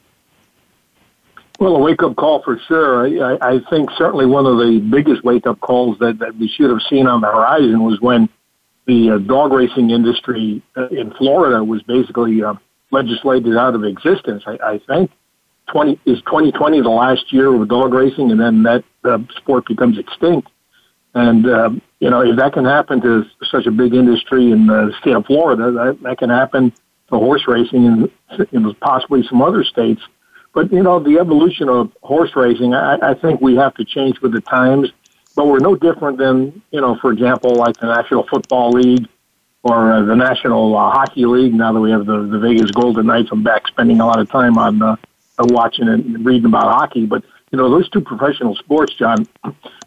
Well, 1.62 1.76
a 1.76 1.78
wake 1.78 2.02
up 2.02 2.16
call 2.16 2.42
for 2.42 2.58
sure. 2.66 3.06
I, 3.06 3.38
I 3.40 3.60
think 3.70 3.88
certainly 3.96 4.26
one 4.26 4.46
of 4.46 4.56
the 4.56 4.80
biggest 4.90 5.22
wake 5.22 5.46
up 5.46 5.60
calls 5.60 5.96
that, 6.00 6.18
that 6.18 6.36
we 6.36 6.48
should 6.48 6.70
have 6.70 6.80
seen 6.90 7.06
on 7.06 7.20
the 7.20 7.28
horizon 7.28 7.84
was 7.84 8.00
when 8.00 8.28
the 8.88 9.10
uh, 9.10 9.18
dog 9.18 9.52
racing 9.52 9.90
industry 9.90 10.60
uh, 10.76 10.88
in 10.88 11.12
Florida 11.12 11.62
was 11.62 11.80
basically 11.84 12.42
uh, 12.42 12.54
legislated 12.90 13.56
out 13.56 13.76
of 13.76 13.84
existence. 13.84 14.42
I, 14.44 14.58
I 14.60 14.80
think 14.88 15.12
20 15.70 16.00
is 16.04 16.18
2020 16.22 16.80
the 16.80 16.88
last 16.88 17.32
year 17.32 17.54
of 17.54 17.68
dog 17.68 17.94
racing, 17.94 18.32
and 18.32 18.40
then 18.40 18.64
that 18.64 18.82
uh, 19.04 19.18
sport 19.36 19.64
becomes 19.68 20.00
extinct. 20.00 20.48
And 21.14 21.48
uh, 21.48 21.70
you 22.00 22.10
know, 22.10 22.22
if 22.22 22.36
that 22.38 22.54
can 22.54 22.64
happen 22.64 23.00
to 23.02 23.24
such 23.52 23.66
a 23.66 23.70
big 23.70 23.94
industry 23.94 24.50
in 24.50 24.66
the 24.66 24.92
state 25.00 25.14
of 25.14 25.26
Florida, 25.26 25.70
that, 25.70 25.98
that 26.02 26.18
can 26.18 26.30
happen 26.30 26.72
to 26.72 27.18
horse 27.18 27.44
racing 27.46 27.84
in, 27.84 28.10
in 28.50 28.74
possibly 28.80 29.22
some 29.28 29.40
other 29.40 29.62
states. 29.62 30.02
But 30.54 30.72
you 30.72 30.82
know, 30.82 30.98
the 30.98 31.18
evolution 31.18 31.68
of 31.68 31.92
horse 32.02 32.36
racing, 32.36 32.74
I, 32.74 32.98
I 33.10 33.14
think 33.14 33.40
we 33.40 33.56
have 33.56 33.74
to 33.74 33.84
change 33.84 34.20
with 34.20 34.32
the 34.32 34.40
times. 34.40 34.90
But 35.34 35.46
we're 35.46 35.60
no 35.60 35.74
different 35.74 36.18
than 36.18 36.62
you 36.70 36.80
know, 36.80 36.96
for 37.00 37.10
example, 37.10 37.54
like 37.54 37.78
the 37.78 37.86
National 37.86 38.26
Football 38.26 38.70
League 38.70 39.08
or 39.62 39.92
uh, 39.92 40.02
the 40.02 40.14
National 40.14 40.76
uh, 40.76 40.90
Hockey 40.90 41.24
League. 41.24 41.54
Now 41.54 41.72
that 41.72 41.80
we 41.80 41.90
have 41.90 42.04
the 42.04 42.22
the 42.22 42.38
Vegas 42.38 42.70
Golden 42.70 43.06
Knights, 43.06 43.30
I'm 43.32 43.42
back 43.42 43.66
spending 43.66 44.00
a 44.00 44.06
lot 44.06 44.18
of 44.18 44.30
time 44.30 44.58
on 44.58 44.82
uh, 44.82 44.96
watching 45.38 45.88
and 45.88 46.24
reading 46.24 46.46
about 46.46 46.64
hockey. 46.64 47.06
But 47.06 47.24
you 47.50 47.56
know, 47.58 47.70
those 47.70 47.88
two 47.88 48.02
professional 48.02 48.54
sports, 48.56 48.94
John, 48.94 49.26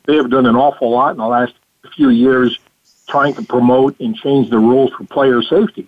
they 0.05 0.15
have 0.15 0.31
done 0.31 0.47
an 0.47 0.55
awful 0.55 0.89
lot 0.89 1.11
in 1.11 1.17
the 1.17 1.27
last 1.27 1.53
few 1.95 2.09
years 2.09 2.59
trying 3.07 3.35
to 3.35 3.43
promote 3.43 3.99
and 3.99 4.15
change 4.15 4.49
the 4.49 4.57
rules 4.57 4.91
for 4.93 5.03
player 5.05 5.43
safety. 5.43 5.87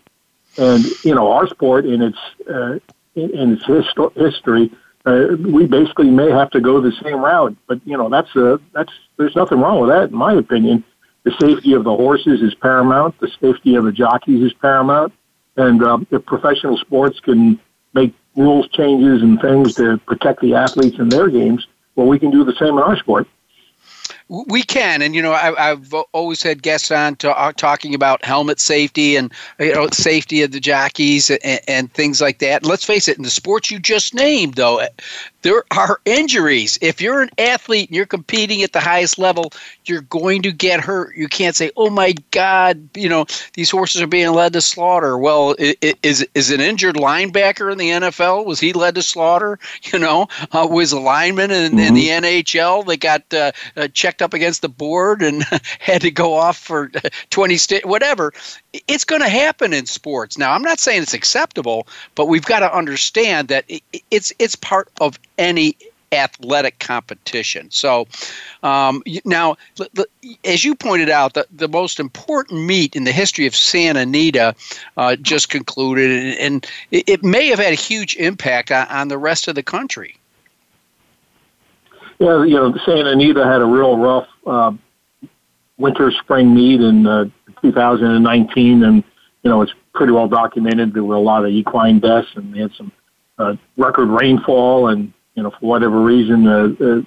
And 0.58 0.86
you 1.04 1.16
know, 1.16 1.32
our 1.32 1.48
sport 1.48 1.86
in 1.86 2.02
its 2.02 2.18
uh, 2.48 2.78
in 3.18 3.54
its 3.54 3.64
histo- 3.66 4.16
history, 4.16 4.72
uh, 5.06 5.36
we 5.40 5.66
basically 5.66 6.10
may 6.10 6.30
have 6.30 6.50
to 6.52 6.62
go 6.62 6.82
the 6.82 6.92
same 7.04 7.24
route. 7.24 7.56
But 7.68 7.80
you 7.86 7.98
know, 7.98 8.10
that's 8.10 8.36
a 8.36 8.60
that's 8.74 8.92
there's 9.18 9.36
nothing 9.36 9.60
wrong 9.60 9.80
with 9.80 9.90
that, 9.90 10.10
in 10.10 10.16
my 10.16 10.34
opinion. 10.34 10.84
The 11.24 11.32
safety 11.40 11.74
of 11.74 11.84
the 11.84 11.96
horses 11.96 12.42
is 12.42 12.56
paramount. 12.56 13.20
The 13.20 13.30
safety 13.42 13.76
of 13.76 13.84
the 13.84 13.92
jockeys 13.92 14.44
is 14.44 14.54
paramount. 14.54 15.14
And 15.58 15.84
um, 15.84 16.08
if 16.12 16.26
professional 16.26 16.78
sports 16.78 17.20
can 17.20 17.60
make 17.94 18.14
rules 18.36 18.70
changes 18.70 19.22
and 19.22 19.42
things 19.42 19.74
to 19.76 19.98
protect 19.98 20.42
the 20.42 20.54
athletes 20.54 21.00
in 21.00 21.10
their 21.10 21.30
games, 21.30 21.68
well, 21.96 22.08
we 22.08 22.20
can 22.20 22.32
do 22.32 22.46
the 22.46 22.54
same 22.54 22.78
in 22.78 22.84
our 22.84 22.98
sport. 22.98 23.28
We 24.30 24.62
can, 24.64 25.02
and 25.02 25.16
you 25.16 25.22
know, 25.22 25.32
I, 25.32 25.70
have 25.70 25.94
always 26.12 26.44
had 26.44 26.62
guests 26.62 26.92
on 26.92 27.16
to, 27.18 27.32
uh, 27.32 27.54
talking 27.54 27.96
about 27.96 28.26
helmet 28.26 28.60
safety 28.60 29.16
and 29.16 29.32
you 29.58 29.74
know 29.74 29.88
safety 29.94 30.42
of 30.42 30.52
the 30.52 30.60
jockeys 30.60 31.30
and, 31.30 31.62
and, 31.68 31.94
things 31.94 32.20
like 32.20 32.40
that. 32.40 32.66
let's 32.66 32.84
face 32.84 33.08
it, 33.08 33.16
in 33.16 33.24
the 33.24 33.30
sports 33.30 33.72
you 33.72 33.80
just 33.80 34.14
named, 34.14 34.56
though, 34.56 34.86
there 35.48 35.64
are 35.72 36.02
injuries. 36.04 36.78
If 36.82 37.00
you're 37.00 37.22
an 37.22 37.30
athlete 37.38 37.88
and 37.88 37.96
you're 37.96 38.06
competing 38.06 38.64
at 38.64 38.74
the 38.74 38.82
highest 38.82 39.18
level, 39.18 39.54
you're 39.86 40.02
going 40.02 40.42
to 40.42 40.52
get 40.52 40.82
hurt. 40.82 41.16
You 41.16 41.30
can't 41.30 41.56
say, 41.56 41.72
"Oh 41.78 41.90
my 41.90 42.16
God, 42.32 42.90
you 42.94 43.08
know 43.08 43.26
these 43.54 43.72
horses 43.72 44.02
are 44.02 44.08
being 44.08 44.30
led 44.34 44.52
to 44.54 44.62
slaughter." 44.62 45.18
Well, 45.18 45.56
is 45.58 46.28
is 46.34 46.52
an 46.52 46.60
injured 46.60 46.98
linebacker 46.98 47.72
in 47.72 47.78
the 47.78 47.92
NFL 47.92 48.46
was 48.46 48.60
he 48.60 48.74
led 48.74 48.96
to 48.96 49.02
slaughter? 49.02 49.58
You 49.94 50.00
know, 50.00 50.28
uh, 50.52 50.68
was 50.70 50.92
a 50.92 51.00
lineman 51.00 51.50
in, 51.50 51.72
mm-hmm. 51.72 51.80
in 51.80 51.94
the 51.94 52.08
NHL 52.10 52.86
that 52.88 53.00
got 53.00 53.34
uh, 53.34 53.54
uh, 53.78 53.88
checked 53.88 54.22
up 54.22 54.34
against 54.34 54.62
the 54.62 54.68
board 54.70 55.22
and 55.22 55.44
had 55.80 56.02
to 56.02 56.12
go 56.12 56.34
off 56.34 56.58
for 56.58 56.92
twenty 57.30 57.56
st- 57.56 57.86
whatever. 57.86 58.34
It's 58.88 59.04
going 59.04 59.22
to 59.22 59.30
happen 59.30 59.74
in 59.74 59.86
sports. 59.86 60.38
Now, 60.38 60.54
I'm 60.54 60.62
not 60.62 60.80
saying 60.80 61.04
it's 61.04 61.14
acceptable, 61.14 61.88
but 62.16 62.28
we've 62.28 62.46
got 62.46 62.60
to 62.60 62.74
understand 62.74 63.48
that 63.50 63.66
it's 64.12 64.34
it's 64.40 64.56
part 64.56 64.90
of 65.00 65.20
any 65.38 65.76
athletic 66.12 66.80
competition. 66.80 67.70
So 67.72 68.08
um, 68.64 69.04
now, 69.26 69.58
as 70.46 70.64
you 70.64 70.76
pointed 70.76 71.10
out, 71.10 71.34
the, 71.34 71.46
the 71.52 71.68
most 71.68 72.00
important 72.00 72.64
meet 72.64 72.96
in 72.96 73.04
the 73.04 73.12
history 73.12 73.46
of 73.46 73.56
Santa 73.56 74.02
Anita 74.02 74.56
uh, 74.96 75.16
just 75.18 75.50
concluded, 75.50 76.38
and 76.38 76.66
it 76.92 77.24
may 77.24 77.48
have 77.48 77.60
had 77.60 77.74
a 77.74 77.76
huge 77.76 78.16
impact 78.16 78.72
on, 78.72 79.08
the 79.08 79.18
rest 79.18 79.48
of 79.48 79.56
the 79.56 79.64
country. 79.64 80.18
Yeah, 82.20 82.44
you 82.44 82.56
know, 82.56 82.76
Santa 82.86 83.12
Anita 83.12 83.46
had 83.46 83.62
a 83.62 83.66
real 83.66 83.98
rough 83.98 84.28
uh, 84.46 84.72
winter 85.78 86.12
spring 86.12 86.54
meet 86.54 86.82
in 86.82 87.06
uh, 87.06 87.26
2019, 87.62 88.84
and 88.84 89.04
you 89.44 89.50
know 89.50 89.62
it's 89.62 89.74
pretty 89.94 90.14
well 90.14 90.28
documented. 90.28 90.94
There 90.94 91.04
were 91.04 91.16
a 91.16 91.20
lot 91.20 91.46
of 91.46 91.52
equine 91.52 92.00
deaths, 92.00 92.28
and 92.36 92.54
they 92.54 92.60
had 92.60 92.72
some 92.78 92.92
uh, 93.38 93.56
record 93.78 94.08
rainfall, 94.08 94.88
and 94.88 95.14
you 95.36 95.44
know, 95.44 95.52
for 95.52 95.68
whatever 95.68 96.02
reason, 96.02 96.48
uh, 96.48 96.70
uh, 96.84 97.02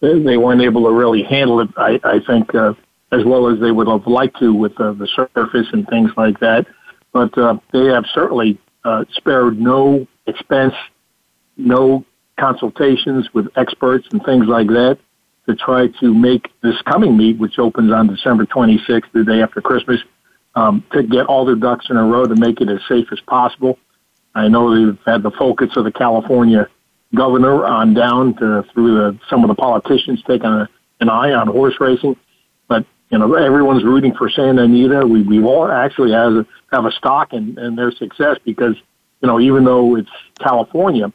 they 0.00 0.36
weren't 0.36 0.62
able 0.62 0.84
to 0.84 0.92
really 0.92 1.22
handle 1.22 1.60
it. 1.60 1.68
I, 1.76 2.00
I 2.04 2.20
think 2.26 2.54
uh, 2.54 2.74
as 3.12 3.24
well 3.24 3.48
as 3.48 3.60
they 3.60 3.70
would 3.70 3.88
have 3.88 4.06
liked 4.06 4.38
to 4.40 4.52
with 4.52 4.78
uh, 4.80 4.92
the 4.92 5.06
surface 5.06 5.66
and 5.72 5.86
things 5.88 6.10
like 6.16 6.40
that. 6.40 6.66
But 7.12 7.36
uh, 7.38 7.58
they 7.72 7.86
have 7.86 8.04
certainly 8.12 8.58
uh, 8.84 9.04
spared 9.12 9.60
no 9.60 10.06
expense, 10.26 10.74
no 11.56 12.04
consultations 12.38 13.32
with 13.32 13.46
experts 13.56 14.08
and 14.10 14.22
things 14.24 14.46
like 14.46 14.66
that 14.68 14.98
to 15.46 15.54
try 15.54 15.88
to 16.00 16.14
make 16.14 16.50
this 16.62 16.80
coming 16.82 17.16
meet, 17.16 17.38
which 17.38 17.58
opens 17.58 17.92
on 17.92 18.06
December 18.06 18.46
26th, 18.46 19.04
the 19.12 19.24
day 19.24 19.42
after 19.42 19.60
Christmas, 19.60 20.00
um, 20.54 20.84
to 20.92 21.02
get 21.02 21.26
all 21.26 21.44
their 21.44 21.56
ducks 21.56 21.86
in 21.90 21.96
a 21.96 22.04
row 22.04 22.24
to 22.24 22.36
make 22.36 22.60
it 22.60 22.68
as 22.68 22.80
safe 22.88 23.08
as 23.12 23.20
possible. 23.20 23.78
I 24.34 24.48
know 24.48 24.74
they've 24.74 24.98
had 25.04 25.22
the 25.22 25.30
focus 25.30 25.76
of 25.76 25.84
the 25.84 25.92
California 25.92 26.68
governor 27.14 27.64
on 27.64 27.94
down 27.94 28.34
to 28.34 28.64
through 28.72 28.94
the, 28.94 29.18
some 29.28 29.44
of 29.44 29.48
the 29.48 29.54
politicians 29.54 30.22
taking 30.26 30.48
a, 30.48 30.68
an 31.00 31.08
eye 31.08 31.32
on 31.32 31.46
horse 31.48 31.74
racing. 31.78 32.16
But 32.68 32.86
you 33.10 33.18
know, 33.18 33.34
everyone's 33.34 33.84
rooting 33.84 34.14
for 34.14 34.28
Santa 34.28 34.64
Anita. 34.64 35.06
We 35.06 35.22
we 35.22 35.42
all 35.42 35.70
actually 35.70 36.12
have 36.12 36.32
a, 36.32 36.46
have 36.72 36.84
a 36.84 36.92
stock 36.92 37.32
in, 37.32 37.58
in 37.58 37.76
their 37.76 37.92
success 37.92 38.38
because 38.44 38.74
you 39.20 39.28
know 39.28 39.38
even 39.40 39.64
though 39.64 39.96
it's 39.96 40.10
California, 40.40 41.12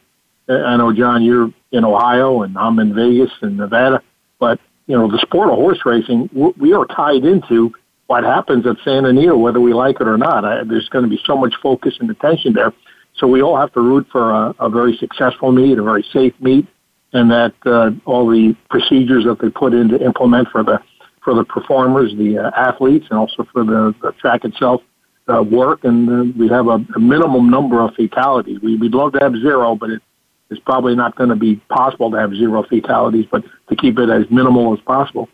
I 0.48 0.76
know 0.76 0.92
John, 0.92 1.22
you're 1.22 1.52
in 1.72 1.84
Ohio 1.84 2.42
and 2.42 2.56
I'm 2.56 2.78
in 2.78 2.94
Vegas 2.94 3.30
and 3.42 3.56
Nevada, 3.56 4.02
but 4.40 4.58
you 4.86 4.96
know 4.96 5.08
the 5.08 5.18
sport 5.18 5.50
of 5.50 5.54
horse 5.56 5.78
racing 5.84 6.28
we 6.56 6.72
are 6.72 6.86
tied 6.86 7.24
into 7.24 7.72
what 8.10 8.24
happens 8.24 8.66
at 8.66 8.76
Santa 8.84 9.10
Anita, 9.10 9.36
whether 9.36 9.60
we 9.60 9.72
like 9.72 10.00
it 10.00 10.08
or 10.08 10.18
not. 10.18 10.44
I, 10.44 10.64
there's 10.64 10.88
going 10.88 11.04
to 11.04 11.08
be 11.08 11.20
so 11.24 11.36
much 11.36 11.54
focus 11.62 11.94
and 12.00 12.10
attention 12.10 12.54
there. 12.54 12.72
So 13.16 13.28
we 13.28 13.40
all 13.40 13.56
have 13.56 13.72
to 13.74 13.80
root 13.80 14.08
for 14.10 14.32
a, 14.32 14.52
a 14.58 14.68
very 14.68 14.96
successful 14.96 15.52
meet, 15.52 15.78
a 15.78 15.82
very 15.84 16.04
safe 16.12 16.34
meet, 16.40 16.66
and 17.12 17.30
that 17.30 17.54
uh, 17.66 17.90
all 18.06 18.28
the 18.28 18.56
procedures 18.68 19.26
that 19.26 19.38
they 19.40 19.48
put 19.48 19.74
in 19.74 19.88
to 19.90 20.04
implement 20.04 20.48
for 20.48 20.64
the 20.64 20.80
for 21.22 21.34
the 21.34 21.44
performers, 21.44 22.12
the 22.16 22.38
uh, 22.38 22.50
athletes, 22.56 23.06
and 23.10 23.18
also 23.18 23.46
for 23.52 23.62
the, 23.62 23.94
the 24.02 24.10
track 24.12 24.44
itself 24.44 24.82
uh, 25.28 25.42
work. 25.42 25.84
And 25.84 26.08
uh, 26.08 26.32
we 26.36 26.48
have 26.48 26.66
a, 26.66 26.84
a 26.96 26.98
minimum 26.98 27.48
number 27.48 27.80
of 27.80 27.94
fatalities. 27.94 28.58
We, 28.60 28.76
we'd 28.76 28.94
love 28.94 29.12
to 29.12 29.18
have 29.20 29.34
zero, 29.34 29.76
but 29.76 29.90
it, 29.90 30.02
it's 30.50 30.60
probably 30.60 30.94
not 30.94 31.14
going 31.14 31.30
to 31.30 31.36
be 31.36 31.56
possible 31.68 32.10
to 32.10 32.18
have 32.18 32.34
zero 32.34 32.62
fatalities, 32.64 33.26
but 33.30 33.44
to 33.68 33.76
keep 33.76 33.98
it 33.98 34.10
as 34.10 34.28
minimal 34.30 34.74
as 34.74 34.80
possible. 34.80 35.28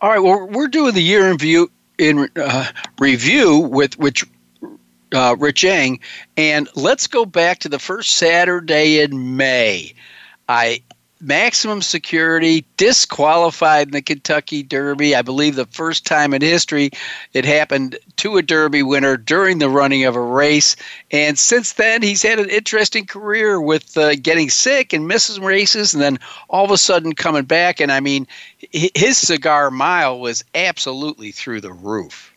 All 0.00 0.10
right. 0.10 0.18
Well, 0.18 0.48
we're 0.48 0.68
doing 0.68 0.94
the 0.94 1.02
year 1.02 1.30
in 1.30 1.38
view 1.38 1.70
in 1.98 2.28
uh, 2.36 2.66
review 2.98 3.58
with 3.58 3.98
which 3.98 4.24
uh, 5.14 5.36
Rich 5.38 5.64
Eng, 5.64 6.00
and 6.36 6.68
let's 6.74 7.06
go 7.06 7.24
back 7.24 7.60
to 7.60 7.68
the 7.68 7.78
first 7.78 8.16
Saturday 8.16 9.00
in 9.00 9.36
May. 9.36 9.94
I 10.48 10.82
maximum 11.20 11.82
security 11.82 12.64
disqualified 12.76 13.88
in 13.88 13.92
the 13.92 14.02
Kentucky 14.02 14.62
Derby. 14.62 15.14
I 15.14 15.22
believe 15.22 15.56
the 15.56 15.66
first 15.66 16.06
time 16.06 16.32
in 16.32 16.40
history 16.40 16.90
it 17.32 17.44
happened 17.44 17.98
to 18.16 18.36
a 18.36 18.42
Derby 18.42 18.82
winner 18.82 19.16
during 19.16 19.58
the 19.58 19.68
running 19.68 20.04
of 20.04 20.16
a 20.16 20.20
race. 20.20 20.76
And 21.10 21.38
since 21.38 21.74
then, 21.74 22.02
he's 22.02 22.22
had 22.22 22.38
an 22.38 22.48
interesting 22.48 23.06
career 23.06 23.60
with 23.60 23.96
uh, 23.96 24.14
getting 24.16 24.50
sick 24.50 24.92
and 24.92 25.06
missing 25.06 25.44
races, 25.44 25.92
and 25.92 26.02
then 26.02 26.18
all 26.48 26.64
of 26.64 26.70
a 26.70 26.78
sudden 26.78 27.14
coming 27.14 27.44
back. 27.44 27.80
And 27.80 27.92
I 27.92 28.00
mean, 28.00 28.26
his 28.72 29.18
cigar 29.18 29.70
mile 29.70 30.20
was 30.20 30.44
absolutely 30.54 31.32
through 31.32 31.60
the 31.60 31.72
roof. 31.72 32.34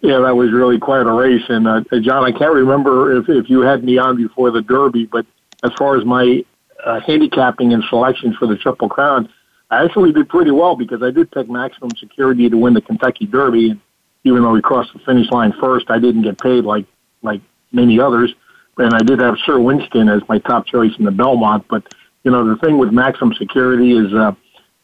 Yeah, 0.00 0.20
that 0.20 0.36
was 0.36 0.52
really 0.52 0.78
quite 0.78 1.06
a 1.06 1.12
race. 1.12 1.44
And 1.48 1.66
uh, 1.66 1.82
John, 2.00 2.24
I 2.24 2.32
can't 2.32 2.54
remember 2.54 3.16
if, 3.16 3.28
if 3.28 3.50
you 3.50 3.60
had 3.60 3.84
me 3.84 3.98
on 3.98 4.16
before 4.16 4.50
the 4.50 4.62
Derby, 4.62 5.06
but 5.06 5.26
as 5.64 5.72
far 5.76 5.96
as 5.96 6.04
my 6.04 6.44
uh, 6.84 7.00
handicapping 7.00 7.72
and 7.72 7.82
selections 7.88 8.36
for 8.36 8.46
the 8.46 8.56
Triple 8.56 8.88
Crown, 8.88 9.28
I 9.70 9.84
actually 9.84 10.12
did 10.12 10.28
pretty 10.28 10.50
well 10.50 10.76
because 10.76 11.02
I 11.02 11.10
did 11.10 11.30
pick 11.30 11.48
maximum 11.48 11.90
security 11.98 12.48
to 12.48 12.56
win 12.56 12.74
the 12.74 12.80
Kentucky 12.80 13.26
Derby. 13.26 13.70
And 13.70 13.80
even 14.24 14.42
though 14.42 14.52
we 14.52 14.62
crossed 14.62 14.92
the 14.92 15.00
finish 15.00 15.30
line 15.30 15.52
first, 15.60 15.90
I 15.90 15.98
didn't 15.98 16.22
get 16.22 16.40
paid 16.40 16.64
like 16.64 16.86
like 17.22 17.40
many 17.72 18.00
others. 18.00 18.34
And 18.78 18.94
I 18.94 19.00
did 19.00 19.18
have 19.18 19.36
Sir 19.44 19.58
Winston 19.58 20.08
as 20.08 20.22
my 20.28 20.38
top 20.38 20.66
choice 20.66 20.92
in 20.98 21.04
the 21.04 21.10
Belmont. 21.10 21.66
But 21.68 21.92
you 22.24 22.30
know, 22.30 22.48
the 22.48 22.56
thing 22.56 22.78
with 22.78 22.92
maximum 22.92 23.34
security 23.34 23.92
is 23.92 24.14
uh, 24.14 24.32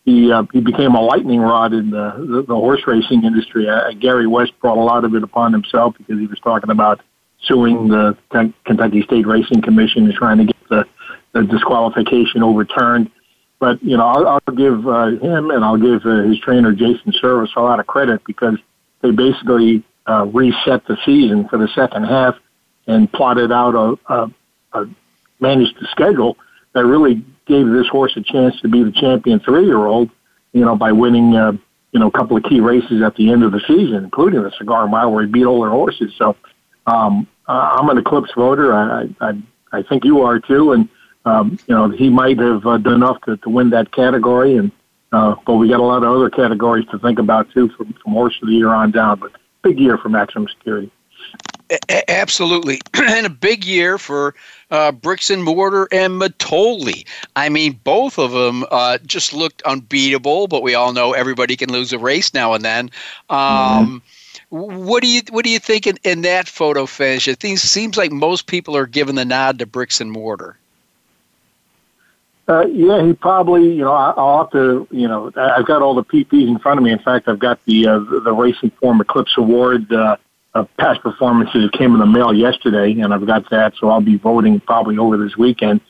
he 0.04 0.30
uh, 0.30 0.44
he 0.52 0.60
became 0.60 0.94
a 0.94 1.00
lightning 1.00 1.40
rod 1.40 1.72
in 1.72 1.90
the 1.90 2.12
the, 2.18 2.44
the 2.46 2.54
horse 2.54 2.82
racing 2.86 3.24
industry. 3.24 3.68
Uh, 3.68 3.92
Gary 3.92 4.26
West 4.26 4.52
brought 4.60 4.76
a 4.76 4.82
lot 4.82 5.04
of 5.04 5.14
it 5.14 5.22
upon 5.22 5.52
himself 5.52 5.94
because 5.96 6.18
he 6.18 6.26
was 6.26 6.38
talking 6.40 6.70
about 6.70 7.00
suing 7.42 7.88
the 7.88 8.16
Kentucky 8.64 9.02
State 9.02 9.26
Racing 9.26 9.62
Commission 9.62 10.04
and 10.04 10.14
trying 10.14 10.38
to 10.38 10.44
get 10.44 10.68
the 10.68 10.86
the 11.34 11.42
disqualification 11.42 12.42
overturned. 12.42 13.10
But 13.58 13.82
you 13.82 13.96
know, 13.96 14.06
I'll, 14.06 14.26
I'll 14.28 14.54
give 14.54 14.86
uh, 14.86 15.06
him 15.06 15.50
and 15.50 15.64
I'll 15.64 15.76
give 15.76 16.06
uh, 16.06 16.22
his 16.22 16.38
trainer 16.40 16.72
Jason 16.72 17.12
Servis 17.20 17.50
a 17.56 17.60
lot 17.60 17.80
of 17.80 17.86
credit 17.86 18.22
because 18.26 18.56
they 19.02 19.10
basically 19.10 19.84
uh, 20.08 20.26
reset 20.26 20.86
the 20.86 20.96
season 21.04 21.48
for 21.48 21.58
the 21.58 21.68
second 21.74 22.04
half 22.04 22.36
and 22.86 23.10
plotted 23.12 23.52
out 23.52 23.74
a, 23.74 24.12
a, 24.12 24.30
a 24.72 24.86
managed 25.40 25.76
the 25.80 25.86
schedule 25.90 26.36
that 26.72 26.84
really 26.84 27.24
gave 27.46 27.68
this 27.68 27.88
horse 27.88 28.16
a 28.16 28.22
chance 28.22 28.58
to 28.60 28.68
be 28.68 28.82
the 28.82 28.92
champion 28.92 29.40
three-year-old. 29.40 30.10
You 30.52 30.64
know, 30.64 30.76
by 30.76 30.92
winning 30.92 31.34
uh, 31.34 31.52
you 31.90 32.00
know 32.00 32.08
a 32.08 32.12
couple 32.12 32.36
of 32.36 32.44
key 32.44 32.60
races 32.60 33.02
at 33.02 33.16
the 33.16 33.32
end 33.32 33.42
of 33.42 33.52
the 33.52 33.60
season, 33.66 34.04
including 34.04 34.42
the 34.42 34.52
Cigar 34.58 34.86
Mile 34.86 35.10
where 35.10 35.24
he 35.24 35.30
beat 35.30 35.44
all 35.44 35.62
their 35.62 35.70
horses. 35.70 36.12
So 36.16 36.36
um, 36.86 37.26
uh, 37.48 37.76
I'm 37.78 37.88
an 37.88 37.98
Eclipse 37.98 38.30
voter. 38.36 38.72
I, 38.72 39.08
I 39.20 39.32
I 39.72 39.82
think 39.82 40.04
you 40.04 40.22
are 40.22 40.38
too, 40.38 40.72
and 40.72 40.88
um, 41.24 41.58
you 41.66 41.74
know, 41.74 41.88
he 41.88 42.10
might 42.10 42.38
have 42.38 42.66
uh, 42.66 42.78
done 42.78 42.94
enough 42.94 43.20
to, 43.22 43.36
to 43.38 43.48
win 43.48 43.70
that 43.70 43.92
category. 43.92 44.56
And 44.56 44.70
uh, 45.12 45.36
but 45.46 45.54
we 45.54 45.68
got 45.68 45.80
a 45.80 45.84
lot 45.84 46.02
of 46.02 46.14
other 46.14 46.30
categories 46.30 46.86
to 46.90 46.98
think 46.98 47.18
about 47.18 47.50
too, 47.52 47.68
from, 47.70 47.92
from 47.94 48.12
horse 48.12 48.38
of 48.42 48.48
the 48.48 48.54
year 48.54 48.70
on 48.70 48.90
down. 48.90 49.20
But 49.20 49.32
big 49.62 49.78
year 49.78 49.96
for 49.96 50.08
maximum 50.08 50.48
security. 50.48 50.90
A- 51.70 52.10
absolutely, 52.10 52.80
and 52.94 53.26
a 53.26 53.30
big 53.30 53.64
year 53.64 53.96
for 53.96 54.34
uh, 54.70 54.92
bricks 54.92 55.30
and 55.30 55.42
mortar 55.42 55.88
and 55.90 56.20
Mitole. 56.20 57.04
I 57.36 57.48
mean, 57.48 57.80
both 57.84 58.18
of 58.18 58.32
them 58.32 58.64
uh, 58.70 58.98
just 59.06 59.32
looked 59.32 59.62
unbeatable. 59.62 60.48
But 60.48 60.62
we 60.62 60.74
all 60.74 60.92
know 60.92 61.12
everybody 61.12 61.56
can 61.56 61.72
lose 61.72 61.92
a 61.92 61.98
race 61.98 62.34
now 62.34 62.52
and 62.52 62.64
then. 62.64 62.90
Um, 63.30 63.38
mm-hmm. 63.40 63.98
What 64.50 65.02
do 65.02 65.08
you 65.08 65.22
what 65.30 65.44
do 65.44 65.50
you 65.50 65.58
think 65.58 65.86
in, 65.86 65.96
in 66.04 66.22
that 66.22 66.48
photo 66.48 66.86
finish? 66.86 67.26
It 67.26 67.42
seems 67.42 67.96
like 67.96 68.12
most 68.12 68.46
people 68.46 68.76
are 68.76 68.86
giving 68.86 69.14
the 69.14 69.24
nod 69.24 69.58
to 69.58 69.66
bricks 69.66 70.00
and 70.00 70.12
mortar. 70.12 70.58
Uh, 72.46 72.66
yeah, 72.66 73.02
he 73.06 73.14
probably, 73.14 73.72
you 73.74 73.84
know, 73.84 73.92
I'll 73.92 74.38
have 74.40 74.50
to, 74.52 74.86
you 74.90 75.08
know, 75.08 75.32
I've 75.34 75.66
got 75.66 75.80
all 75.80 75.94
the 75.94 76.04
PPs 76.04 76.46
in 76.46 76.58
front 76.58 76.78
of 76.78 76.84
me. 76.84 76.92
In 76.92 76.98
fact, 76.98 77.26
I've 77.26 77.38
got 77.38 77.58
the 77.64 77.86
uh, 77.86 77.98
the 78.22 78.32
Racing 78.32 78.70
Form 78.80 79.00
Eclipse 79.00 79.32
Award 79.38 79.90
uh, 79.90 80.16
uh, 80.54 80.64
past 80.78 81.00
performances. 81.00 81.64
It 81.64 81.72
came 81.72 81.94
in 81.94 82.00
the 82.00 82.06
mail 82.06 82.34
yesterday, 82.34 83.00
and 83.00 83.14
I've 83.14 83.26
got 83.26 83.48
that, 83.50 83.72
so 83.80 83.88
I'll 83.88 84.02
be 84.02 84.18
voting 84.18 84.60
probably 84.60 84.98
over 84.98 85.16
this 85.16 85.36
weekend. 85.38 85.80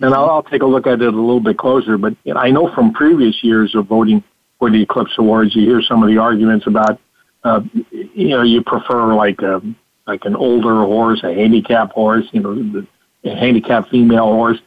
And 0.00 0.14
I'll, 0.14 0.30
I'll 0.30 0.42
take 0.42 0.62
a 0.62 0.66
look 0.66 0.86
at 0.86 1.02
it 1.02 1.02
a 1.02 1.10
little 1.10 1.40
bit 1.40 1.58
closer. 1.58 1.98
But 1.98 2.16
you 2.24 2.32
know, 2.32 2.40
I 2.40 2.50
know 2.50 2.72
from 2.74 2.94
previous 2.94 3.44
years 3.44 3.74
of 3.74 3.86
voting 3.86 4.24
for 4.58 4.70
the 4.70 4.82
Eclipse 4.82 5.12
Awards, 5.18 5.54
you 5.54 5.66
hear 5.66 5.82
some 5.82 6.02
of 6.02 6.08
the 6.08 6.16
arguments 6.16 6.66
about, 6.66 6.98
uh, 7.44 7.60
you 7.92 8.28
know, 8.28 8.42
you 8.42 8.62
prefer 8.62 9.14
like 9.14 9.42
a 9.42 9.60
like 10.06 10.24
an 10.24 10.36
older 10.36 10.84
horse, 10.86 11.22
a 11.22 11.34
handicap 11.34 11.92
horse, 11.92 12.24
you 12.32 12.40
know, 12.40 12.54
the, 12.54 12.86
a 13.24 13.36
handicap 13.36 13.90
female 13.90 14.32
horse 14.32 14.58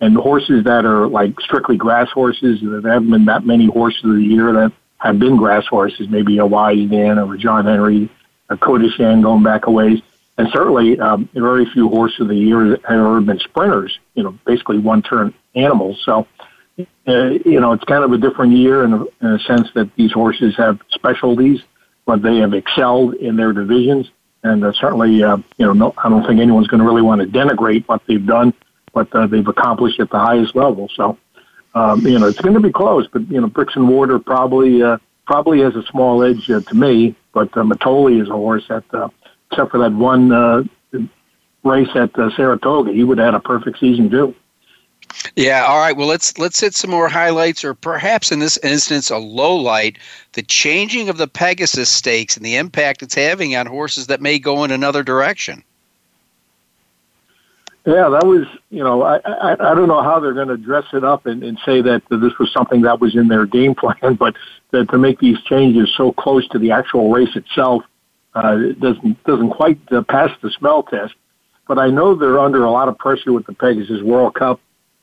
and 0.00 0.16
horses 0.16 0.64
that 0.64 0.84
are 0.84 1.06
like 1.08 1.40
strictly 1.40 1.76
grass 1.76 2.10
horses, 2.10 2.60
there 2.62 2.80
haven't 2.80 3.10
been 3.10 3.24
that 3.24 3.44
many 3.44 3.66
horses 3.66 4.04
of 4.04 4.14
the 4.14 4.22
year 4.22 4.52
that 4.52 4.72
have 4.98 5.18
been 5.18 5.36
grass 5.36 5.66
horses, 5.66 6.08
maybe 6.08 6.38
a 6.38 6.46
Wise 6.46 6.88
Dan 6.88 7.18
or 7.18 7.34
a 7.34 7.38
John 7.38 7.66
Henry, 7.66 8.08
a 8.48 8.56
Kotashaan 8.56 9.22
going 9.22 9.42
back 9.42 9.66
a 9.66 9.70
ways. 9.70 10.00
And 10.36 10.48
certainly, 10.52 11.00
um, 11.00 11.28
very 11.34 11.66
few 11.72 11.88
horses 11.88 12.20
of 12.20 12.28
the 12.28 12.36
year 12.36 12.64
have 12.64 12.84
ever 12.84 13.20
been 13.20 13.40
sprinters, 13.40 13.98
you 14.14 14.22
know, 14.22 14.38
basically 14.46 14.78
one 14.78 15.02
turn 15.02 15.34
animals. 15.56 16.00
So, 16.04 16.28
uh, 17.08 17.30
you 17.44 17.58
know, 17.58 17.72
it's 17.72 17.84
kind 17.84 18.04
of 18.04 18.12
a 18.12 18.18
different 18.18 18.52
year 18.52 18.84
in 18.84 18.92
a, 18.92 19.04
in 19.20 19.26
a 19.34 19.38
sense 19.40 19.68
that 19.74 19.92
these 19.96 20.12
horses 20.12 20.54
have 20.56 20.80
specialties, 20.90 21.60
but 22.06 22.22
they 22.22 22.36
have 22.36 22.54
excelled 22.54 23.14
in 23.14 23.34
their 23.34 23.52
divisions. 23.52 24.10
And 24.44 24.64
uh, 24.64 24.72
certainly, 24.72 25.24
uh, 25.24 25.38
you 25.56 25.66
know, 25.66 25.72
no, 25.72 25.94
I 25.98 26.08
don't 26.08 26.24
think 26.24 26.40
anyone's 26.40 26.68
going 26.68 26.80
to 26.80 26.86
really 26.86 27.02
want 27.02 27.20
to 27.20 27.26
denigrate 27.26 27.88
what 27.88 28.02
they've 28.06 28.24
done 28.24 28.54
what 28.98 29.14
uh, 29.14 29.26
they've 29.28 29.46
accomplished 29.46 30.00
at 30.00 30.10
the 30.10 30.18
highest 30.18 30.56
level. 30.56 30.88
So, 30.94 31.16
um, 31.74 32.04
you 32.04 32.18
know, 32.18 32.26
it's 32.26 32.40
going 32.40 32.54
to 32.54 32.60
be 32.60 32.72
close, 32.72 33.06
but 33.06 33.30
you 33.30 33.40
know, 33.40 33.46
bricks 33.46 33.76
and 33.76 33.84
mortar 33.84 34.18
probably 34.18 34.82
uh, 34.82 34.98
probably 35.26 35.60
has 35.60 35.76
a 35.76 35.84
small 35.84 36.24
edge 36.24 36.50
uh, 36.50 36.60
to 36.60 36.74
me. 36.74 37.14
But 37.32 37.56
uh, 37.56 37.62
Mitole 37.62 38.20
is 38.20 38.28
a 38.28 38.32
horse 38.32 38.66
that, 38.68 38.82
uh, 38.92 39.08
except 39.50 39.70
for 39.70 39.78
that 39.78 39.92
one 39.92 40.32
uh, 40.32 40.64
race 41.62 41.90
at 41.94 42.18
uh, 42.18 42.34
Saratoga, 42.34 42.92
he 42.92 43.04
would 43.04 43.18
have 43.18 43.26
had 43.26 43.34
a 43.34 43.40
perfect 43.40 43.78
season 43.78 44.10
too. 44.10 44.34
Yeah. 45.36 45.64
All 45.66 45.78
right. 45.78 45.96
Well, 45.96 46.08
let's 46.08 46.36
let's 46.38 46.60
hit 46.60 46.74
some 46.74 46.90
more 46.90 47.08
highlights, 47.08 47.64
or 47.64 47.74
perhaps 47.74 48.32
in 48.32 48.40
this 48.40 48.58
instance, 48.58 49.10
a 49.10 49.18
low 49.18 49.54
light: 49.54 49.98
the 50.32 50.42
changing 50.42 51.08
of 51.08 51.18
the 51.18 51.28
Pegasus 51.28 51.88
Stakes 51.88 52.36
and 52.36 52.44
the 52.44 52.56
impact 52.56 53.02
it's 53.02 53.14
having 53.14 53.54
on 53.54 53.66
horses 53.66 54.08
that 54.08 54.20
may 54.20 54.38
go 54.38 54.64
in 54.64 54.72
another 54.72 55.04
direction. 55.04 55.62
Yeah, 57.86 58.10
that 58.10 58.26
was, 58.26 58.46
you 58.70 58.84
know, 58.84 59.02
I, 59.02 59.16
I, 59.24 59.52
I 59.52 59.74
don't 59.74 59.88
know 59.88 60.02
how 60.02 60.20
they're 60.20 60.34
going 60.34 60.48
to 60.48 60.58
dress 60.58 60.84
it 60.92 61.04
up 61.04 61.24
and, 61.26 61.42
and 61.42 61.58
say 61.64 61.80
that 61.80 62.02
this 62.10 62.38
was 62.38 62.52
something 62.52 62.82
that 62.82 63.00
was 63.00 63.16
in 63.16 63.28
their 63.28 63.46
game 63.46 63.74
plan, 63.76 64.14
but 64.14 64.34
that 64.72 64.90
to 64.90 64.98
make 64.98 65.18
these 65.20 65.40
changes 65.42 65.90
so 65.96 66.12
close 66.12 66.46
to 66.48 66.58
the 66.58 66.70
actual 66.70 67.10
race 67.10 67.34
itself 67.34 67.82
uh, 68.34 68.56
it 68.58 68.80
doesn't 68.80 69.24
doesn't 69.24 69.50
quite 69.50 69.78
uh, 69.90 70.02
pass 70.02 70.30
the 70.42 70.50
smell 70.58 70.82
test. 70.82 71.14
But 71.66 71.78
I 71.78 71.88
know 71.88 72.14
they're 72.14 72.38
under 72.38 72.64
a 72.64 72.70
lot 72.70 72.88
of 72.88 72.96
pressure 72.98 73.32
with 73.32 73.46
the 73.46 73.52
Pegasus 73.52 74.02
World 74.02 74.34
Cup, 74.34 74.60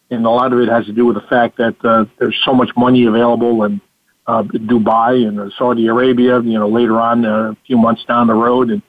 and 0.09 0.25
a 0.25 0.29
lot 0.29 0.53
of 0.53 0.59
it 0.59 0.69
has 0.69 0.85
to 0.85 0.93
do 0.93 1.05
with 1.05 1.15
the 1.15 1.27
fact 1.27 1.57
that 1.57 1.75
uh, 1.83 2.05
there's 2.17 2.39
so 2.45 2.53
much 2.53 2.69
money 2.75 3.05
available 3.05 3.63
in 3.63 3.81
uh, 4.27 4.43
Dubai 4.43 5.27
and 5.27 5.39
uh, 5.39 5.49
Saudi 5.57 5.87
Arabia. 5.87 6.41
You 6.41 6.59
know, 6.59 6.69
later 6.69 6.99
on, 6.99 7.25
uh, 7.25 7.51
a 7.51 7.57
few 7.67 7.77
months 7.77 8.03
down 8.05 8.27
the 8.27 8.33
road, 8.33 8.69
and 8.69 8.81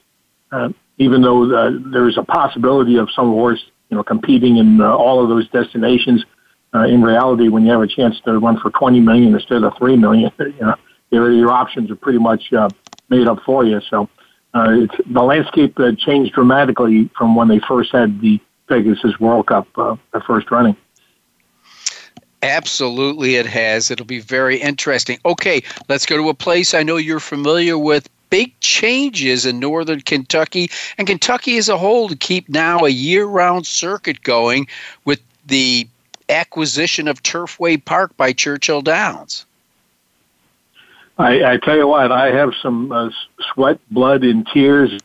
uh, 0.53 0.69
even 0.99 1.23
though 1.23 1.53
uh, 1.53 1.71
there's 1.93 2.17
a 2.17 2.23
possibility 2.23 2.97
of 2.97 3.09
some 3.15 3.31
horse 3.33 3.63
you 3.89 3.97
know, 3.97 4.03
competing 4.03 4.57
in 4.57 4.81
uh, 4.81 4.95
all 4.95 5.23
of 5.23 5.29
those 5.29 5.49
destinations. 5.51 6.25
Uh, 6.75 6.85
in 6.85 7.03
reality, 7.03 7.49
when 7.49 7.65
you 7.65 7.73
have 7.73 7.83
a 7.83 7.87
chance 7.87 8.21
to 8.21 8.39
run 8.39 8.59
for 8.59 8.71
20 8.71 9.01
million 9.01 9.35
instead 9.35 9.63
of 9.63 9.73
3 9.79 9.97
million, 9.97 10.31
you 10.39 10.55
know, 10.61 10.75
your, 11.11 11.33
your 11.33 11.51
options 11.51 11.91
are 11.91 11.97
pretty 11.97 12.19
much 12.19 12.53
uh, 12.53 12.69
made 13.09 13.27
up 13.27 13.39
for 13.45 13.65
you. 13.65 13.81
So 13.89 14.09
uh, 14.55 14.71
it's, 14.71 14.95
the 15.07 15.23
landscape 15.23 15.79
uh, 15.79 15.93
changed 15.97 16.35
dramatically 16.35 17.09
from 17.17 17.35
when 17.35 17.49
they 17.49 17.61
first 17.61 17.93
had 17.93 18.21
the 18.21 18.41
Pegasus 18.69 19.19
World 19.21 19.47
Cup, 19.47 19.69
uh, 19.77 19.97
the 20.13 20.21
first 20.21 20.51
running. 20.51 20.77
Absolutely, 22.43 23.37
it 23.37 23.47
has. 23.47 23.91
It'll 23.91 24.07
be 24.07 24.21
very 24.21 24.57
interesting. 24.57 25.19
Okay, 25.25 25.63
let's 25.89 26.07
go 26.07 26.17
to 26.17 26.29
a 26.29 26.35
place 26.35 26.75
I 26.75 26.83
know 26.83 26.97
you're 26.97 27.21
familiar 27.21 27.79
with 27.79 28.09
big 28.31 28.59
changes 28.61 29.47
in 29.47 29.59
northern 29.59 30.01
Kentucky 30.01 30.71
and 30.99 31.07
Kentucky 31.07 31.57
as 31.57 31.69
a 31.69 31.77
whole 31.77 32.09
to 32.09 32.17
keep 32.17 32.49
now 32.49 32.81
a 32.81 32.89
year 32.89 33.25
round 33.25 33.67
circuit 33.67 34.23
going 34.23 34.67
with 35.05 35.21
the 35.47 35.89
acquisition 36.29 37.09
of 37.09 37.23
Turfway 37.23 37.83
Park 37.85 38.17
by 38.17 38.33
Churchill 38.33 38.83
Downs. 38.83 39.47
I, 41.19 41.53
I 41.53 41.57
tell 41.57 41.77
you 41.77 41.87
what, 41.87 42.13
I 42.13 42.31
have 42.31 42.53
some 42.61 42.93
uh, 42.93 43.11
sweat, 43.53 43.79
blood, 43.91 44.23
and 44.23 44.47
tears 44.53 44.99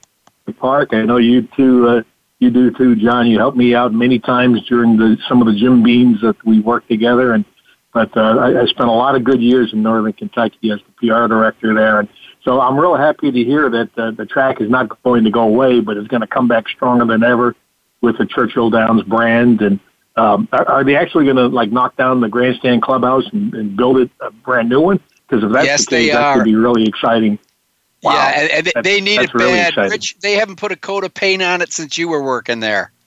the 0.45 0.51
park. 0.53 0.89
I 0.93 1.03
know 1.03 1.17
you 1.17 1.47
too, 1.55 1.87
uh, 1.87 2.03
you 2.39 2.49
do 2.49 2.71
too, 2.71 2.95
John. 2.95 3.27
You 3.27 3.37
helped 3.37 3.57
me 3.57 3.73
out 3.75 3.93
many 3.93 4.19
times 4.19 4.65
during 4.67 4.97
the 4.97 5.17
some 5.29 5.41
of 5.41 5.47
the 5.47 5.57
Jim 5.57 5.83
Beams 5.83 6.21
that 6.21 6.43
we 6.43 6.59
worked 6.59 6.89
together, 6.89 7.33
and 7.33 7.45
but 7.93 8.15
uh, 8.17 8.37
I, 8.37 8.61
I 8.61 8.65
spent 8.65 8.89
a 8.89 8.93
lot 8.93 9.15
of 9.15 9.23
good 9.23 9.41
years 9.41 9.71
in 9.71 9.83
Northern 9.83 10.13
Kentucky 10.13 10.71
as 10.71 10.79
the 10.79 11.07
PR 11.07 11.27
director 11.27 11.73
there, 11.73 11.99
and 11.99 12.09
so 12.43 12.59
I'm 12.59 12.77
real 12.79 12.95
happy 12.95 13.31
to 13.31 13.43
hear 13.43 13.69
that 13.69 13.89
uh, 13.97 14.11
the 14.11 14.25
track 14.25 14.61
is 14.61 14.69
not 14.69 15.01
going 15.03 15.23
to 15.23 15.29
go 15.31 15.41
away, 15.41 15.79
but 15.79 15.97
it's 15.97 16.07
going 16.07 16.21
to 16.21 16.27
come 16.27 16.47
back 16.47 16.67
stronger 16.69 17.05
than 17.05 17.23
ever 17.23 17.55
with 18.01 18.17
the 18.17 18.25
Churchill 18.25 18.69
Downs 18.69 19.03
brand. 19.03 19.61
And 19.61 19.79
um, 20.15 20.47
are, 20.51 20.67
are 20.67 20.83
they 20.83 20.95
actually 20.95 21.25
going 21.25 21.37
to 21.37 21.47
like 21.47 21.71
knock 21.71 21.95
down 21.97 22.19
the 22.19 22.29
grandstand 22.29 22.81
clubhouse 22.81 23.25
and, 23.31 23.53
and 23.53 23.75
build 23.77 23.97
it 23.97 24.09
a 24.19 24.31
brand 24.31 24.69
new 24.69 24.81
one? 24.81 24.99
Because 25.27 25.43
if 25.43 25.51
that's 25.51 25.65
Yes, 25.65 25.85
the 25.85 25.91
case, 25.91 26.11
they 26.11 26.17
that 26.17 26.33
could 26.35 26.43
be 26.43 26.55
really 26.55 26.85
exciting. 26.87 27.37
Wow. 28.03 28.13
Yeah, 28.13 28.27
and, 28.41 28.51
and 28.51 28.65
they- 28.67 28.81
they 28.81 29.01
need 29.01 29.21
it 29.21 29.33
really 29.33 29.51
bad. 29.59 29.69
exciting. 29.69 29.91
Rich, 29.91 30.17
they 30.21 30.33
haven't 30.33 30.55
put 30.55 30.71
a 30.71 30.75
coat 30.75 31.03
of 31.03 31.13
paint 31.13 31.43
on 31.43 31.61
it 31.61 31.71
since 31.71 31.97
you 31.97 32.07
were 32.09 32.23
working 32.23 32.59
there. 32.59 32.91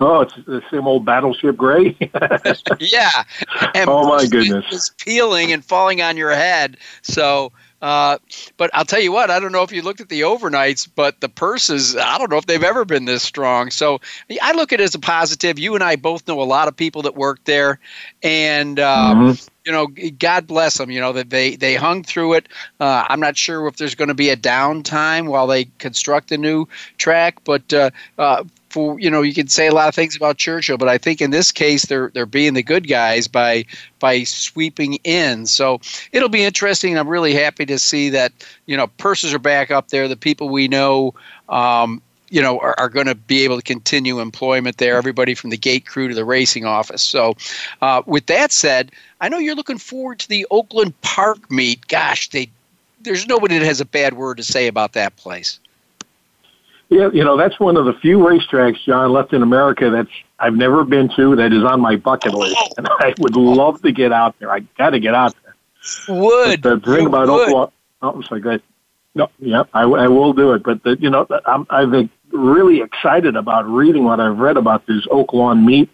Oh, 0.00 0.20
it's 0.20 0.32
the 0.46 0.62
same 0.70 0.86
old 0.86 1.04
battleship 1.04 1.56
gray. 1.56 1.96
yeah. 2.78 3.24
And 3.74 3.90
Oh, 3.90 4.04
my 4.04 4.08
most 4.10 4.26
of 4.26 4.34
it 4.34 4.46
goodness. 4.46 4.72
is 4.72 4.92
peeling 4.96 5.50
and 5.50 5.64
falling 5.64 6.00
on 6.02 6.16
your 6.16 6.30
head. 6.30 6.76
So, 7.02 7.50
uh, 7.80 8.18
but 8.56 8.70
I'll 8.74 8.84
tell 8.84 9.00
you 9.00 9.12
what, 9.12 9.30
I 9.30 9.38
don't 9.40 9.52
know 9.52 9.62
if 9.62 9.72
you 9.72 9.82
looked 9.82 10.00
at 10.00 10.08
the 10.08 10.22
overnights, 10.22 10.88
but 10.94 11.20
the 11.20 11.28
purses, 11.28 11.96
I 11.96 12.18
don't 12.18 12.30
know 12.30 12.38
if 12.38 12.46
they've 12.46 12.62
ever 12.62 12.84
been 12.84 13.04
this 13.04 13.22
strong. 13.22 13.70
So 13.70 14.00
I 14.42 14.52
look 14.52 14.72
at 14.72 14.80
it 14.80 14.84
as 14.84 14.94
a 14.94 14.98
positive. 14.98 15.58
You 15.58 15.74
and 15.74 15.82
I 15.84 15.96
both 15.96 16.26
know 16.26 16.40
a 16.40 16.44
lot 16.44 16.68
of 16.68 16.76
people 16.76 17.02
that 17.02 17.14
work 17.14 17.42
there, 17.44 17.78
and 18.22 18.78
um, 18.80 19.24
Mhm. 19.24 19.48
you 19.64 19.72
know, 19.72 19.86
God 20.18 20.46
bless 20.46 20.76
them. 20.78 20.90
You 20.90 21.00
know 21.00 21.12
that 21.12 21.30
they 21.30 21.56
they 21.56 21.74
hung 21.74 22.02
through 22.02 22.34
it. 22.34 22.48
Uh, 22.80 23.04
I'm 23.08 23.20
not 23.20 23.36
sure 23.36 23.66
if 23.66 23.76
there's 23.76 23.94
going 23.94 24.08
to 24.08 24.14
be 24.14 24.30
a 24.30 24.36
downtime 24.36 25.28
while 25.28 25.46
they 25.46 25.64
construct 25.78 26.28
the 26.28 26.38
new 26.38 26.66
track, 26.96 27.38
but 27.44 27.72
uh, 27.72 27.90
uh, 28.18 28.44
for 28.70 28.98
you 29.00 29.10
know, 29.10 29.22
you 29.22 29.34
can 29.34 29.48
say 29.48 29.66
a 29.66 29.74
lot 29.74 29.88
of 29.88 29.94
things 29.94 30.16
about 30.16 30.36
Churchill, 30.36 30.78
but 30.78 30.88
I 30.88 30.98
think 30.98 31.20
in 31.20 31.30
this 31.30 31.52
case 31.52 31.86
they're 31.86 32.10
they're 32.14 32.26
being 32.26 32.54
the 32.54 32.62
good 32.62 32.88
guys 32.88 33.28
by 33.28 33.64
by 33.98 34.24
sweeping 34.24 34.94
in. 35.04 35.46
So 35.46 35.80
it'll 36.12 36.28
be 36.28 36.44
interesting. 36.44 36.98
I'm 36.98 37.08
really 37.08 37.34
happy 37.34 37.66
to 37.66 37.78
see 37.78 38.10
that 38.10 38.32
you 38.66 38.76
know 38.76 38.86
purses 38.98 39.32
are 39.34 39.38
back 39.38 39.70
up 39.70 39.88
there. 39.88 40.08
The 40.08 40.16
people 40.16 40.48
we 40.48 40.68
know. 40.68 41.14
Um, 41.48 42.02
you 42.30 42.42
know, 42.42 42.58
are, 42.58 42.74
are 42.78 42.90
going 42.90 43.06
to 43.06 43.14
be 43.14 43.42
able 43.44 43.56
to 43.56 43.62
continue 43.62 44.20
employment 44.20 44.76
there. 44.76 44.98
Everybody 44.98 45.34
from 45.34 45.48
the 45.48 45.56
gate 45.56 45.86
crew 45.86 46.08
to 46.08 46.14
the 46.14 46.26
racing 46.26 46.66
office. 46.66 47.00
So, 47.00 47.38
uh, 47.80 48.02
with 48.04 48.26
that 48.26 48.52
said, 48.52 48.92
I 49.22 49.30
know 49.30 49.38
you're 49.38 49.54
looking 49.54 49.78
forward 49.78 50.18
to 50.18 50.28
the 50.28 50.46
Oaklawn 50.50 50.92
Park 51.00 51.50
meet. 51.50 51.88
Gosh, 51.88 52.28
they 52.28 52.50
there's 53.00 53.26
nobody 53.26 53.58
that 53.58 53.64
has 53.64 53.80
a 53.80 53.84
bad 53.84 54.14
word 54.14 54.36
to 54.36 54.42
say 54.42 54.66
about 54.66 54.92
that 54.92 55.16
place. 55.16 55.58
Yeah, 56.90 57.10
you 57.12 57.22
know, 57.22 57.36
that's 57.36 57.60
one 57.60 57.76
of 57.76 57.84
the 57.84 57.92
few 57.94 58.18
racetracks, 58.18 58.82
John, 58.84 59.12
left 59.12 59.34
in 59.34 59.42
America 59.42 59.90
that's 59.90 60.10
I've 60.38 60.54
never 60.54 60.84
been 60.84 61.10
to 61.16 61.36
that 61.36 61.52
is 61.52 61.62
on 61.64 61.80
my 61.80 61.96
bucket 61.96 62.32
list. 62.32 62.56
And 62.78 62.88
I 62.88 63.14
would 63.18 63.36
love 63.36 63.82
to 63.82 63.92
get 63.92 64.12
out 64.12 64.38
there. 64.38 64.50
I 64.50 64.60
got 64.60 64.90
to 64.90 65.00
get 65.00 65.14
out 65.14 65.34
there. 65.42 65.54
Would 66.16 66.62
But 66.62 66.82
the 66.84 66.92
thing 66.92 67.02
You 67.02 67.08
about 67.08 67.28
would. 67.28 67.42
Oklahoma, 67.42 67.72
oh, 68.02 68.10
I'm 68.10 68.22
sorry, 68.22 68.40
go 68.40 68.48
ahead. 68.50 68.62
No, 69.14 69.30
yeah, 69.38 69.64
I, 69.74 69.82
I 69.82 70.08
will 70.08 70.32
do 70.32 70.52
it. 70.52 70.62
But, 70.62 70.82
the, 70.82 70.96
you 70.98 71.10
know, 71.10 71.26
I'm, 71.44 71.66
I've 71.68 71.90
been 71.90 72.08
really 72.30 72.80
excited 72.80 73.36
about 73.36 73.68
reading 73.68 74.04
what 74.04 74.20
I've 74.20 74.38
read 74.38 74.56
about 74.56 74.86
this 74.86 75.06
Oaklawn 75.08 75.64
meet, 75.64 75.90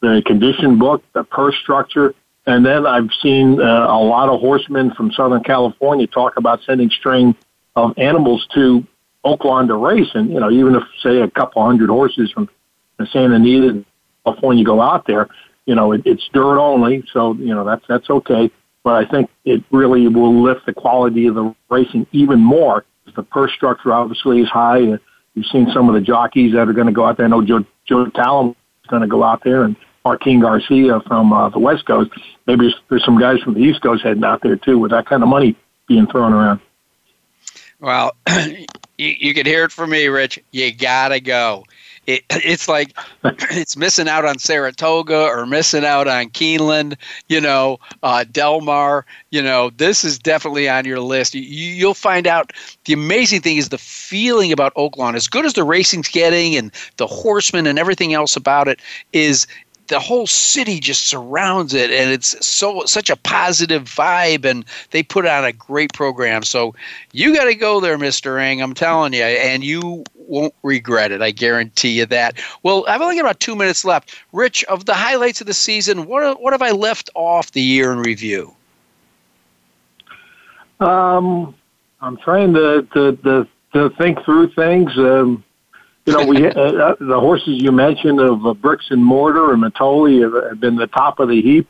the 0.00 0.22
condition 0.26 0.78
book, 0.78 1.02
the 1.12 1.24
purse 1.24 1.56
structure. 1.62 2.14
And 2.46 2.66
then 2.66 2.86
I've 2.86 3.10
seen 3.22 3.60
uh, 3.60 3.86
a 3.88 3.98
lot 3.98 4.28
of 4.28 4.40
horsemen 4.40 4.92
from 4.92 5.12
Southern 5.12 5.42
California 5.42 6.06
talk 6.06 6.36
about 6.36 6.62
sending 6.64 6.90
string 6.90 7.34
of 7.76 7.98
animals 7.98 8.46
to 8.54 8.86
Oaklawn 9.24 9.68
to 9.68 9.74
race. 9.74 10.08
And, 10.14 10.30
you 10.30 10.40
know, 10.40 10.50
even 10.50 10.74
if, 10.74 10.82
say, 11.02 11.20
a 11.20 11.30
couple 11.30 11.64
hundred 11.64 11.90
horses 11.90 12.30
from 12.32 12.48
Santa 13.10 13.36
Anita 13.36 13.84
California 14.24 14.64
go 14.64 14.80
out 14.80 15.06
there, 15.06 15.28
you 15.66 15.74
know, 15.74 15.92
it, 15.92 16.02
it's 16.04 16.28
dirt 16.32 16.58
only. 16.58 17.04
So, 17.12 17.34
you 17.34 17.54
know, 17.54 17.64
that's, 17.64 17.84
that's 17.88 18.08
okay. 18.10 18.50
But 18.82 18.94
I 18.94 19.10
think 19.10 19.30
it 19.44 19.64
really 19.70 20.08
will 20.08 20.42
lift 20.42 20.66
the 20.66 20.74
quality 20.74 21.26
of 21.26 21.34
the 21.34 21.54
racing 21.70 22.06
even 22.12 22.40
more. 22.40 22.84
The 23.16 23.22
purse 23.22 23.52
structure 23.52 23.92
obviously 23.92 24.40
is 24.40 24.48
high. 24.48 24.92
Uh, 24.92 24.96
You've 25.34 25.46
seen 25.46 25.68
some 25.74 25.88
of 25.88 25.94
the 25.94 26.00
jockeys 26.00 26.52
that 26.52 26.68
are 26.68 26.72
going 26.72 26.86
to 26.86 26.92
go 26.92 27.04
out 27.04 27.16
there. 27.16 27.26
I 27.26 27.28
know 27.28 27.44
Joe, 27.44 27.64
Joe 27.86 28.06
Talamo 28.06 28.50
is 28.50 28.86
going 28.88 29.02
to 29.02 29.08
go 29.08 29.24
out 29.24 29.42
there 29.42 29.64
and 29.64 29.74
Martin 30.04 30.40
Garcia 30.40 31.00
from 31.08 31.32
uh, 31.32 31.48
the 31.48 31.58
West 31.58 31.86
Coast. 31.86 32.10
Maybe 32.46 32.72
there's 32.88 33.04
some 33.04 33.18
guys 33.18 33.40
from 33.40 33.54
the 33.54 33.60
East 33.60 33.82
Coast 33.82 34.04
heading 34.04 34.22
out 34.22 34.42
there 34.42 34.56
too 34.56 34.78
with 34.78 34.92
that 34.92 35.06
kind 35.06 35.22
of 35.22 35.28
money 35.28 35.56
being 35.88 36.06
thrown 36.06 36.32
around. 36.32 36.60
Well, 37.84 38.16
you, 38.46 38.66
you 38.96 39.34
can 39.34 39.44
hear 39.46 39.64
it 39.64 39.72
from 39.72 39.90
me, 39.90 40.06
Rich. 40.06 40.40
You 40.52 40.74
gotta 40.74 41.20
go. 41.20 41.64
It, 42.06 42.24
it's 42.30 42.66
like 42.66 42.96
it's 43.24 43.76
missing 43.76 44.08
out 44.08 44.24
on 44.24 44.38
Saratoga 44.38 45.24
or 45.26 45.44
missing 45.46 45.84
out 45.84 46.08
on 46.08 46.30
Keeneland, 46.30 46.96
you 47.28 47.42
know, 47.42 47.78
uh, 48.02 48.24
Del 48.32 48.62
Mar. 48.62 49.04
You 49.32 49.42
know, 49.42 49.70
this 49.76 50.02
is 50.02 50.18
definitely 50.18 50.66
on 50.68 50.86
your 50.86 51.00
list. 51.00 51.34
You, 51.34 51.42
you'll 51.42 51.94
find 51.94 52.26
out. 52.26 52.54
The 52.86 52.94
amazing 52.94 53.42
thing 53.42 53.58
is 53.58 53.68
the 53.68 53.78
feeling 53.78 54.52
about 54.52 54.74
Oaklawn, 54.76 55.14
as 55.14 55.28
good 55.28 55.44
as 55.46 55.54
the 55.54 55.64
racing's 55.64 56.08
getting 56.08 56.56
and 56.56 56.72
the 56.96 57.06
horsemen 57.06 57.66
and 57.66 57.78
everything 57.78 58.14
else 58.14 58.36
about 58.36 58.68
it, 58.68 58.80
is 59.12 59.46
the 59.88 60.00
whole 60.00 60.26
city 60.26 60.80
just 60.80 61.06
surrounds 61.06 61.74
it 61.74 61.90
and 61.90 62.10
it's 62.10 62.46
so 62.46 62.84
such 62.86 63.10
a 63.10 63.16
positive 63.16 63.84
vibe 63.84 64.44
and 64.44 64.64
they 64.90 65.02
put 65.02 65.26
on 65.26 65.44
a 65.44 65.52
great 65.52 65.92
program. 65.92 66.42
So 66.42 66.74
you 67.12 67.34
got 67.34 67.44
to 67.44 67.54
go 67.54 67.80
there 67.80 67.98
mr 67.98 68.40
Eng, 68.40 68.62
i'm 68.62 68.74
telling 68.74 69.12
you 69.12 69.22
and 69.22 69.62
you 69.62 70.04
won't 70.14 70.54
regret 70.62 71.12
it 71.12 71.20
i 71.20 71.30
guarantee 71.30 71.98
you 71.98 72.06
that. 72.06 72.40
Well 72.62 72.84
i've 72.88 73.00
only 73.00 73.16
got 73.16 73.22
about 73.22 73.40
two 73.40 73.56
minutes 73.56 73.84
left. 73.84 74.16
Rich 74.32 74.64
of 74.64 74.86
the 74.86 74.94
highlights 74.94 75.40
of 75.40 75.46
the 75.46 75.54
season 75.54 76.06
what, 76.06 76.40
what 76.40 76.52
have 76.52 76.62
i 76.62 76.70
left 76.70 77.10
off 77.14 77.52
the 77.52 77.62
year 77.62 77.92
in 77.92 77.98
review? 77.98 78.54
Um, 80.80 81.54
I'm 82.00 82.16
trying 82.18 82.52
to, 82.54 82.86
to, 82.92 83.16
to, 83.16 83.48
to 83.72 83.90
think 83.90 84.22
through 84.24 84.50
things. 84.50 84.90
Um, 84.98 85.44
you 86.06 86.12
know, 86.12 86.26
we 86.26 86.46
uh, 86.46 86.50
uh, 86.50 86.94
the 87.00 87.18
horses 87.18 87.62
you 87.62 87.72
mentioned 87.72 88.20
of 88.20 88.44
uh, 88.44 88.54
Bricks 88.54 88.86
and 88.90 89.02
Mortar 89.02 89.52
and 89.52 89.62
Mitole 89.62 90.22
have, 90.22 90.50
have 90.50 90.60
been 90.60 90.76
the 90.76 90.86
top 90.86 91.18
of 91.18 91.28
the 91.28 91.40
heap. 91.40 91.68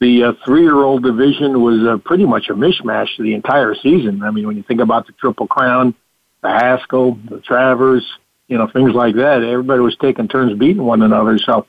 The 0.00 0.24
uh, 0.24 0.32
three-year-old 0.44 1.02
division 1.02 1.62
was 1.62 1.86
uh, 1.86 1.98
pretty 2.04 2.24
much 2.24 2.48
a 2.48 2.54
mishmash 2.54 3.08
the 3.18 3.34
entire 3.34 3.74
season. 3.74 4.22
I 4.22 4.30
mean, 4.30 4.46
when 4.46 4.56
you 4.56 4.62
think 4.62 4.80
about 4.80 5.06
the 5.06 5.12
Triple 5.12 5.46
Crown, 5.46 5.94
the 6.42 6.48
Haskell, 6.48 7.18
the 7.28 7.40
Travers, 7.40 8.04
you 8.48 8.58
know, 8.58 8.68
things 8.68 8.92
like 8.94 9.14
that, 9.16 9.42
everybody 9.42 9.80
was 9.80 9.96
taking 10.00 10.28
turns 10.28 10.58
beating 10.58 10.82
one 10.82 11.02
another. 11.02 11.38
So, 11.38 11.66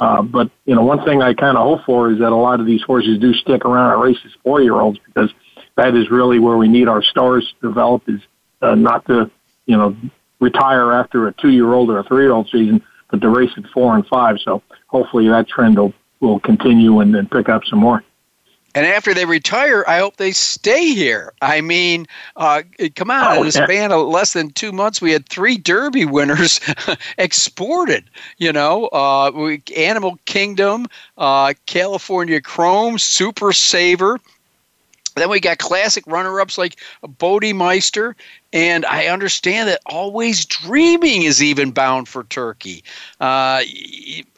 uh, 0.00 0.22
but 0.22 0.50
you 0.64 0.74
know, 0.74 0.82
one 0.82 1.04
thing 1.04 1.22
I 1.22 1.34
kind 1.34 1.56
of 1.56 1.64
hope 1.64 1.86
for 1.86 2.10
is 2.10 2.18
that 2.18 2.32
a 2.32 2.36
lot 2.36 2.60
of 2.60 2.66
these 2.66 2.82
horses 2.82 3.18
do 3.18 3.32
stick 3.34 3.64
around 3.64 3.92
and 3.92 4.02
race 4.02 4.18
as 4.24 4.32
four-year-olds 4.42 4.98
because 5.06 5.30
that 5.76 5.94
is 5.94 6.10
really 6.10 6.38
where 6.38 6.56
we 6.56 6.68
need 6.68 6.88
our 6.88 7.02
stars 7.02 7.54
to 7.60 7.68
develop. 7.68 8.02
Is 8.08 8.20
uh, 8.60 8.74
not 8.74 9.06
to 9.06 9.30
you 9.66 9.76
know 9.76 9.96
retire 10.44 10.92
after 10.92 11.26
a 11.28 11.32
two-year-old 11.32 11.88
or 11.90 11.98
a 11.98 12.04
three-year-old 12.04 12.48
season, 12.50 12.82
but 13.10 13.20
the 13.20 13.28
race 13.28 13.50
at 13.56 13.64
four 13.74 13.94
and 13.96 14.06
five. 14.06 14.36
So 14.44 14.62
hopefully 14.88 15.28
that 15.28 15.48
trend 15.48 15.78
will 15.78 15.92
will 16.20 16.40
continue 16.40 17.00
and 17.00 17.14
then 17.14 17.26
pick 17.28 17.48
up 17.48 17.62
some 17.70 17.80
more. 17.80 18.02
and 18.76 18.86
after 18.86 19.12
they 19.14 19.24
retire, 19.24 19.84
I 19.86 19.98
hope 19.98 20.16
they 20.16 20.32
stay 20.32 20.94
here. 20.94 21.32
I 21.42 21.60
mean, 21.60 22.06
uh, 22.36 22.62
come 22.96 23.10
on, 23.10 23.38
Oh, 23.38 23.42
in 23.42 23.48
a 23.48 23.52
span 23.52 23.92
of 23.92 24.08
less 24.08 24.32
than 24.32 24.50
two 24.50 24.72
months, 24.72 25.00
we 25.00 25.12
had 25.12 25.28
three 25.28 25.56
Derby 25.58 26.04
winners 26.06 26.60
exported. 27.18 28.04
You 28.38 28.52
know, 28.52 28.86
uh, 28.86 29.30
we, 29.34 29.62
Animal 29.76 30.18
Kingdom, 30.24 30.86
uh, 31.18 31.52
California 31.66 32.40
Chrome, 32.40 32.98
Super 32.98 33.52
Saver. 33.52 34.18
Then 35.14 35.30
we 35.30 35.40
got 35.40 35.58
classic 35.58 36.04
runner-ups 36.06 36.58
like 36.58 36.76
Bodemeister, 37.04 38.14
and 38.52 38.84
I 38.86 39.06
understand 39.06 39.68
that 39.68 39.80
Always 39.86 40.44
Dreaming 40.44 41.22
is 41.22 41.42
even 41.42 41.70
bound 41.70 42.08
for 42.08 42.24
Turkey. 42.24 42.82
Uh, 43.20 43.62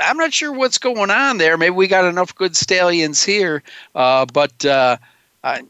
I'm 0.00 0.16
not 0.16 0.34
sure 0.34 0.52
what's 0.52 0.78
going 0.78 1.10
on 1.10 1.38
there. 1.38 1.56
Maybe 1.56 1.74
we 1.74 1.86
got 1.86 2.04
enough 2.04 2.34
good 2.34 2.56
stallions 2.56 3.22
here, 3.22 3.62
uh, 3.94 4.26
but 4.26 4.64
uh, 4.64 4.96
I, 5.42 5.62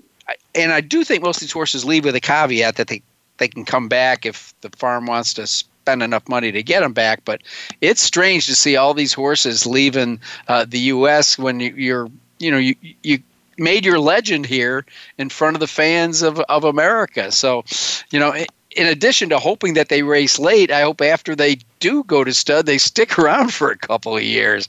and 0.55 0.73
I 0.73 0.81
do 0.81 1.05
think 1.05 1.23
most 1.23 1.37
of 1.37 1.43
these 1.43 1.53
horses 1.53 1.85
leave 1.85 2.05
with 2.05 2.17
a 2.17 2.21
caveat 2.21 2.77
that 2.77 2.89
they 2.89 3.03
they 3.39 3.49
can 3.49 3.65
come 3.65 3.87
back 3.89 4.25
if 4.25 4.55
the 4.63 4.71
farm 4.71 5.07
wants 5.07 5.35
to 5.35 5.47
spend 5.47 6.03
enough 6.03 6.27
money 6.29 6.51
to 6.51 6.63
get 6.63 6.81
them 6.81 6.95
back. 6.95 7.25
But 7.25 7.43
it's 7.81 8.01
strange 8.01 8.47
to 8.47 8.55
see 8.55 8.77
all 8.77 8.95
these 8.95 9.13
horses 9.13 9.67
leaving 9.67 10.21
uh, 10.49 10.65
the 10.67 10.79
U.S. 10.79 11.39
when 11.39 11.61
you, 11.61 11.75
you're 11.75 12.11
you 12.39 12.51
know 12.51 12.59
you 12.59 12.75
you 13.03 13.19
made 13.59 13.85
your 13.85 13.99
legend 13.99 14.47
here 14.47 14.85
in 15.19 15.29
front 15.29 15.57
of 15.57 15.61
the 15.61 15.67
fans 15.67 16.23
of, 16.23 16.41
of 16.41 16.65
America. 16.65 17.31
So, 17.33 17.65
you 18.11 18.19
know, 18.19 18.35
in 18.77 18.87
addition 18.87 19.31
to 19.31 19.39
hoping 19.39 19.75
that 19.75 19.89
they 19.89 20.03
race 20.03 20.39
late, 20.39 20.71
I 20.71 20.83
hope 20.83 21.01
after 21.01 21.35
they 21.35 21.59
do 21.81 22.05
go 22.05 22.25
to 22.25 22.33
stud, 22.33 22.67
they 22.67 22.79
stick 22.79 23.19
around 23.19 23.53
for 23.53 23.71
a 23.71 23.77
couple 23.77 24.17
of 24.17 24.23
years. 24.23 24.69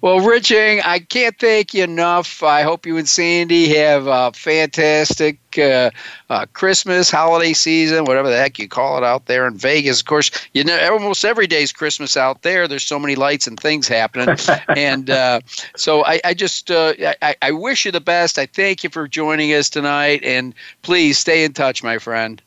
Well, 0.00 0.20
Rich 0.20 0.52
Eng, 0.52 0.80
I 0.84 0.98
can't 0.98 1.38
thank 1.38 1.74
you 1.74 1.84
enough. 1.84 2.42
I 2.42 2.62
hope 2.62 2.86
you 2.86 2.96
and 2.96 3.08
Sandy 3.08 3.68
have 3.76 4.06
a 4.06 4.32
fantastic 4.32 5.38
uh, 5.58 5.90
uh, 6.30 6.46
Christmas, 6.52 7.10
holiday 7.10 7.52
season, 7.54 8.04
whatever 8.04 8.28
the 8.28 8.36
heck 8.36 8.58
you 8.58 8.68
call 8.68 8.98
it 8.98 9.04
out 9.04 9.26
there 9.26 9.46
in 9.46 9.56
Vegas. 9.56 10.00
Of 10.00 10.06
course, 10.06 10.30
you 10.52 10.62
know, 10.62 10.78
almost 10.90 11.24
every 11.24 11.46
day 11.46 11.62
is 11.62 11.72
Christmas 11.72 12.16
out 12.16 12.42
there. 12.42 12.68
There's 12.68 12.84
so 12.84 12.98
many 12.98 13.14
lights 13.14 13.46
and 13.46 13.58
things 13.58 13.88
happening. 13.88 14.36
and 14.68 15.08
uh, 15.08 15.40
so 15.76 16.04
I, 16.04 16.20
I 16.24 16.34
just, 16.34 16.70
uh, 16.70 16.92
I, 17.22 17.34
I 17.40 17.50
wish 17.52 17.86
you 17.86 17.92
the 17.92 18.00
best. 18.00 18.38
I 18.38 18.46
thank 18.46 18.84
you 18.84 18.90
for 18.90 19.08
joining 19.08 19.54
us 19.54 19.70
tonight. 19.70 20.22
And 20.22 20.54
please 20.82 21.18
stay 21.18 21.44
in 21.44 21.54
touch, 21.54 21.82
my 21.82 21.98
friend. 21.98 22.42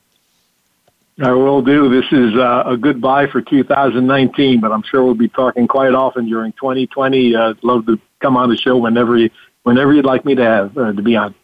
I 1.21 1.33
will 1.33 1.61
do. 1.61 1.87
This 1.87 2.11
is 2.11 2.35
uh, 2.35 2.63
a 2.65 2.77
goodbye 2.77 3.27
for 3.27 3.41
2019, 3.41 4.59
but 4.59 4.71
I'm 4.71 4.81
sure 4.81 5.03
we'll 5.03 5.13
be 5.13 5.27
talking 5.27 5.67
quite 5.67 5.93
often 5.93 6.27
during 6.27 6.51
2020. 6.53 7.35
Uh, 7.35 7.53
love 7.61 7.85
to 7.85 7.99
come 8.21 8.35
on 8.35 8.49
the 8.49 8.57
show 8.57 8.75
whenever 8.77 9.17
you, 9.17 9.29
whenever 9.63 9.93
you'd 9.93 10.05
like 10.05 10.25
me 10.25 10.33
to 10.33 10.43
have 10.43 10.75
uh, 10.77 10.93
to 10.93 11.01
be 11.01 11.15
on. 11.15 11.35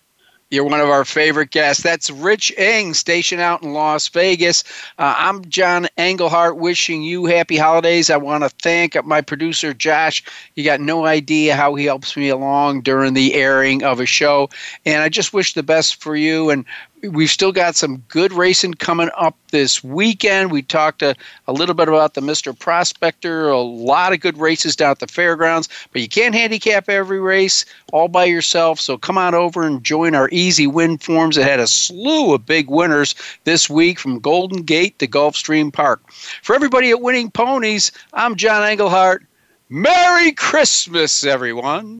You're 0.50 0.64
one 0.64 0.80
of 0.80 0.88
our 0.88 1.04
favorite 1.04 1.52
guests. 1.52 1.84
That's 1.84 2.10
Rich 2.10 2.54
Eng, 2.56 2.94
stationed 2.94 3.42
out 3.42 3.64
in 3.64 3.74
Las 3.74 4.08
Vegas. 4.08 4.64
Uh, 4.98 5.14
I'm 5.18 5.44
John 5.50 5.88
Englehart, 5.98 6.56
wishing 6.56 7.04
you 7.04 7.26
happy 7.26 7.58
holidays. 7.58 8.10
I 8.10 8.16
want 8.16 8.46
to 8.46 8.50
thank 8.50 8.96
my 9.04 9.20
producer, 9.20 9.74
Josh. 9.74 10.24
You 10.56 10.64
got 10.64 10.80
no 10.80 11.06
idea 11.06 11.54
how 11.54 11.76
he 11.76 11.84
helps 11.84 12.16
me 12.16 12.30
along 12.30 12.82
during 12.82 13.14
the 13.14 13.34
airing 13.34 13.84
of 13.84 14.00
a 14.00 14.06
show. 14.06 14.50
And 14.86 15.04
I 15.04 15.10
just 15.10 15.34
wish 15.34 15.54
the 15.54 15.64
best 15.64 16.02
for 16.02 16.16
you. 16.16 16.50
And 16.50 16.64
we've 17.04 17.30
still 17.30 17.52
got 17.52 17.76
some 17.76 17.98
good 18.08 18.34
racing 18.34 18.74
coming 18.76 19.10
up 19.18 19.36
this 19.52 19.84
weekend. 19.84 20.52
We 20.52 20.62
talked 20.62 21.02
a, 21.02 21.16
a 21.48 21.54
little 21.54 21.76
bit 21.76 21.88
about 21.88 22.14
the 22.14 22.22
Mr. 22.22 22.58
Prospector, 22.58 23.50
a 23.50 23.60
lot 23.60 24.14
of 24.14 24.20
good 24.20 24.38
races 24.38 24.76
down 24.76 24.92
at 24.92 25.00
the 25.00 25.08
fairgrounds, 25.08 25.70
but 25.92 26.02
you 26.02 26.08
can't 26.08 26.36
handicap 26.36 26.90
every 26.90 27.20
race 27.20 27.66
all 27.94 28.08
by 28.08 28.26
yourself. 28.26 28.80
So 28.80 28.98
come 28.98 29.18
on 29.18 29.36
over 29.36 29.64
and 29.64 29.84
join 29.84 30.16
our 30.16 30.30
easy 30.32 30.68
win 30.68 30.98
forms 30.98 31.36
that 31.36 31.44
had 31.44 31.60
a 31.60 31.68
slew 31.68 32.34
of 32.34 32.46
big 32.46 32.70
winners 32.70 33.16
this 33.44 33.70
week 33.70 34.00
from 34.00 34.20
Golden 34.20 34.64
Gate 34.64 34.98
to 35.00 35.08
Gulfstream 35.08 35.72
Park. 35.72 36.12
For 36.12 36.56
everybody 36.56 36.90
at 36.92 37.02
Winning 37.02 37.32
Ponies, 37.32 37.92
I'm 38.14 38.36
John 38.36 38.68
Englehart. 38.68 39.24
Merry 39.70 40.32
Christmas, 40.32 41.24
everyone. 41.24 42.00